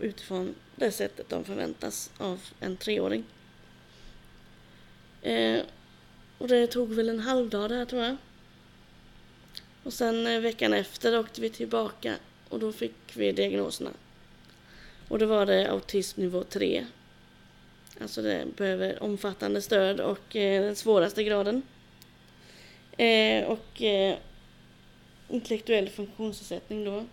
utifrån 0.00 0.54
det 0.76 0.92
sättet 0.92 1.28
de 1.28 1.44
förväntas 1.44 2.10
av 2.18 2.40
en 2.60 2.76
treåring. 2.76 3.24
Eh, 5.22 5.60
och 6.38 6.48
det 6.48 6.66
tog 6.66 6.94
väl 6.94 7.08
en 7.08 7.20
halvdag 7.20 7.70
där 7.70 7.84
tror 7.84 8.02
jag. 8.02 8.16
Och 9.82 9.92
sen 9.92 10.26
eh, 10.26 10.40
veckan 10.40 10.72
efter 10.72 11.18
åkte 11.18 11.40
vi 11.40 11.50
tillbaka 11.50 12.14
och 12.48 12.58
då 12.58 12.72
fick 12.72 12.94
vi 13.14 13.32
diagnoserna. 13.32 13.90
Och 15.08 15.18
då 15.18 15.26
var 15.26 15.46
det 15.46 15.70
autism 15.70 16.20
nivå 16.20 16.44
3. 16.44 16.86
Alltså 18.00 18.22
det 18.22 18.46
behöver 18.56 19.02
omfattande 19.02 19.62
stöd 19.62 20.00
och 20.00 20.36
eh, 20.36 20.62
den 20.62 20.76
svåraste 20.76 21.24
graden. 21.24 21.62
Eh, 22.96 23.44
och 23.44 23.82
eh, 23.82 24.16
intellektuell 25.28 25.88
funktionsnedsättning 25.88 26.84
då. 26.84 27.04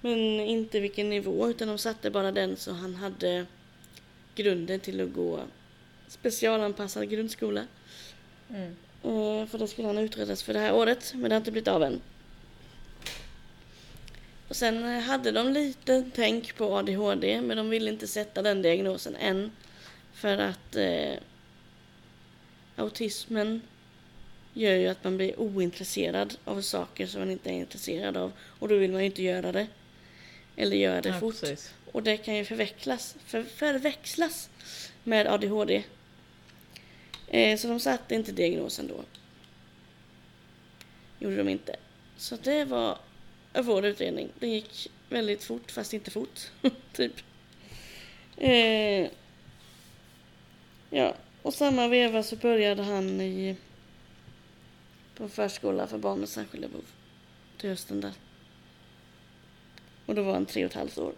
Men 0.00 0.18
inte 0.40 0.80
vilken 0.80 1.10
nivå 1.10 1.48
utan 1.48 1.68
de 1.68 1.78
satte 1.78 2.10
bara 2.10 2.32
den 2.32 2.56
så 2.56 2.72
han 2.72 2.94
hade 2.94 3.46
grunden 4.34 4.80
till 4.80 5.00
att 5.00 5.12
gå 5.12 5.40
specialanpassad 6.08 7.10
grundskola. 7.10 7.66
Mm. 8.50 8.76
Eh, 9.02 9.46
för 9.46 9.58
det 9.58 9.68
skulle 9.68 9.88
han 9.88 9.98
utredas 9.98 10.42
för 10.42 10.52
det 10.52 10.58
här 10.58 10.74
året 10.74 11.12
men 11.14 11.22
det 11.22 11.34
har 11.34 11.40
inte 11.40 11.52
blivit 11.52 11.68
av 11.68 11.82
än. 11.82 12.00
Och 14.48 14.56
sen 14.56 15.00
hade 15.02 15.32
de 15.32 15.52
lite 15.52 16.10
tänk 16.14 16.56
på 16.56 16.76
ADHD 16.76 17.40
men 17.40 17.56
de 17.56 17.70
ville 17.70 17.90
inte 17.90 18.06
sätta 18.06 18.42
den 18.42 18.62
diagnosen 18.62 19.16
än. 19.16 19.50
För 20.12 20.38
att 20.38 20.76
eh, 20.76 21.14
autismen 22.76 23.60
gör 24.52 24.74
ju 24.74 24.88
att 24.88 25.04
man 25.04 25.16
blir 25.16 25.40
ointresserad 25.40 26.36
av 26.44 26.60
saker 26.60 27.06
som 27.06 27.20
man 27.20 27.30
inte 27.30 27.50
är 27.50 27.54
intresserad 27.54 28.16
av. 28.16 28.32
Och 28.40 28.68
då 28.68 28.76
vill 28.76 28.92
man 28.92 29.00
ju 29.00 29.06
inte 29.06 29.22
göra 29.22 29.52
det. 29.52 29.66
Eller 30.56 30.76
göra 30.76 31.00
det 31.00 31.08
ja, 31.08 31.20
fort. 31.20 31.40
Precis. 31.40 31.74
Och 31.92 32.02
det 32.02 32.16
kan 32.16 32.36
ju 32.36 32.44
förväxlas, 32.44 33.16
för, 33.24 33.42
förväxlas 33.42 34.50
med 35.04 35.26
ADHD. 35.26 35.82
Eh, 37.28 37.58
så 37.58 37.68
de 37.68 37.80
satte 37.80 38.14
inte 38.14 38.32
diagnosen 38.32 38.86
då. 38.86 39.04
Gjorde 41.18 41.36
de 41.36 41.48
inte. 41.48 41.76
Så 42.16 42.36
det 42.36 42.64
var 42.64 42.98
vår 43.52 43.84
utredning. 43.84 44.28
Den 44.38 44.50
gick 44.50 44.90
väldigt 45.08 45.44
fort, 45.44 45.70
fast 45.70 45.94
inte 45.94 46.10
fort. 46.10 46.50
typ. 46.92 47.12
Eh, 48.36 49.08
ja, 50.90 51.14
och 51.42 51.54
samma 51.54 51.88
veva 51.88 52.22
så 52.22 52.36
började 52.36 52.82
han 52.82 53.20
i 53.20 53.56
på 55.14 55.28
förskola 55.28 55.86
för 55.86 55.98
barn 55.98 56.18
med 56.18 56.28
särskilda 56.28 56.68
behov 56.68 56.84
till 57.58 57.70
hösten 57.70 58.00
där. 58.00 58.12
Och 60.06 60.14
då 60.14 60.22
var 60.22 60.32
han 60.32 60.46
tre 60.46 60.64
och 60.64 60.70
ett 60.70 60.76
halvt 60.76 60.98
år. 60.98 61.12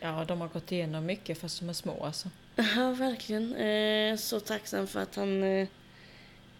Ja, 0.00 0.24
de 0.28 0.40
har 0.40 0.48
gått 0.48 0.72
igenom 0.72 1.06
mycket 1.06 1.38
fast 1.38 1.60
de 1.60 1.68
är 1.68 1.72
små 1.72 2.04
alltså. 2.04 2.30
Ja, 2.56 2.92
verkligen. 2.92 3.54
Eh, 3.54 4.16
så 4.16 4.40
tacksam 4.40 4.86
för 4.86 5.00
att 5.00 5.14
han 5.16 5.42
eh, 5.42 5.68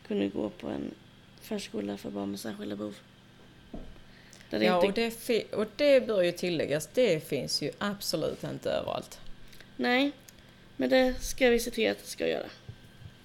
kunde 0.07 0.29
gå 0.29 0.51
på 0.51 0.69
en 0.69 0.95
förskola 1.41 1.97
för 1.97 2.11
barn 2.11 2.31
med 2.31 2.41
särskilda 2.41 2.77
behov. 2.77 2.95
Där 4.51 4.61
ja, 4.61 4.87
inte... 4.87 5.07
och, 5.07 5.13
det 5.27 5.53
och 5.53 5.67
det 5.77 6.07
bör 6.07 6.23
ju 6.23 6.33
tilläggas, 6.33 6.89
det 6.95 7.29
finns 7.29 7.63
ju 7.63 7.73
absolut 7.79 8.45
inte 8.45 8.71
överallt. 8.71 9.21
Nej, 9.77 10.13
men 10.77 10.91
det 10.91 11.23
ska 11.23 11.51
vi 11.51 11.61
se 11.61 11.71
till 11.71 11.91
att 11.91 11.99
det 11.99 12.07
ska 12.07 12.29
göra. 12.29 12.47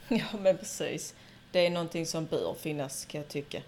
Ja, 0.07 0.25
men 0.39 0.57
precis. 0.57 1.15
Det 1.51 1.65
är 1.65 1.69
någonting 1.69 2.05
som 2.05 2.25
bör 2.25 2.53
finnas, 2.53 3.05
kan 3.05 3.21
jag 3.21 3.27
tycka. 3.27 3.61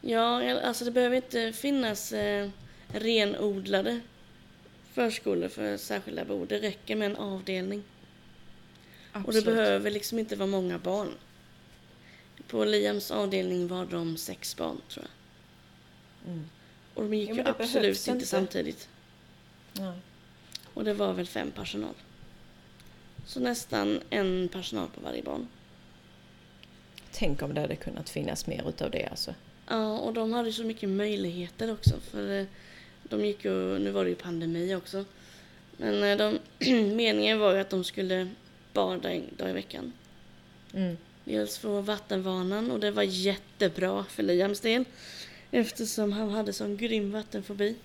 Ja, 0.00 0.60
alltså 0.60 0.84
det 0.84 0.90
behöver 0.90 1.16
inte 1.16 1.52
finnas 1.52 2.12
eh, 2.12 2.48
renodlade 2.88 4.00
förskolor 4.92 5.48
för 5.48 5.76
särskilda 5.76 6.24
behov. 6.24 6.46
Det 6.46 6.58
räcker 6.58 6.96
med 6.96 7.10
en 7.10 7.16
avdelning. 7.16 7.82
Absolut. 9.12 9.26
Och 9.26 9.34
det 9.34 9.56
behöver 9.56 9.90
liksom 9.90 10.18
inte 10.18 10.36
vara 10.36 10.46
många 10.46 10.78
barn. 10.78 11.14
På 12.46 12.64
Liams 12.64 13.10
avdelning 13.10 13.68
var 13.68 13.86
de 13.86 14.16
sex 14.16 14.56
barn, 14.56 14.80
tror 14.88 15.06
jag. 15.06 16.32
Mm. 16.32 16.44
Och 16.94 17.02
de 17.02 17.16
gick 17.16 17.30
ja, 17.30 17.34
ju 17.34 17.46
absolut 17.46 17.98
inte, 17.98 18.10
inte 18.10 18.26
samtidigt. 18.26 18.88
Nej. 19.72 19.98
Och 20.74 20.84
det 20.84 20.94
var 20.94 21.12
väl 21.12 21.26
fem 21.26 21.50
personal. 21.50 21.94
Så 23.26 23.40
nästan 23.40 24.00
en 24.10 24.48
personal 24.52 24.88
på 24.88 25.00
varje 25.00 25.22
barn. 25.22 25.48
Tänk 27.20 27.42
om 27.42 27.54
det 27.54 27.60
hade 27.60 27.76
kunnat 27.76 28.08
finnas 28.08 28.46
mer 28.46 28.68
utav 28.68 28.90
det 28.90 29.06
alltså. 29.06 29.34
Ja, 29.68 29.98
och 29.98 30.12
de 30.12 30.32
hade 30.32 30.52
så 30.52 30.64
mycket 30.64 30.88
möjligheter 30.88 31.72
också. 31.72 32.00
För 32.00 32.38
eh, 32.40 32.46
de 33.02 33.24
gick 33.24 33.44
ju, 33.44 33.78
nu 33.78 33.90
var 33.90 34.04
det 34.04 34.10
ju 34.10 34.16
pandemi 34.16 34.74
också. 34.74 35.04
Men 35.76 36.02
eh, 36.02 36.16
de, 36.16 36.38
meningen 36.96 37.38
var 37.38 37.54
ju 37.54 37.60
att 37.60 37.70
de 37.70 37.84
skulle 37.84 38.28
bada 38.72 39.12
en 39.12 39.24
dag 39.36 39.50
i 39.50 39.52
veckan. 39.52 39.92
Mm. 40.74 40.96
Dels 41.24 41.58
få 41.58 41.80
vattenvanan 41.80 42.70
och 42.70 42.80
det 42.80 42.90
var 42.90 43.02
jättebra 43.02 44.04
för 44.04 44.22
Liams 44.22 44.60
del. 44.60 44.84
Eftersom 45.50 46.12
han 46.12 46.30
hade 46.30 46.52
sån 46.52 46.76
grym 46.76 47.12
vattenfobi. 47.12 47.76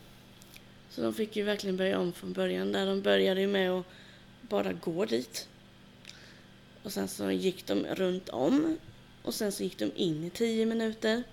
Så 0.89 1.01
de 1.01 1.13
fick 1.13 1.36
ju 1.36 1.43
verkligen 1.43 1.77
börja 1.77 1.99
om 1.99 2.13
från 2.13 2.33
början. 2.33 2.71
Där 2.71 2.86
de 2.86 3.01
började 3.01 3.41
ju 3.41 3.47
med 3.47 3.71
att 3.71 3.86
bara 4.41 4.73
gå 4.73 5.05
dit. 5.05 5.47
Och 6.83 6.91
sen 6.91 7.07
så 7.07 7.31
gick 7.31 7.65
de 7.65 7.86
runt 7.86 8.29
om. 8.29 8.77
Och 9.26 9.34
sen 9.34 9.51
så 9.51 9.63
gick 9.63 9.80
de 9.80 9.91
in 9.95 10.23
i 10.23 10.30
10 10.30 10.65
minuter. 10.65 11.23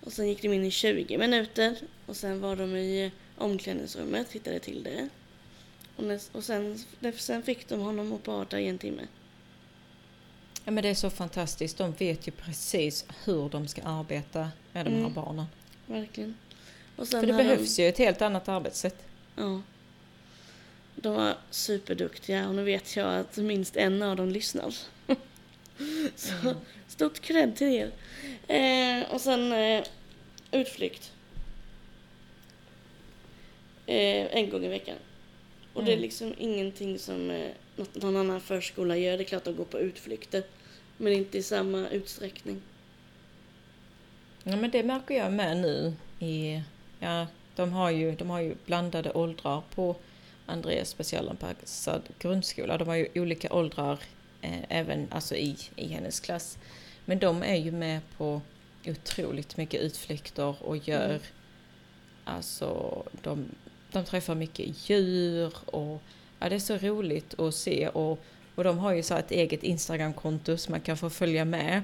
Och 0.00 0.12
sen 0.12 0.28
gick 0.28 0.42
de 0.42 0.48
in 0.52 0.64
i 0.64 0.70
20 0.70 1.18
minuter. 1.18 1.76
Och 2.06 2.16
sen 2.16 2.40
var 2.40 2.56
de 2.56 2.76
i 2.76 3.12
omklädningsrummet, 3.36 4.30
tittade 4.30 4.58
till 4.58 4.82
det. 4.82 5.08
Och, 5.96 6.04
näst, 6.04 6.34
och 6.34 6.44
sen, 6.44 6.78
sen 7.16 7.42
fick 7.42 7.68
de 7.68 7.80
honom 7.80 8.12
att 8.12 8.22
bada 8.22 8.60
i 8.60 8.68
en 8.68 8.78
timme. 8.78 9.02
Ja 10.64 10.70
men 10.70 10.82
det 10.82 10.88
är 10.88 10.94
så 10.94 11.10
fantastiskt. 11.10 11.78
De 11.78 11.92
vet 11.92 12.28
ju 12.28 12.30
precis 12.32 13.04
hur 13.24 13.48
de 13.48 13.68
ska 13.68 13.82
arbeta 13.82 14.50
med 14.72 14.86
de 14.86 14.90
här 14.90 15.00
mm. 15.00 15.14
barnen. 15.14 15.46
Verkligen. 15.86 16.34
För 16.96 17.26
det 17.26 17.32
behövs 17.32 17.76
de... 17.76 17.82
ju 17.82 17.88
ett 17.88 17.98
helt 17.98 18.22
annat 18.22 18.48
arbetssätt. 18.48 19.06
Ja. 19.36 19.62
De 20.96 21.14
var 21.14 21.36
superduktiga 21.50 22.48
och 22.48 22.54
nu 22.54 22.64
vet 22.64 22.96
jag 22.96 23.18
att 23.18 23.36
minst 23.36 23.76
en 23.76 24.02
av 24.02 24.16
dem 24.16 24.28
lyssnar. 24.28 24.70
Så 26.16 26.34
mm. 26.42 26.56
Stort 27.02 27.20
cred 27.20 27.56
till 27.56 27.66
er. 27.66 27.90
Eh, 28.48 29.12
och 29.12 29.20
sen 29.20 29.52
eh, 29.52 29.84
utflykt. 30.52 31.12
Eh, 33.86 34.36
en 34.36 34.50
gång 34.50 34.64
i 34.64 34.68
veckan. 34.68 34.96
Och 35.72 35.80
mm. 35.80 35.86
det 35.86 35.92
är 35.92 35.96
mm. 35.96 36.02
liksom 36.02 36.34
ingenting 36.38 36.98
som 36.98 37.30
eh, 37.30 37.50
någon 37.92 38.16
annan 38.16 38.40
förskola 38.40 38.96
gör. 38.96 39.16
Det 39.16 39.22
är 39.22 39.24
klart 39.24 39.38
att 39.38 39.44
de 39.44 39.56
går 39.56 39.64
på 39.64 39.78
utflykter. 39.78 40.42
Men 40.96 41.12
inte 41.12 41.38
i 41.38 41.42
samma 41.42 41.88
utsträckning. 41.88 42.62
Ja 44.44 44.56
men 44.56 44.70
det 44.70 44.82
märker 44.82 45.14
jag 45.14 45.32
med 45.32 45.56
nu 45.56 45.94
i, 46.18 46.62
ja 47.00 47.26
de 47.56 47.72
har 47.72 47.90
ju, 47.90 48.14
de 48.14 48.30
har 48.30 48.40
ju 48.40 48.54
blandade 48.66 49.12
åldrar 49.12 49.62
på 49.74 49.96
Andreas 50.46 50.88
specialanpassad 50.88 52.02
grundskola. 52.18 52.78
De 52.78 52.88
har 52.88 52.94
ju 52.94 53.08
olika 53.14 53.52
åldrar 53.52 53.98
eh, 54.40 54.62
även 54.68 55.06
alltså 55.10 55.34
i, 55.34 55.56
i 55.76 55.86
hennes 55.86 56.20
klass. 56.20 56.58
Men 57.04 57.18
de 57.18 57.42
är 57.42 57.56
ju 57.56 57.70
med 57.70 58.00
på 58.16 58.40
otroligt 58.86 59.56
mycket 59.56 59.80
utflykter 59.80 60.62
och 60.62 60.76
gör 60.76 61.08
mm. 61.08 61.20
alltså 62.24 63.02
de, 63.22 63.44
de 63.92 64.04
träffar 64.04 64.34
mycket 64.34 64.90
djur 64.90 65.54
och 65.66 66.02
ja, 66.38 66.48
det 66.48 66.54
är 66.54 66.58
så 66.58 66.76
roligt 66.76 67.40
att 67.40 67.54
se 67.54 67.88
och, 67.88 68.18
och 68.54 68.64
de 68.64 68.78
har 68.78 68.92
ju 68.92 69.02
så 69.02 69.14
ett 69.14 69.30
eget 69.30 69.62
Instagramkonto 69.62 70.56
så 70.56 70.70
man 70.70 70.80
kan 70.80 70.96
få 70.96 71.10
följa 71.10 71.44
med 71.44 71.82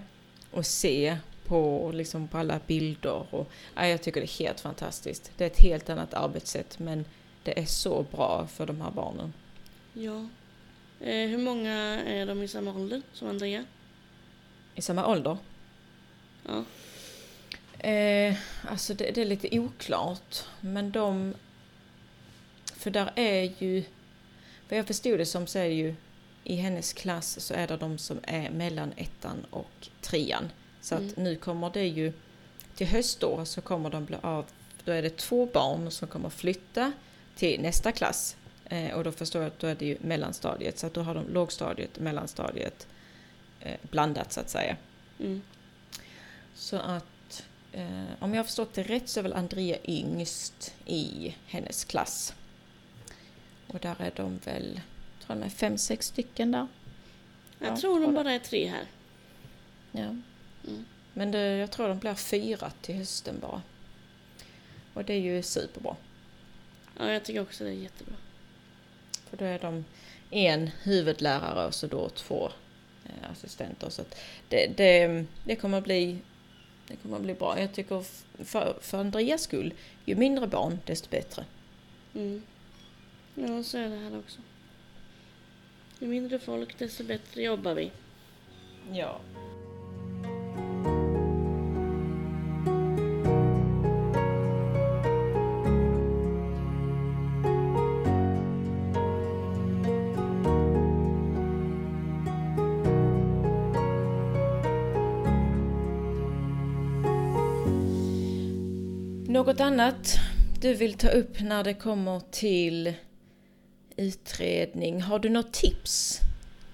och 0.51 0.67
se 0.67 1.17
på, 1.45 1.91
liksom 1.95 2.29
på 2.29 2.39
alla 2.39 2.61
bilder. 2.67 3.35
Och, 3.35 3.51
ja, 3.75 3.87
jag 3.87 4.03
tycker 4.03 4.21
det 4.21 4.27
är 4.27 4.39
helt 4.39 4.61
fantastiskt. 4.61 5.33
Det 5.37 5.45
är 5.45 5.51
ett 5.51 5.61
helt 5.61 5.91
annat 5.91 6.15
arbetssätt 6.15 6.79
men 6.79 7.05
det 7.43 7.59
är 7.59 7.65
så 7.65 8.03
bra 8.03 8.47
för 8.47 8.67
de 8.67 8.81
här 8.81 8.91
barnen. 8.91 9.33
Ja. 9.93 10.29
Eh, 11.01 11.29
hur 11.29 11.39
många 11.39 11.75
är 12.05 12.27
de 12.27 12.43
i 12.43 12.49
samma 12.49 12.75
ålder 12.75 13.03
som 13.13 13.29
Andrea? 13.29 13.65
I 14.79 14.83
samma 14.83 15.07
ålder? 15.07 15.39
Ja. 16.47 16.65
Eh, 17.89 18.35
alltså 18.69 18.95
det, 18.95 19.11
det, 19.11 19.21
är 19.21 19.25
lite 19.25 19.59
oklart. 19.59 20.45
Men 20.61 20.91
de... 20.91 21.35
För 22.77 22.91
där 22.91 23.13
är 23.15 23.53
ju... 23.59 23.85
Vad 24.69 24.79
jag 24.79 24.87
förstod 24.87 25.19
det 25.19 25.27
som 25.27 25.47
så 25.47 25.59
är 25.59 25.65
ju 25.65 25.95
i 26.45 26.55
hennes 26.55 26.93
klass 26.93 27.41
så 27.41 27.55
är 27.55 27.67
det 27.67 27.77
de 27.77 27.99
som 27.99 28.21
är 28.23 28.51
mellan 28.51 28.93
ettan 28.97 29.47
och 29.51 29.89
trean. 30.01 30.51
Så 30.81 30.95
att 30.95 31.01
mm. 31.01 31.15
nu 31.17 31.37
kommer 31.37 31.71
det 31.71 31.87
ju 31.87 32.13
till 32.75 32.87
höstår 32.87 33.45
så 33.45 33.61
kommer 33.61 33.91
de 33.91 34.05
bli 34.05 34.17
av, 34.21 34.47
då 34.85 34.93
är 34.93 35.03
det 35.03 35.17
två 35.17 35.47
barn 35.47 35.91
som 35.91 36.09
kommer 36.09 36.31
flytta 36.31 36.93
till 37.37 37.61
nästa 37.61 37.93
klass. 37.93 38.37
Eh, 38.65 38.95
och 38.95 39.05
då 39.05 39.13
förstår 39.13 39.43
jag 39.43 39.49
att 39.49 39.59
då 39.59 39.67
är 39.67 39.75
det 39.75 39.87
ju 39.87 39.97
mellanstadiet 40.01 40.79
så 40.79 40.87
att 40.87 40.95
då 40.95 41.03
har 41.03 41.15
de 41.15 41.29
lågstadiet 41.29 41.99
mellanstadiet 41.99 42.87
blandat 43.83 44.33
så 44.33 44.41
att 44.41 44.51
säga. 44.51 44.77
Mm. 45.21 45.43
Så 46.55 46.77
att 46.77 47.47
eh, 47.73 48.05
om 48.19 48.35
jag 48.35 48.39
har 48.39 48.45
förstått 48.45 48.75
det 48.75 48.83
rätt 48.83 49.09
så 49.09 49.21
är 49.21 49.23
väl 49.23 49.33
Andrea 49.33 49.77
yngst 49.85 50.75
i 50.87 51.35
hennes 51.47 51.85
klass. 51.85 52.35
Och 53.67 53.79
där 53.79 53.97
är 53.99 54.13
de 54.17 54.39
väl, 54.39 54.81
tror 55.27 55.37
de 55.37 55.43
är 55.43 55.49
fem, 55.49 55.79
sex 55.79 56.07
stycken 56.07 56.53
där. 56.53 56.67
Jag 57.59 57.73
ja, 57.73 57.77
tror 57.77 58.01
de 58.01 58.15
bara 58.15 58.33
är 58.33 58.39
tre 58.39 58.69
här. 58.69 58.87
Ja. 59.93 60.17
Mm. 60.69 60.85
Men 61.13 61.31
det, 61.31 61.57
jag 61.57 61.71
tror 61.71 61.89
de 61.89 61.99
blir 61.99 62.15
fyra 62.15 62.71
till 62.81 62.95
hösten 62.95 63.41
bara. 63.41 63.63
Och 64.95 65.05
det 65.05 65.13
är 65.13 65.21
ju 65.21 65.43
superbra. 65.43 65.97
Ja, 66.99 67.11
jag 67.11 67.25
tycker 67.25 67.41
också 67.41 67.65
det 67.65 67.71
är 67.71 67.75
jättebra. 67.75 68.15
För 69.31 69.37
då 69.37 69.45
är 69.45 69.59
de 69.59 69.85
en 70.31 70.71
huvudlärare 70.83 71.67
och 71.67 71.75
så 71.75 71.87
då 71.87 72.09
två 72.09 72.47
eh, 72.47 72.53
assistenter. 73.31 73.91
Så 73.91 74.03
det, 74.49 74.67
det, 74.77 75.25
det, 75.45 75.57
kommer 75.57 75.81
bli, 75.81 76.19
det 76.89 76.97
kommer 76.97 77.17
att 77.17 77.23
bli 77.23 77.35
bra. 77.35 77.61
Jag 77.61 77.73
tycker 77.73 78.05
för, 78.45 78.79
för 78.81 78.99
Andreas 78.99 79.43
skull, 79.43 79.75
ju 80.05 80.15
mindre 80.15 80.47
barn 80.47 80.79
desto 80.85 81.11
bättre. 81.11 81.45
Mm. 82.15 82.43
Ja, 83.35 83.63
så 83.63 83.79
är 83.79 83.89
det 83.89 83.97
här 83.97 84.19
också. 84.19 84.41
Ju 85.99 86.09
mindre 86.09 86.39
folk 86.39 86.79
desto 86.79 87.05
bättre 87.05 87.43
jobbar 87.43 87.75
vi. 87.75 87.91
Ja. 88.93 89.21
Något 109.39 109.61
annat 109.61 110.19
du 110.61 110.75
vill 110.75 110.95
ta 110.95 111.09
upp 111.09 111.41
när 111.41 111.65
det 111.65 111.75
kommer 111.75 112.21
till 112.31 112.95
utredning? 113.97 115.03
Har 115.03 115.19
du 115.19 115.29
något 115.29 115.53
tips 115.53 116.21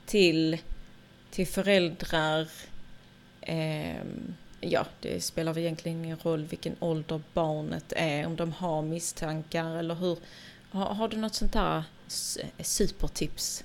till, 0.07 0.59
till 1.31 1.47
föräldrar? 1.47 2.49
Eh, 3.41 4.05
ja, 4.61 4.87
det 5.01 5.25
spelar 5.25 5.53
väl 5.53 5.63
egentligen 5.63 6.05
ingen 6.05 6.19
roll 6.19 6.45
vilken 6.45 6.77
ålder 6.81 7.21
barnet 7.33 7.93
är, 7.97 8.27
om 8.27 8.37
de 8.37 8.53
har 8.53 8.83
misstankar 8.83 9.77
eller 9.77 9.95
hur. 9.95 10.19
Har, 10.71 10.95
har 10.95 11.09
du 11.09 11.17
något 11.17 11.35
sånt 11.35 11.53
där 11.53 11.83
supertips? 12.63 13.65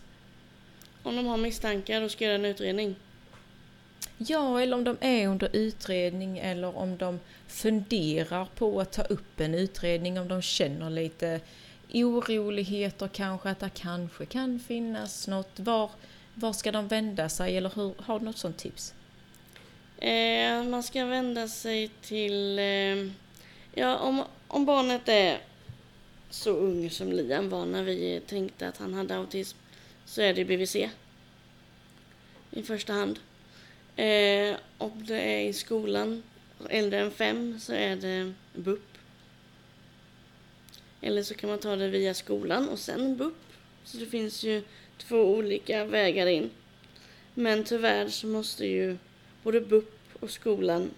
Om 1.04 1.16
de 1.16 1.26
har 1.26 1.38
misstankar 1.38 2.02
och 2.02 2.12
ska 2.12 2.26
göra 2.26 2.36
en 2.36 2.46
utredning? 2.46 2.96
Ja, 4.22 4.62
eller 4.62 4.78
om 4.78 4.84
de 4.84 4.98
är 5.02 5.28
under 5.28 5.50
utredning 5.54 6.38
eller 6.38 6.78
om 6.78 6.98
de 6.98 7.20
funderar 7.48 8.48
på 8.56 8.82
att 8.82 8.92
ta 8.92 9.02
upp 9.02 9.40
en 9.40 9.56
utredning, 9.56 10.20
om 10.20 10.28
de 10.28 10.42
känner 10.42 10.90
lite 10.90 11.42
oroligheter 11.94 13.08
kanske, 13.08 13.50
att 13.50 13.60
det 13.60 13.70
kanske 13.74 14.26
kan 14.26 14.60
finnas 14.60 15.28
något. 15.28 15.60
Var, 15.60 15.92
var 16.34 16.54
ska 16.54 16.72
de 16.72 16.88
vända 16.88 17.30
sig 17.30 17.58
eller 17.58 17.72
hur, 17.76 17.94
har 17.98 18.20
du 18.20 18.26
något 18.26 18.38
sånt 18.38 18.58
tips? 18.58 18.94
Eh, 19.98 20.64
man 20.64 20.84
ska 20.84 21.06
vända 21.06 21.48
sig 21.48 21.88
till, 22.02 22.60
eh, 22.60 23.12
ja 23.74 23.98
om, 23.98 24.24
om 24.48 24.66
barnet 24.66 25.10
är 25.10 25.38
så 26.30 26.52
ung 26.52 26.90
som 26.90 27.12
Liam 27.12 27.50
var 27.50 27.66
när 27.66 27.84
vi 27.84 28.22
tänkte 28.28 28.68
att 28.68 28.78
han 28.78 28.94
hade 28.94 29.16
autism 29.16 29.58
så 30.06 30.22
är 30.22 30.34
det 30.34 30.46
BVC 30.46 30.76
i 32.52 32.64
första 32.64 32.94
hand. 32.94 33.20
Eh, 34.00 34.56
om 34.78 35.06
det 35.06 35.22
är 35.22 35.42
i 35.46 35.54
skolan, 35.54 36.24
äldre 36.70 37.00
än 37.00 37.12
fem, 37.12 37.60
så 37.60 37.74
är 37.74 37.96
det 37.96 38.34
BUP. 38.54 38.98
Eller 41.02 41.24
så 41.24 41.34
kan 41.34 41.50
man 41.50 41.60
ta 41.60 41.76
det 41.76 41.88
via 41.88 42.14
skolan 42.14 42.70
och 42.70 42.80
sen 42.80 43.18
BUP. 43.18 43.38
Så 43.84 43.98
det 43.98 44.06
finns 44.06 44.44
ju 44.44 44.64
två 44.98 45.18
olika 45.18 45.86
vägar 45.86 46.28
in. 46.28 46.50
Men 47.34 47.64
tyvärr 47.64 48.08
så 48.08 48.28
måste 48.28 48.66
ju 48.66 48.98
både 49.44 49.62
BUP 49.62 49.94
och 50.20 50.30
skolan 50.30 50.92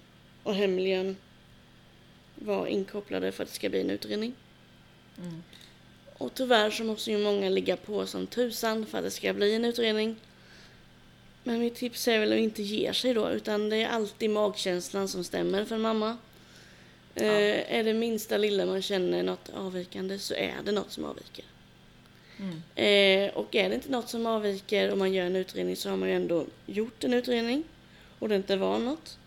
och 0.44 0.56
hemmiljön 0.56 1.18
vara 2.36 2.70
inkopplade 2.70 3.32
för 3.32 3.44
att 3.44 3.50
det 3.50 3.56
ska 3.56 3.70
bli 3.70 3.82
en 3.82 3.90
utredning. 3.90 4.34
Mm. 5.18 5.44
Och 6.18 6.34
tyvärr 6.34 6.70
så 6.70 6.84
måste 6.84 7.12
ju 7.12 7.18
många 7.18 7.50
ligga 7.50 7.78
på 7.78 8.06
som 8.06 8.28
tusan 8.28 8.86
för 8.86 8.98
att 8.98 9.04
det 9.04 9.12
ska 9.12 9.34
bli 9.34 9.56
en 9.56 9.66
utredning. 9.66 10.16
Men 11.44 11.60
mitt 11.60 11.76
tips 11.76 12.08
är 12.08 12.20
väl 12.20 12.34
att 12.34 12.40
inte 12.40 12.64
ge 12.64 12.94
sig 12.94 13.14
då, 13.14 13.30
utan 13.30 13.70
det 13.70 13.78
är 13.78 13.90
alltid 13.90 14.30
magkänslan 14.30 15.08
som 15.08 15.24
stämmer 15.24 15.66
för 15.66 15.76
en 15.76 15.82
mamma. 15.82 16.18
Ja. 17.14 17.24
Eh, 17.24 17.76
är 17.76 17.84
det 17.84 17.94
minsta 17.94 18.38
lilla 18.38 18.66
man 18.66 18.82
känner 18.82 19.24
något 19.24 19.50
avvikande 19.50 20.20
så 20.20 20.34
är 20.34 20.56
det 20.66 20.72
något 20.72 20.92
som 20.92 21.06
avviker. 21.06 21.46
Mm. 22.40 22.62
Eh, 22.76 23.36
och 23.36 23.56
är 23.56 23.70
det 23.70 23.76
inte 23.76 23.92
något 23.92 24.10
som 24.10 24.26
avviker 24.26 24.92
och 24.92 24.98
man 24.98 25.14
gör 25.14 25.26
en 25.26 25.36
utredning 25.36 25.76
så 25.76 25.90
har 25.90 25.98
man 25.98 26.10
ju 26.10 26.16
ändå 26.16 26.46
gjort 26.66 27.04
en 27.04 27.14
utredning 27.14 27.64
och 28.20 28.30
det 28.30 28.36
inte 28.36 28.56
var 28.56 28.80
något. 28.80 29.18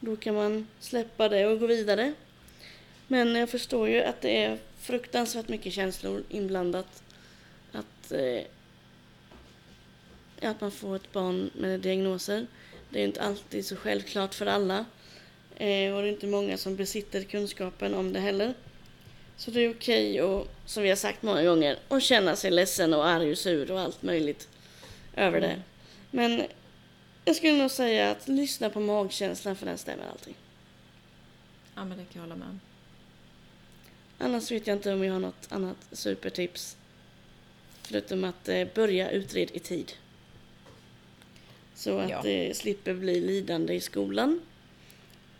Då 0.00 0.16
kan 0.16 0.34
man 0.34 0.66
släppa 0.80 1.28
det 1.28 1.46
och 1.46 1.60
gå 1.60 1.66
vidare. 1.66 2.14
Men 3.06 3.34
jag 3.34 3.50
förstår 3.50 3.88
ju 3.88 4.02
att 4.02 4.20
det 4.20 4.44
är 4.44 4.58
fruktansvärt 4.78 5.48
mycket 5.48 5.72
känslor 5.72 6.22
inblandat. 6.28 7.02
Att, 7.72 8.12
eh, 8.12 8.42
att 10.42 10.60
man 10.60 10.70
får 10.70 10.96
ett 10.96 11.12
barn 11.12 11.50
med 11.54 11.80
diagnoser. 11.80 12.46
Det 12.90 13.00
är 13.00 13.04
inte 13.04 13.22
alltid 13.22 13.66
så 13.66 13.76
självklart 13.76 14.34
för 14.34 14.46
alla. 14.46 14.84
Eh, 15.56 15.94
och 15.94 16.02
det 16.02 16.08
är 16.08 16.12
inte 16.12 16.26
många 16.26 16.56
som 16.56 16.76
besitter 16.76 17.22
kunskapen 17.22 17.94
om 17.94 18.12
det 18.12 18.20
heller. 18.20 18.54
Så 19.36 19.50
det 19.50 19.60
är 19.60 19.74
okej 19.74 20.22
och 20.22 20.48
som 20.66 20.82
vi 20.82 20.88
har 20.88 20.96
sagt 20.96 21.22
många 21.22 21.44
gånger, 21.44 21.78
att 21.88 22.02
känna 22.02 22.36
sig 22.36 22.50
ledsen 22.50 22.94
och 22.94 23.06
arg 23.06 23.30
och 23.30 23.38
sur 23.38 23.70
och 23.70 23.80
allt 23.80 24.02
möjligt 24.02 24.48
över 25.16 25.40
det. 25.40 25.62
Men 26.10 26.42
jag 27.24 27.36
skulle 27.36 27.58
nog 27.58 27.70
säga 27.70 28.10
att 28.10 28.28
lyssna 28.28 28.70
på 28.70 28.80
magkänslan 28.80 29.56
för 29.56 29.66
den 29.66 29.78
stämmer 29.78 30.04
alltid. 30.12 30.34
Ja, 31.74 31.84
men 31.84 31.98
det 31.98 32.04
kan 32.04 32.12
jag 32.12 32.20
hålla 32.20 32.36
med 32.36 32.48
om. 32.48 32.60
Annars 34.18 34.50
vet 34.50 34.66
jag 34.66 34.76
inte 34.76 34.92
om 34.92 35.04
jag 35.04 35.12
har 35.12 35.20
något 35.20 35.46
annat 35.48 35.76
supertips. 35.92 36.76
Förutom 37.82 38.24
att 38.24 38.48
eh, 38.48 38.68
börja 38.74 39.10
utred 39.10 39.50
i 39.52 39.58
tid. 39.58 39.92
Så 41.78 41.98
att 41.98 42.10
Ja. 42.10 42.20
det 42.22 42.56
slipper 42.56 42.94
bli 42.94 43.20
lidande 43.20 43.74
i 43.74 43.80
skolan. 43.80 44.40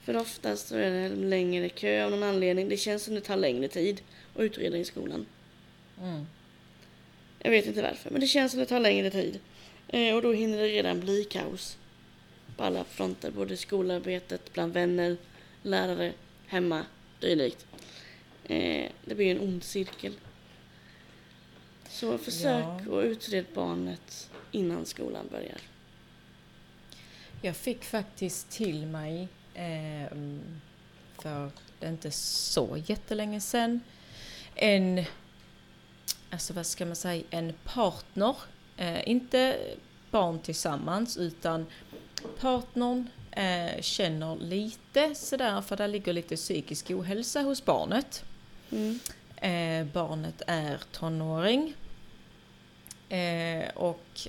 För 0.05 0.17
oftast 0.17 0.69
så 0.69 0.77
är 0.77 0.91
det 0.91 0.97
en 0.97 1.31
längre 1.31 1.69
kö 1.69 2.05
av 2.05 2.11
någon 2.11 2.23
anledning. 2.23 2.69
Det 2.69 2.77
känns 2.77 3.03
som 3.05 3.15
det 3.15 3.21
tar 3.21 3.37
längre 3.37 3.69
tid 3.69 4.01
att 4.35 4.41
utreda 4.43 4.77
i 4.79 4.85
skolan. 4.85 5.27
Mm. 6.03 6.27
Jag 7.39 7.51
vet 7.51 7.67
inte 7.67 7.83
varför, 7.83 8.11
men 8.11 8.21
det 8.21 8.27
känns 8.27 8.53
som 8.53 8.61
det 8.61 8.67
tar 8.67 8.81
längre 8.81 9.11
tid. 9.11 9.39
Eh, 9.89 10.15
och 10.15 10.23
då 10.23 10.33
hinner 10.33 10.59
det 10.59 10.67
redan 10.69 11.01
bli 11.01 11.25
kaos. 11.25 11.77
På 12.57 12.65
alla 12.65 12.85
fronter, 12.85 13.31
både 13.31 13.57
skolarbetet, 13.57 14.53
bland 14.53 14.73
vänner, 14.73 15.17
lärare, 15.63 16.13
hemma, 16.47 16.85
dylikt. 17.21 17.67
Eh, 18.45 18.91
det 19.05 19.15
blir 19.15 19.31
en 19.31 19.41
ond 19.41 19.65
cirkel. 19.65 20.13
Så 21.89 22.19
försök 22.19 22.65
Ja. 22.89 22.99
att 22.99 23.05
utreda 23.05 23.47
barnet 23.55 24.31
innan 24.53 24.87
skolan 24.87 25.27
börjar. 25.31 25.59
Jag 27.43 27.57
fick 27.57 27.85
faktiskt 27.85 28.51
till 28.51 28.87
mig 28.87 29.29
ehm, 29.55 30.61
för 31.19 31.51
det 31.81 31.87
är 31.87 31.91
inte 31.91 32.11
så 32.11 32.83
jättelänge 32.87 33.41
sedan 33.41 33.81
en, 34.55 35.05
alltså 36.31 36.53
vad 36.53 36.67
ska 36.67 36.87
man 36.87 36.97
säga, 36.97 37.25
en 37.31 37.55
partner. 37.65 38.37
Eh, 38.77 39.09
inte 39.09 39.59
barn 40.11 40.39
tillsammans 40.39 41.17
utan 41.17 41.67
partnern 42.41 43.09
eh, 43.31 43.81
känner 43.81 44.37
lite 44.37 45.15
sådär 45.15 45.61
för 45.61 45.77
där 45.77 45.89
ligger 45.89 46.13
lite 46.13 46.37
psykisk 46.37 46.91
ohälsa 46.91 47.43
hos 47.43 47.65
barnet. 47.65 48.25
Mm. 48.71 48.99
Eh, 49.37 49.93
barnet 49.93 50.43
är 50.47 50.81
tonåring. 50.93 51.75
Eh, 53.09 53.69
och 53.75 54.29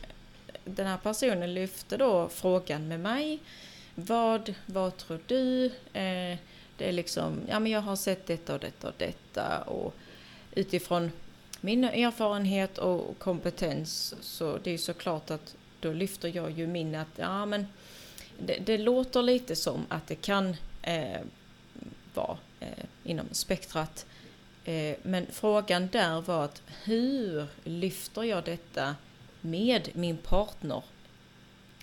den 0.76 0.88
här 0.88 0.98
personen 0.98 1.54
lyfte 1.54 1.98
då 1.98 2.30
frågan 2.30 2.88
med 2.88 3.00
mig. 3.00 3.40
Vad, 3.96 4.54
vad 4.66 4.98
tror 4.98 5.20
du? 5.28 5.66
Eh, 5.94 6.38
det 6.78 6.90
är 6.90 6.92
liksom, 6.92 7.42
ja 7.50 7.60
men 7.60 7.72
jag 7.72 7.82
har 7.82 7.96
sett 7.96 8.28
detta 8.28 8.54
och 8.54 8.60
detta 8.60 8.88
och 8.88 8.94
detta 8.98 9.62
och 9.62 9.94
utifrån 10.56 11.12
min 11.62 11.84
erfarenhet 11.84 12.78
och 12.78 13.20
kompetens 13.20 14.16
så 14.22 14.58
det 14.58 14.70
är 14.70 14.72
ju 14.72 14.78
såklart 14.78 15.32
att 15.32 15.56
då 15.80 15.94
lyfter 15.94 16.36
jag 16.36 16.52
ju 16.52 16.68
min 16.68 16.96
att 16.96 17.08
ja 17.16 17.46
men 17.46 17.68
det, 18.40 18.58
det 18.66 18.78
låter 18.78 19.22
lite 19.22 19.56
som 19.56 19.86
att 19.90 20.08
det 20.08 20.16
kan 20.16 20.56
eh, 20.82 21.22
vara 22.14 22.38
eh, 22.60 22.86
inom 23.04 23.26
spektrat 23.32 24.06
Eh, 24.70 24.96
Men 25.04 25.26
frågan 25.32 25.88
där 25.92 26.22
var 26.22 26.46
att 26.46 26.62
hur 26.84 27.48
lyfter 27.64 28.24
jag 28.24 28.44
detta 28.44 28.96
med 29.42 29.90
min 29.94 30.18
partner 30.18 30.84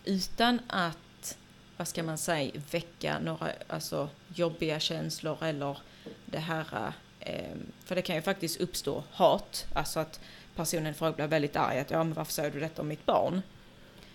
utan 0.05 0.61
att, 0.67 1.39
vad 1.77 1.89
ska 1.89 2.03
man 2.03 2.19
säga, 2.19 2.61
väcka 2.71 3.19
några 3.19 3.53
alltså, 3.69 4.09
jobbiga 4.35 4.81
känslor 4.81 5.45
eller 5.45 5.79
det 6.25 6.39
här, 6.39 6.93
eh, 7.21 7.57
för 7.85 7.95
det 7.95 8.03
kan 8.03 8.17
ju 8.17 8.23
faktiskt 8.23 8.61
uppstå 8.61 9.05
hat, 9.11 9.67
alltså 9.75 10.01
att 10.01 10.21
personen 10.55 10.87
i 10.87 10.95
fråga 10.95 11.13
blir 11.13 11.27
väldigt 11.27 11.57
arg 11.57 11.79
att 11.79 11.91
ja 11.91 12.05
men 12.05 12.15
varför 12.15 12.33
säger 12.33 12.51
du 12.51 12.61
detta 12.61 12.83
om 12.83 12.89
mitt 12.89 13.07
barn? 13.07 13.43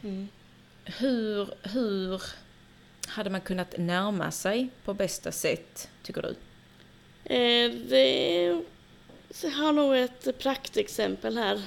Mm. 0.03 0.27
Hur, 0.85 1.49
hur 1.61 2.23
hade 3.07 3.29
man 3.29 3.41
kunnat 3.41 3.77
närma 3.77 4.31
sig 4.31 4.69
på 4.85 4.93
bästa 4.93 5.31
sätt, 5.31 5.89
tycker 6.03 6.21
du? 6.21 6.35
Eh, 7.23 8.61
jag 9.43 9.51
har 9.51 9.71
nog 9.71 9.97
ett 9.97 10.39
praktexempel 10.39 11.37
här. 11.37 11.61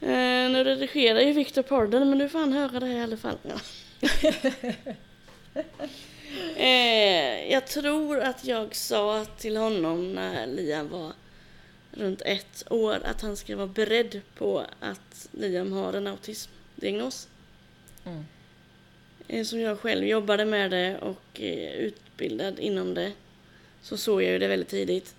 Eh, 0.00 0.50
nu 0.50 0.64
redigerar 0.64 1.20
ju 1.20 1.32
Victor 1.32 1.62
Porden, 1.62 2.08
men 2.08 2.18
du 2.18 2.28
får 2.28 2.38
han 2.38 2.52
höra 2.52 2.80
det 2.80 2.86
här 2.86 2.96
i 2.96 3.02
alla 3.02 3.16
fall. 3.16 3.38
Ja. 3.42 3.60
eh, 6.56 7.52
jag 7.52 7.66
tror 7.66 8.20
att 8.20 8.44
jag 8.44 8.74
sa 8.74 9.24
till 9.24 9.56
honom 9.56 10.12
när 10.12 10.46
Liam 10.46 10.88
var 10.88 11.12
runt 11.92 12.22
ett 12.22 12.64
år 12.70 13.00
att 13.04 13.20
han 13.22 13.36
ska 13.36 13.56
vara 13.56 13.66
beredd 13.66 14.20
på 14.34 14.64
att 14.80 15.28
Liam 15.32 15.72
har 15.72 15.92
en 15.92 16.06
autismdiagnos. 16.06 17.28
Mm. 18.04 18.24
Eh, 19.28 19.44
Som 19.44 19.60
jag 19.60 19.78
själv 19.80 20.06
jobbade 20.06 20.44
med 20.44 20.70
det 20.70 20.98
och 20.98 21.40
är 21.40 21.72
utbildad 21.72 22.58
inom 22.58 22.94
det 22.94 23.12
så 23.82 23.96
såg 23.96 24.22
jag 24.22 24.32
ju 24.32 24.38
det 24.38 24.48
väldigt 24.48 24.68
tidigt. 24.68 25.14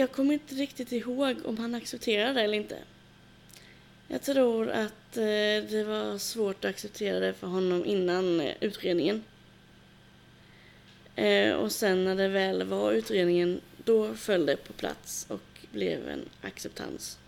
Jag 0.00 0.12
kommer 0.12 0.34
inte 0.34 0.54
riktigt 0.54 0.92
ihåg 0.92 1.36
om 1.44 1.58
han 1.58 1.74
accepterade 1.74 2.32
det 2.32 2.40
eller 2.40 2.56
inte. 2.56 2.78
Jag 4.08 4.22
tror 4.22 4.70
att 4.70 5.16
eh, 5.16 5.22
det 5.70 5.84
var 5.86 6.18
svårt 6.18 6.64
att 6.64 6.70
acceptera 6.70 7.20
det 7.20 7.32
för 7.32 7.46
honom 7.46 7.84
innan 7.84 8.40
eh, 8.40 8.54
utredningen. 8.60 9.24
Eh, 11.16 11.52
och 11.52 11.72
sen 11.72 12.04
när 12.04 12.16
det 12.16 12.28
väl 12.28 12.62
var 12.62 12.92
utredningen, 12.92 13.60
då 13.84 14.14
föll 14.14 14.46
det 14.46 14.56
på 14.56 14.72
plats 14.72 15.26
och 15.28 15.66
blev 15.72 16.08
en 16.08 16.28
acceptans. 16.42 17.18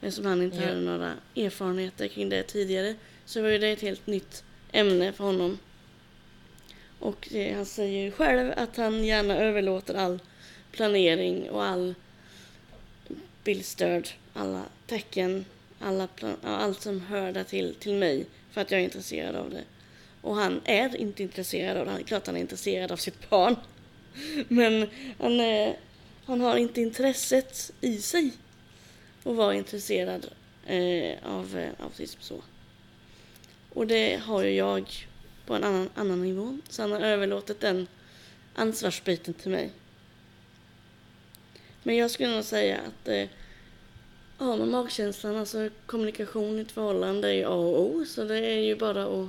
Eftersom 0.00 0.26
han 0.26 0.42
inte 0.42 0.56
Ja. 0.56 0.66
hade 0.66 0.80
några 0.80 1.12
erfarenheter 1.36 2.08
kring 2.08 2.28
det 2.28 2.42
tidigare 2.42 2.94
så 3.24 3.42
var 3.42 3.48
ju 3.48 3.58
det 3.58 3.68
ett 3.68 3.80
helt 3.80 4.06
nytt 4.06 4.44
ämne 4.72 5.12
för 5.12 5.24
honom. 5.24 5.58
Och 6.98 7.28
han 7.54 7.66
säger 7.66 8.04
ju 8.04 8.10
själv 8.10 8.52
att 8.56 8.76
han 8.76 9.04
gärna 9.04 9.36
överlåter 9.36 9.94
all 9.94 10.20
planering 10.72 11.50
och 11.50 11.64
all 11.64 11.94
bildstöd, 13.44 14.08
alla 14.32 14.62
tecken, 14.86 15.44
alla 15.78 16.06
plan- 16.06 16.36
allt 16.42 16.82
som 16.82 17.00
hör 17.00 17.44
till, 17.44 17.74
till 17.74 17.94
mig 17.94 18.26
för 18.50 18.60
att 18.60 18.70
jag 18.70 18.80
är 18.80 18.84
intresserad 18.84 19.36
av 19.36 19.50
det. 19.50 19.64
Och 20.20 20.34
han 20.34 20.60
är 20.64 20.96
inte 20.96 21.22
intresserad 21.22 21.76
av 21.76 21.86
det. 21.86 21.92
Han 21.92 22.04
klart 22.04 22.26
han 22.26 22.36
är 22.36 22.40
intresserad 22.40 22.92
av 22.92 22.96
sitt 22.96 23.30
barn. 23.30 23.56
Men 24.48 24.88
han, 25.18 25.40
är, 25.40 25.76
han 26.24 26.40
har 26.40 26.56
inte 26.56 26.80
intresset 26.80 27.72
i 27.80 27.98
sig 27.98 28.30
att 29.24 29.36
vara 29.36 29.54
intresserad 29.54 30.26
eh, 30.66 31.14
av 31.24 31.58
eh, 31.58 31.84
autism 31.84 32.20
så. 32.20 32.42
Och 33.72 33.86
det 33.86 34.16
har 34.16 34.42
ju 34.42 34.50
jag 34.50 35.08
på 35.46 35.54
en 35.54 35.64
annan, 35.64 35.90
annan 35.94 36.22
nivå. 36.22 36.58
Så 36.68 36.82
han 36.82 36.92
har 36.92 37.00
överlåtit 37.00 37.60
den 37.60 37.86
ansvarsbiten 38.54 39.34
till 39.34 39.50
mig. 39.50 39.70
Men 41.82 41.96
jag 41.96 42.10
skulle 42.10 42.34
nog 42.34 42.44
säga 42.44 42.80
att 42.80 43.08
eh, 43.08 43.28
har 44.36 44.56
man 44.56 44.70
magkänslan, 44.70 45.36
alltså 45.36 45.70
kommunikation 45.86 46.58
i 46.58 46.60
ett 46.60 46.72
förhållande 46.72 47.28
är 47.28 47.32
ju 47.32 47.44
A 47.44 47.48
och 47.48 47.80
O. 47.80 48.04
Så 48.06 48.24
det 48.24 48.38
är 48.38 48.58
ju 48.58 48.76
bara 48.76 49.04
att 49.04 49.28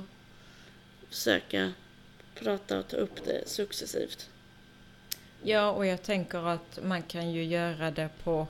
försöka 1.08 1.72
prata 2.34 2.78
och 2.78 2.88
ta 2.88 2.96
upp 2.96 3.24
det 3.24 3.48
successivt. 3.48 4.30
Ja, 5.42 5.70
och 5.70 5.86
jag 5.86 6.02
tänker 6.02 6.48
att 6.48 6.78
man 6.82 7.02
kan 7.02 7.32
ju 7.32 7.44
göra 7.44 7.90
det 7.90 8.08
på, 8.24 8.46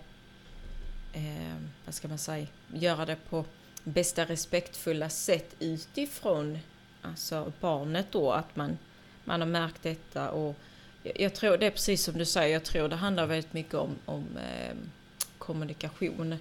eh, 1.12 1.56
vad 1.84 1.94
ska 1.94 2.08
man 2.08 2.18
säga, 2.18 2.46
göra 2.74 3.06
det 3.06 3.16
på 3.30 3.44
bästa 3.84 4.24
respektfulla 4.24 5.08
sätt 5.08 5.56
utifrån 5.58 6.58
alltså 7.02 7.52
barnet 7.60 8.06
då, 8.10 8.32
att 8.32 8.56
man, 8.56 8.78
man 9.24 9.40
har 9.40 9.48
märkt 9.48 9.82
detta 9.82 10.30
och 10.30 10.56
jag, 11.02 11.20
jag 11.20 11.34
tror 11.34 11.56
det 11.56 11.66
är 11.66 11.70
precis 11.70 12.04
som 12.04 12.18
du 12.18 12.24
säger, 12.24 12.52
jag 12.52 12.64
tror 12.64 12.88
det 12.88 12.96
handlar 12.96 13.26
väldigt 13.26 13.52
mycket 13.52 13.74
om, 13.74 13.96
om 14.04 14.36
eh, 14.36 14.76
kommunikation. 15.38 16.36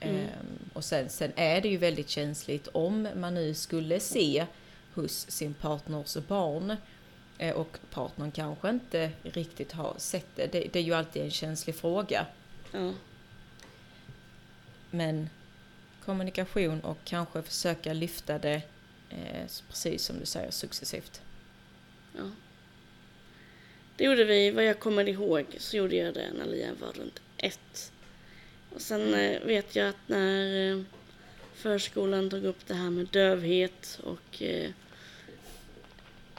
Mm. 0.00 0.16
Eh, 0.16 0.28
och 0.72 0.84
sen, 0.84 1.08
sen 1.08 1.32
är 1.36 1.60
det 1.60 1.68
ju 1.68 1.76
väldigt 1.76 2.08
känsligt 2.08 2.68
om 2.72 3.08
man 3.16 3.34
nu 3.34 3.54
skulle 3.54 4.00
se 4.00 4.46
hos 4.94 5.30
sin 5.30 5.54
partners 5.54 6.16
barn 6.28 6.76
eh, 7.38 7.54
och 7.54 7.78
partnern 7.90 8.30
kanske 8.30 8.70
inte 8.70 9.10
riktigt 9.22 9.72
har 9.72 9.94
sett 9.98 10.36
det. 10.36 10.46
Det, 10.52 10.68
det 10.72 10.78
är 10.78 10.82
ju 10.82 10.94
alltid 10.94 11.22
en 11.22 11.30
känslig 11.30 11.76
fråga. 11.76 12.26
Ja. 12.72 12.92
Men 14.90 15.30
kommunikation 16.04 16.80
och 16.80 16.98
kanske 17.04 17.42
försöka 17.42 17.92
lyfta 17.92 18.38
det 18.38 18.62
eh, 19.10 19.46
precis 19.68 20.04
som 20.04 20.18
du 20.18 20.26
säger 20.26 20.50
successivt. 20.50 21.22
Ja. 22.16 22.30
Det 24.00 24.06
gjorde 24.06 24.24
vi, 24.24 24.50
vad 24.50 24.64
jag 24.64 24.78
kommer 24.78 25.08
ihåg, 25.08 25.46
så 25.58 25.76
gjorde 25.76 25.96
jag 25.96 26.14
det 26.14 26.32
när 26.38 26.46
Lia 26.46 26.74
var 26.80 26.92
runt 26.92 27.20
ett. 27.36 27.92
Och 28.74 28.80
sen 28.80 29.14
eh, 29.14 29.40
vet 29.42 29.76
jag 29.76 29.88
att 29.88 30.08
när 30.08 30.70
eh, 30.70 30.82
förskolan 31.54 32.30
tog 32.30 32.44
upp 32.44 32.66
det 32.66 32.74
här 32.74 32.90
med 32.90 33.06
dövhet 33.06 34.00
och 34.02 34.42
eh, 34.42 34.70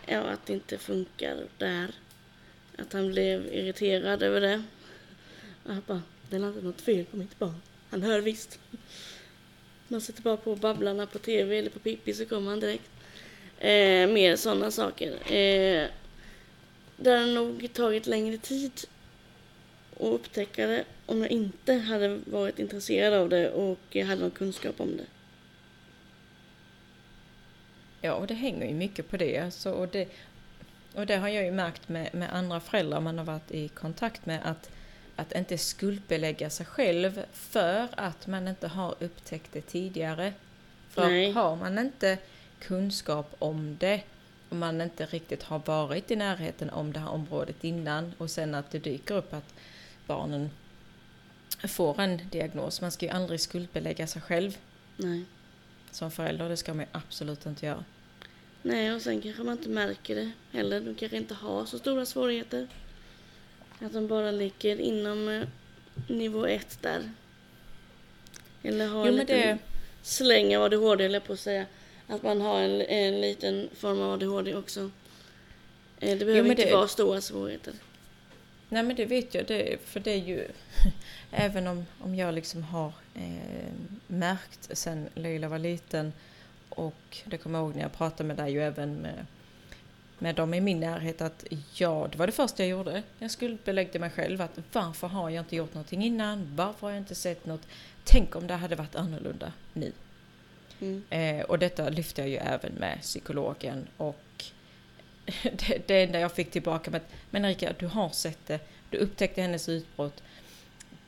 ja, 0.05 0.19
att 0.19 0.45
det 0.45 0.53
inte 0.53 0.77
funkar 0.77 1.37
där. 1.57 1.87
Att 2.77 2.93
han 2.93 3.11
blev 3.11 3.53
irriterad 3.53 4.23
över 4.23 4.41
det. 4.41 4.63
Och 5.63 5.73
jag 5.73 5.83
bara, 5.83 6.01
det 6.29 6.35
är 6.35 6.47
inte 6.47 6.61
något 6.61 6.81
fel 6.81 7.05
på 7.05 7.17
mitt 7.17 7.39
barn. 7.39 7.61
Han 7.89 8.01
hör 8.01 8.21
visst. 8.21 8.59
Man 9.87 10.01
sätter 10.01 10.21
bara 10.21 10.37
på 10.37 10.55
Babblarna 10.55 11.05
på 11.05 11.19
TV 11.19 11.57
eller 11.57 11.69
på 11.69 11.79
Pippi 11.79 12.13
så 12.13 12.25
kommer 12.25 12.49
han 12.49 12.59
direkt. 12.59 12.89
Eh, 13.59 14.07
mer 14.07 14.35
sådana 14.35 14.71
saker. 14.71 15.33
Eh, 15.33 15.87
det 17.01 17.09
har 17.11 17.27
nog 17.27 17.73
tagit 17.73 18.07
längre 18.07 18.37
tid 18.37 18.71
att 19.95 20.01
upptäcka 20.01 20.67
det 20.67 20.85
om 21.05 21.21
jag 21.21 21.31
inte 21.31 21.73
hade 21.73 22.19
varit 22.25 22.59
intresserad 22.59 23.13
av 23.13 23.29
det 23.29 23.49
och 23.49 23.95
hade 23.95 24.21
någon 24.21 24.31
kunskap 24.31 24.79
om 24.81 24.97
det. 24.97 25.05
Ja, 28.01 28.13
och 28.13 28.27
det 28.27 28.33
hänger 28.33 28.67
ju 28.67 28.73
mycket 28.73 29.09
på 29.09 29.17
det. 29.17 29.37
Alltså, 29.37 29.71
och, 29.71 29.87
det 29.87 30.07
och 30.93 31.05
det 31.05 31.15
har 31.17 31.29
jag 31.29 31.45
ju 31.45 31.51
märkt 31.51 31.89
med, 31.89 32.13
med 32.13 32.35
andra 32.35 32.59
föräldrar 32.59 32.99
man 32.99 33.17
har 33.17 33.25
varit 33.25 33.51
i 33.51 33.67
kontakt 33.67 34.25
med 34.25 34.39
att, 34.43 34.69
att 35.15 35.31
inte 35.31 35.57
skuldbelägga 35.57 36.49
sig 36.49 36.65
själv 36.65 37.25
för 37.33 37.87
att 37.91 38.27
man 38.27 38.47
inte 38.47 38.67
har 38.67 38.95
upptäckt 38.99 39.53
det 39.53 39.61
tidigare. 39.61 40.33
För 40.89 41.07
Nej. 41.07 41.31
har 41.31 41.55
man 41.55 41.79
inte 41.79 42.17
kunskap 42.59 43.35
om 43.39 43.77
det 43.79 44.01
och 44.51 44.57
man 44.57 44.81
inte 44.81 45.05
riktigt 45.05 45.43
har 45.43 45.59
varit 45.65 46.11
i 46.11 46.15
närheten 46.15 46.69
om 46.69 46.93
det 46.93 46.99
här 46.99 47.09
området 47.09 47.63
innan 47.63 48.13
och 48.17 48.31
sen 48.31 48.55
att 48.55 48.71
det 48.71 48.79
dyker 48.79 49.15
upp 49.15 49.33
att 49.33 49.53
barnen 50.07 50.49
får 51.67 52.01
en 52.01 52.29
diagnos. 52.31 52.81
Man 52.81 52.91
ska 52.91 53.05
ju 53.05 53.11
aldrig 53.11 53.39
skuldbelägga 53.39 54.07
sig 54.07 54.21
själv. 54.21 54.57
Nej. 54.97 55.23
Som 55.91 56.11
förälder, 56.11 56.49
det 56.49 56.57
ska 56.57 56.73
man 56.73 56.85
absolut 56.91 57.45
inte 57.45 57.65
göra. 57.65 57.83
Nej, 58.61 58.93
och 58.93 59.01
sen 59.01 59.21
kanske 59.21 59.43
man 59.43 59.57
inte 59.57 59.69
märker 59.69 60.15
det 60.15 60.31
heller. 60.51 60.81
De 60.81 60.95
kanske 60.95 61.17
inte 61.17 61.33
har 61.33 61.65
så 61.65 61.79
stora 61.79 62.05
svårigheter. 62.05 62.67
Att 63.79 63.93
de 63.93 64.07
bara 64.07 64.31
ligger 64.31 64.81
inom 64.81 65.29
eh, 65.29 65.47
nivå 66.07 66.45
ett 66.45 66.81
där. 66.81 67.11
Eller 68.63 68.87
har 68.87 69.05
jo, 69.05 69.11
en 69.11 69.19
liten 69.19 69.37
det... 69.37 69.57
släng 70.01 70.57
av 70.57 70.63
ADHD, 70.63 71.05
eller 71.05 71.19
på 71.19 71.33
att 71.33 71.39
säga. 71.39 71.65
Att 72.11 72.23
man 72.23 72.41
har 72.41 72.59
en, 72.59 72.81
en 72.81 73.21
liten 73.21 73.69
form 73.75 74.01
av 74.01 74.13
ADHD 74.13 74.55
också. 74.55 74.91
Eh, 75.99 76.17
det 76.17 76.25
behöver 76.25 76.47
jo, 76.47 76.51
inte 76.51 76.65
det... 76.65 76.73
vara 76.73 76.87
stora 76.87 77.21
svårigheter. 77.21 77.73
Nej 78.69 78.83
men 78.83 78.95
det 78.95 79.05
vet 79.05 79.33
jag, 79.33 79.45
det, 79.47 79.81
för 79.85 79.99
det 79.99 80.11
är 80.11 80.17
ju 80.17 80.47
även 81.31 81.67
om, 81.67 81.85
om 81.99 82.15
jag 82.15 82.33
liksom 82.33 82.63
har 82.63 82.93
eh, 83.15 83.71
märkt 84.07 84.77
sen 84.77 85.07
Leila 85.15 85.47
var 85.47 85.59
liten 85.59 86.13
och 86.69 87.17
det 87.25 87.37
kommer 87.37 87.59
jag 87.59 87.65
ihåg 87.65 87.75
när 87.75 87.81
jag 87.81 87.93
pratade 87.93 88.27
med 88.27 88.37
dig 88.37 88.57
och 88.57 88.63
även 88.63 88.95
med, 88.95 89.25
med 90.19 90.35
dem 90.35 90.53
i 90.53 90.61
min 90.61 90.79
närhet 90.79 91.21
att 91.21 91.45
ja, 91.73 92.07
det 92.11 92.17
var 92.17 92.27
det 92.27 92.33
första 92.33 92.63
jag 92.63 92.69
gjorde. 92.69 93.03
Jag 93.19 93.31
skuldbeläggde 93.31 93.99
mig 93.99 94.09
själv 94.09 94.41
att 94.41 94.59
varför 94.71 95.07
har 95.07 95.29
jag 95.29 95.41
inte 95.41 95.55
gjort 95.55 95.73
någonting 95.73 96.03
innan? 96.03 96.55
Varför 96.55 96.87
har 96.87 96.91
jag 96.91 97.01
inte 97.01 97.15
sett 97.15 97.45
något? 97.45 97.67
Tänk 98.03 98.35
om 98.35 98.47
det 98.47 98.53
hade 98.53 98.75
varit 98.75 98.95
annorlunda 98.95 99.53
nu. 99.73 99.91
Mm. 100.81 101.03
Eh, 101.09 101.45
och 101.45 101.59
detta 101.59 101.89
lyfte 101.89 102.21
jag 102.21 102.29
ju 102.29 102.37
även 102.37 102.73
med 102.73 103.01
psykologen 103.01 103.87
och 103.97 104.45
det, 105.43 105.87
det 105.87 106.03
enda 106.03 106.19
jag 106.19 106.31
fick 106.31 106.51
tillbaka 106.51 106.91
med 106.91 107.01
att 107.01 107.07
men 107.29 107.45
Erika, 107.45 107.73
du 107.79 107.87
har 107.87 108.09
sett 108.09 108.47
det, 108.47 108.59
du 108.89 108.97
upptäckte 108.97 109.41
hennes 109.41 109.69
utbrott, 109.69 110.23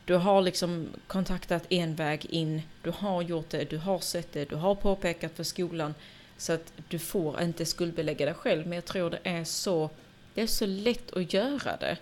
du 0.05 0.13
har 0.13 0.41
liksom 0.41 0.88
kontaktat 1.07 1.63
en 1.69 1.95
väg 1.95 2.26
in, 2.26 2.61
du 2.82 2.91
har 2.91 3.21
gjort 3.21 3.49
det, 3.49 3.69
du 3.69 3.78
har 3.78 3.99
sett 3.99 4.34
det, 4.34 4.49
du 4.49 4.55
har 4.55 4.76
påpekat 4.76 5.32
för 5.36 5.43
skolan 5.43 5.93
så 6.38 6.53
att 6.53 6.74
du 6.88 6.99
får 6.99 7.41
inte 7.41 7.65
skuldbelägga 7.65 8.26
dig 8.26 8.36
själv. 8.36 8.67
Men 8.67 8.76
jag 8.76 8.86
tror 8.86 9.09
det 9.09 9.19
är 9.24 9.43
så, 9.43 9.89
det 10.34 10.41
är 10.41 10.47
så 10.47 10.65
lätt 10.65 11.13
att 11.13 11.34
göra 11.34 11.78
det. 11.78 11.97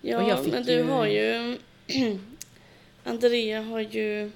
Ja, 0.00 0.42
men 0.50 0.62
du 0.62 0.72
ju... 0.72 0.82
har 0.82 1.06
ju 1.06 1.58
Andrea 3.04 3.62
har 3.62 3.80
ju 3.80 4.30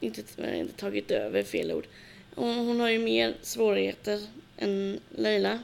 inte, 0.00 0.22
inte 0.56 0.72
tagit 0.72 1.10
över 1.10 1.42
fel 1.42 1.72
ord. 1.72 1.86
Hon, 2.34 2.54
hon 2.54 2.80
har 2.80 2.88
ju 2.88 2.98
mer 2.98 3.34
svårigheter 3.42 4.20
än 4.56 5.00
Leila. 5.16 5.50
Mm. 5.50 5.62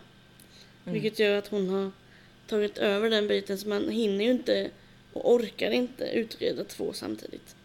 Vilket 0.85 1.18
gör 1.18 1.39
att 1.39 1.49
hon 1.49 1.68
har 1.68 1.91
tagit 2.47 2.78
över 2.78 3.11
den 3.11 3.28
biten 3.28 3.59
så 3.59 3.68
man 3.68 3.89
hinner 3.89 4.24
ju 4.24 4.30
inte 4.30 4.70
och 5.12 5.32
orkar 5.32 5.70
inte 5.70 6.05
utreda 6.05 6.64
två 6.64 6.93
samtidigt. 6.93 7.57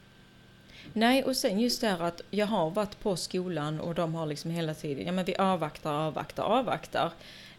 Nej, 0.93 1.23
och 1.23 1.37
sen 1.37 1.59
just 1.59 1.81
det 1.81 1.87
här 1.87 1.99
att 1.99 2.21
jag 2.31 2.45
har 2.45 2.69
varit 2.69 2.99
på 2.99 3.15
skolan 3.15 3.79
och 3.79 3.95
de 3.95 4.15
har 4.15 4.25
liksom 4.25 4.51
hela 4.51 4.73
tiden, 4.73 5.05
ja 5.05 5.11
men 5.11 5.25
vi 5.25 5.35
avvaktar, 5.35 5.93
avvaktar, 5.93 6.43
avvaktar. 6.43 7.11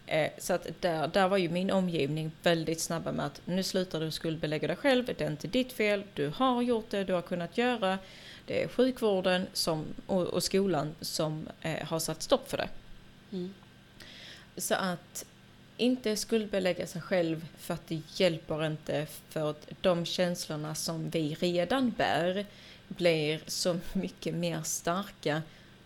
Eh, 0.07 0.31
så 0.39 0.53
att 0.53 0.67
där, 0.81 1.09
där 1.09 1.29
var 1.29 1.37
ju 1.37 1.49
min 1.49 1.71
omgivning 1.71 2.33
väldigt 2.43 2.81
snabba 2.81 3.13
med 3.13 3.27
att 3.27 3.41
nu 3.45 3.63
slutar 3.63 4.01
du 4.01 4.11
skuldbelägga 4.11 4.69
dig 4.69 4.77
själv, 4.77 5.05
det 5.07 5.21
är 5.21 5.31
inte 5.31 5.49
ditt 5.49 5.73
fel, 5.73 6.03
du 6.15 6.29
har 6.29 6.63
gjort 6.63 6.91
det, 6.91 7.05
du 7.05 7.13
har 7.13 7.23
kunnat 7.23 7.59
göra. 7.59 7.99
Det 8.51 8.62
är 8.62 8.68
sjukvården 8.68 9.46
som, 9.53 9.86
och, 10.07 10.22
och 10.22 10.42
skolan 10.42 10.94
som 11.01 11.48
eh, 11.61 11.86
har 11.86 11.98
satt 11.98 12.22
stopp 12.22 12.51
för 12.51 12.57
det. 12.57 12.68
Mm. 13.32 13.55
Så 14.57 14.74
att 14.74 15.24
inte 15.76 16.16
skuldbelägga 16.16 16.86
sig 16.86 17.03
själv 17.03 17.46
för 17.59 17.74
att 17.74 17.88
det 17.88 18.03
hjälper 18.16 18.66
inte 18.66 19.07
för 19.28 19.51
att 19.51 19.68
de 19.80 20.05
känslorna 20.05 20.74
som 20.74 21.11
vi 21.11 21.34
redan 21.34 21.90
bär 21.90 22.46
blir 22.88 23.40
så 23.46 23.78
mycket 23.92 24.34
mer 24.34 24.62
starka 24.62 25.42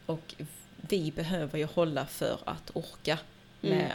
och 0.06 0.34
vi 0.76 1.12
behöver 1.12 1.58
ju 1.58 1.64
hålla 1.64 2.06
för 2.06 2.38
att 2.44 2.70
orka 2.74 3.18
mm. 3.62 3.78
med, 3.78 3.92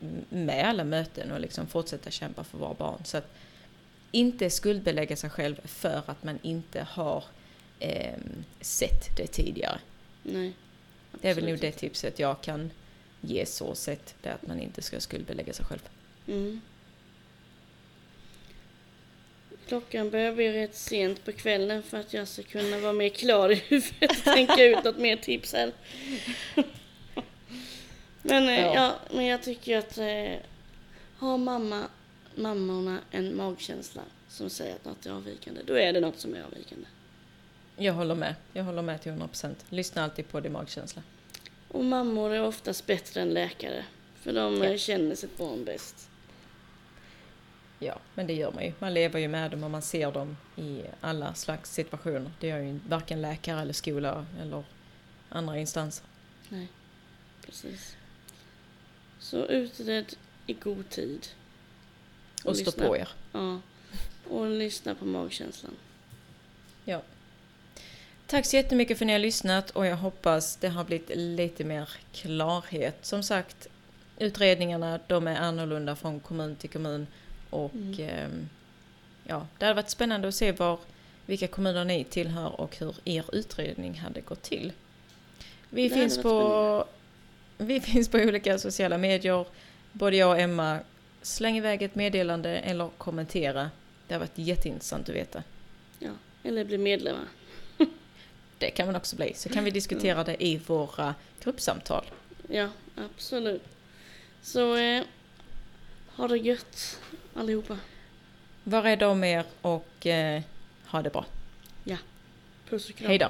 mm. 0.00 0.46
med 0.46 0.68
alla 0.68 0.84
möten 0.84 1.32
och 1.32 1.40
liksom 1.40 1.66
fortsätta 1.66 2.10
kämpa 2.10 2.44
för 2.44 2.58
våra 2.58 2.74
barn. 2.74 3.00
Så 3.04 3.16
att 3.16 3.34
inte 4.10 4.50
skuldbelägga 4.50 5.16
sig 5.16 5.30
själv 5.30 5.60
för 5.64 6.02
att 6.06 6.24
man 6.24 6.38
inte 6.42 6.86
har 6.90 7.24
eh, 7.84 8.14
sett 8.60 9.16
det 9.16 9.26
tidigare. 9.26 9.78
Nej, 10.22 10.52
det 11.20 11.28
är 11.28 11.34
väl 11.34 11.46
nog 11.46 11.58
det 11.58 11.72
tipset 11.72 12.18
jag 12.18 12.42
kan 12.42 12.70
ge 13.20 13.46
så 13.46 13.74
sett, 13.74 14.14
det 14.22 14.28
att 14.28 14.46
man 14.46 14.60
inte 14.60 14.82
ska 14.82 15.00
skuldbelägga 15.00 15.52
sig 15.52 15.66
själv. 15.66 15.88
Mm. 16.26 16.60
Klockan 19.68 20.10
börjar 20.10 20.32
bli 20.32 20.52
rätt 20.52 20.74
sent 20.74 21.24
på 21.24 21.32
kvällen 21.32 21.82
för 21.82 22.00
att 22.00 22.14
jag 22.14 22.28
ska 22.28 22.42
kunna 22.42 22.78
vara 22.78 22.92
mer 22.92 23.08
klar 23.08 23.50
i 23.50 23.54
huvudet 23.54 24.10
och 24.10 24.24
tänka 24.24 24.64
ut 24.64 24.84
något 24.84 24.98
mer 24.98 25.16
tips 25.16 25.52
här. 25.52 25.72
men, 28.22 28.48
eh, 28.48 28.60
ja. 28.60 28.74
ja. 28.74 28.94
men 29.10 29.24
jag 29.24 29.42
tycker 29.42 29.78
att 29.78 29.98
eh, 29.98 30.40
har 31.16 31.38
mamma, 31.38 31.84
mammorna 32.34 32.98
en 33.10 33.36
magkänsla 33.36 34.02
som 34.28 34.50
säger 34.50 34.74
att 34.74 34.84
något 34.84 35.06
är 35.06 35.10
avvikande, 35.10 35.60
då 35.66 35.74
är 35.74 35.92
det 35.92 36.00
något 36.00 36.18
som 36.18 36.34
är 36.34 36.42
avvikande. 36.42 36.86
Jag 37.76 37.92
håller 37.92 38.14
med. 38.14 38.34
Jag 38.52 38.64
håller 38.64 38.82
med 38.82 39.02
till 39.02 39.12
100%. 39.12 39.54
Lyssna 39.68 40.04
alltid 40.04 40.28
på 40.28 40.40
din 40.40 40.52
magkänsla. 40.52 41.02
Och 41.68 41.84
mammor 41.84 42.32
är 42.34 42.42
oftast 42.42 42.86
bättre 42.86 43.20
än 43.20 43.28
läkare. 43.30 43.84
För 44.14 44.32
de 44.32 44.62
Ja. 44.62 44.78
känner 44.78 45.14
sitt 45.14 45.38
barn 45.38 45.64
bäst. 45.64 46.08
Ja, 47.78 47.98
men 48.14 48.26
det 48.26 48.32
gör 48.34 48.52
man 48.52 48.64
ju. 48.64 48.72
Man 48.78 48.94
lever 48.94 49.20
ju 49.20 49.28
med 49.28 49.50
dem 49.50 49.64
och 49.64 49.70
man 49.70 49.82
ser 49.82 50.12
dem 50.12 50.36
i 50.56 50.82
alla 51.00 51.34
slags 51.34 51.72
situationer. 51.72 52.30
Det 52.40 52.46
gör 52.46 52.58
ju 52.58 52.78
varken 52.88 53.22
läkare 53.22 53.60
eller 53.60 53.72
skola 53.72 54.26
eller 54.42 54.64
andra 55.28 55.58
instanser. 55.58 56.06
Nej, 56.48 56.68
precis. 57.46 57.96
Så 59.18 59.46
utred 59.46 60.16
i 60.46 60.52
god 60.52 60.88
tid. 60.90 61.26
Och 62.44 62.56
stå 62.56 62.64
lyssna. 62.64 62.86
på 62.86 62.96
er. 62.96 63.08
Ja. 63.32 63.60
Och 64.30 64.46
lyssna 64.46 64.94
på 64.94 65.04
magkänslan. 65.04 65.76
Tack 68.26 68.46
så 68.46 68.56
jättemycket 68.56 68.98
för 68.98 69.04
att 69.04 69.06
ni 69.06 69.12
har 69.12 69.20
lyssnat 69.20 69.70
och 69.70 69.86
jag 69.86 69.96
hoppas 69.96 70.56
det 70.56 70.68
har 70.68 70.84
blivit 70.84 71.10
lite 71.14 71.64
mer 71.64 71.88
klarhet. 72.12 72.96
Som 73.02 73.22
sagt, 73.22 73.68
utredningarna 74.18 75.00
de 75.06 75.26
är 75.26 75.36
annorlunda 75.36 75.96
från 75.96 76.20
kommun 76.20 76.56
till 76.56 76.70
kommun 76.70 77.06
och 77.50 77.72
Mm. 77.74 78.00
ehm, 78.00 78.48
ja, 79.24 79.46
det 79.58 79.64
hade 79.64 79.74
varit 79.74 79.90
spännande 79.90 80.28
att 80.28 80.34
se 80.34 80.52
var, 80.52 80.78
vilka 81.26 81.46
kommuner 81.48 81.84
ni 81.84 82.04
tillhör 82.04 82.60
och 82.60 82.76
hur 82.76 82.94
er 83.04 83.24
utredning 83.32 83.94
hade 83.94 84.20
gått 84.20 84.42
till. 84.42 84.72
Vi, 85.70 85.88
Det 85.88 85.94
finns 85.94 86.22
på, 86.22 86.84
vi 87.58 87.80
finns 87.90 88.08
på 88.08 88.18
olika 88.18 88.58
sociala 88.58 88.98
medier. 88.98 89.46
Både 89.92 90.16
jag 90.16 90.30
och 90.30 90.38
Emma, 90.40 90.78
släng 91.22 91.56
iväg 91.56 91.82
ett 91.82 91.94
meddelande 91.94 92.50
eller 92.50 92.88
kommentera. 92.98 93.70
Det 94.08 94.14
har 94.14 94.18
varit 94.20 94.38
jätteintressant 94.38 95.08
att 95.08 95.14
veta. 95.14 95.42
Eller 96.42 96.64
bli 96.64 96.78
medlemmar. 96.78 97.24
Det 98.58 98.70
kan 98.70 98.86
man 98.86 98.96
också 98.96 99.16
bli. 99.16 99.34
Så 99.34 99.48
kan 99.48 99.64
vi 99.64 99.70
diskutera 99.70 100.24
det 100.24 100.44
i 100.44 100.56
våra 100.56 101.14
gruppsamtal. 101.40 102.04
Ja, 102.48 102.68
absolut. 102.96 103.62
Så 104.42 104.76
eh, 104.76 105.02
ha 106.16 106.28
det 106.28 106.36
gött 106.36 107.00
allihopa. 107.34 107.78
Var 108.64 108.82
rädda 108.82 109.08
om 109.08 109.24
er 109.24 109.44
och 109.60 110.06
eh, 110.06 110.42
ha 110.86 111.02
det 111.02 111.10
bra. 111.10 111.24
Puss 112.68 112.90
och 112.90 112.96
kram. 112.96 113.08
Hej 113.08 113.18
då! 113.18 113.28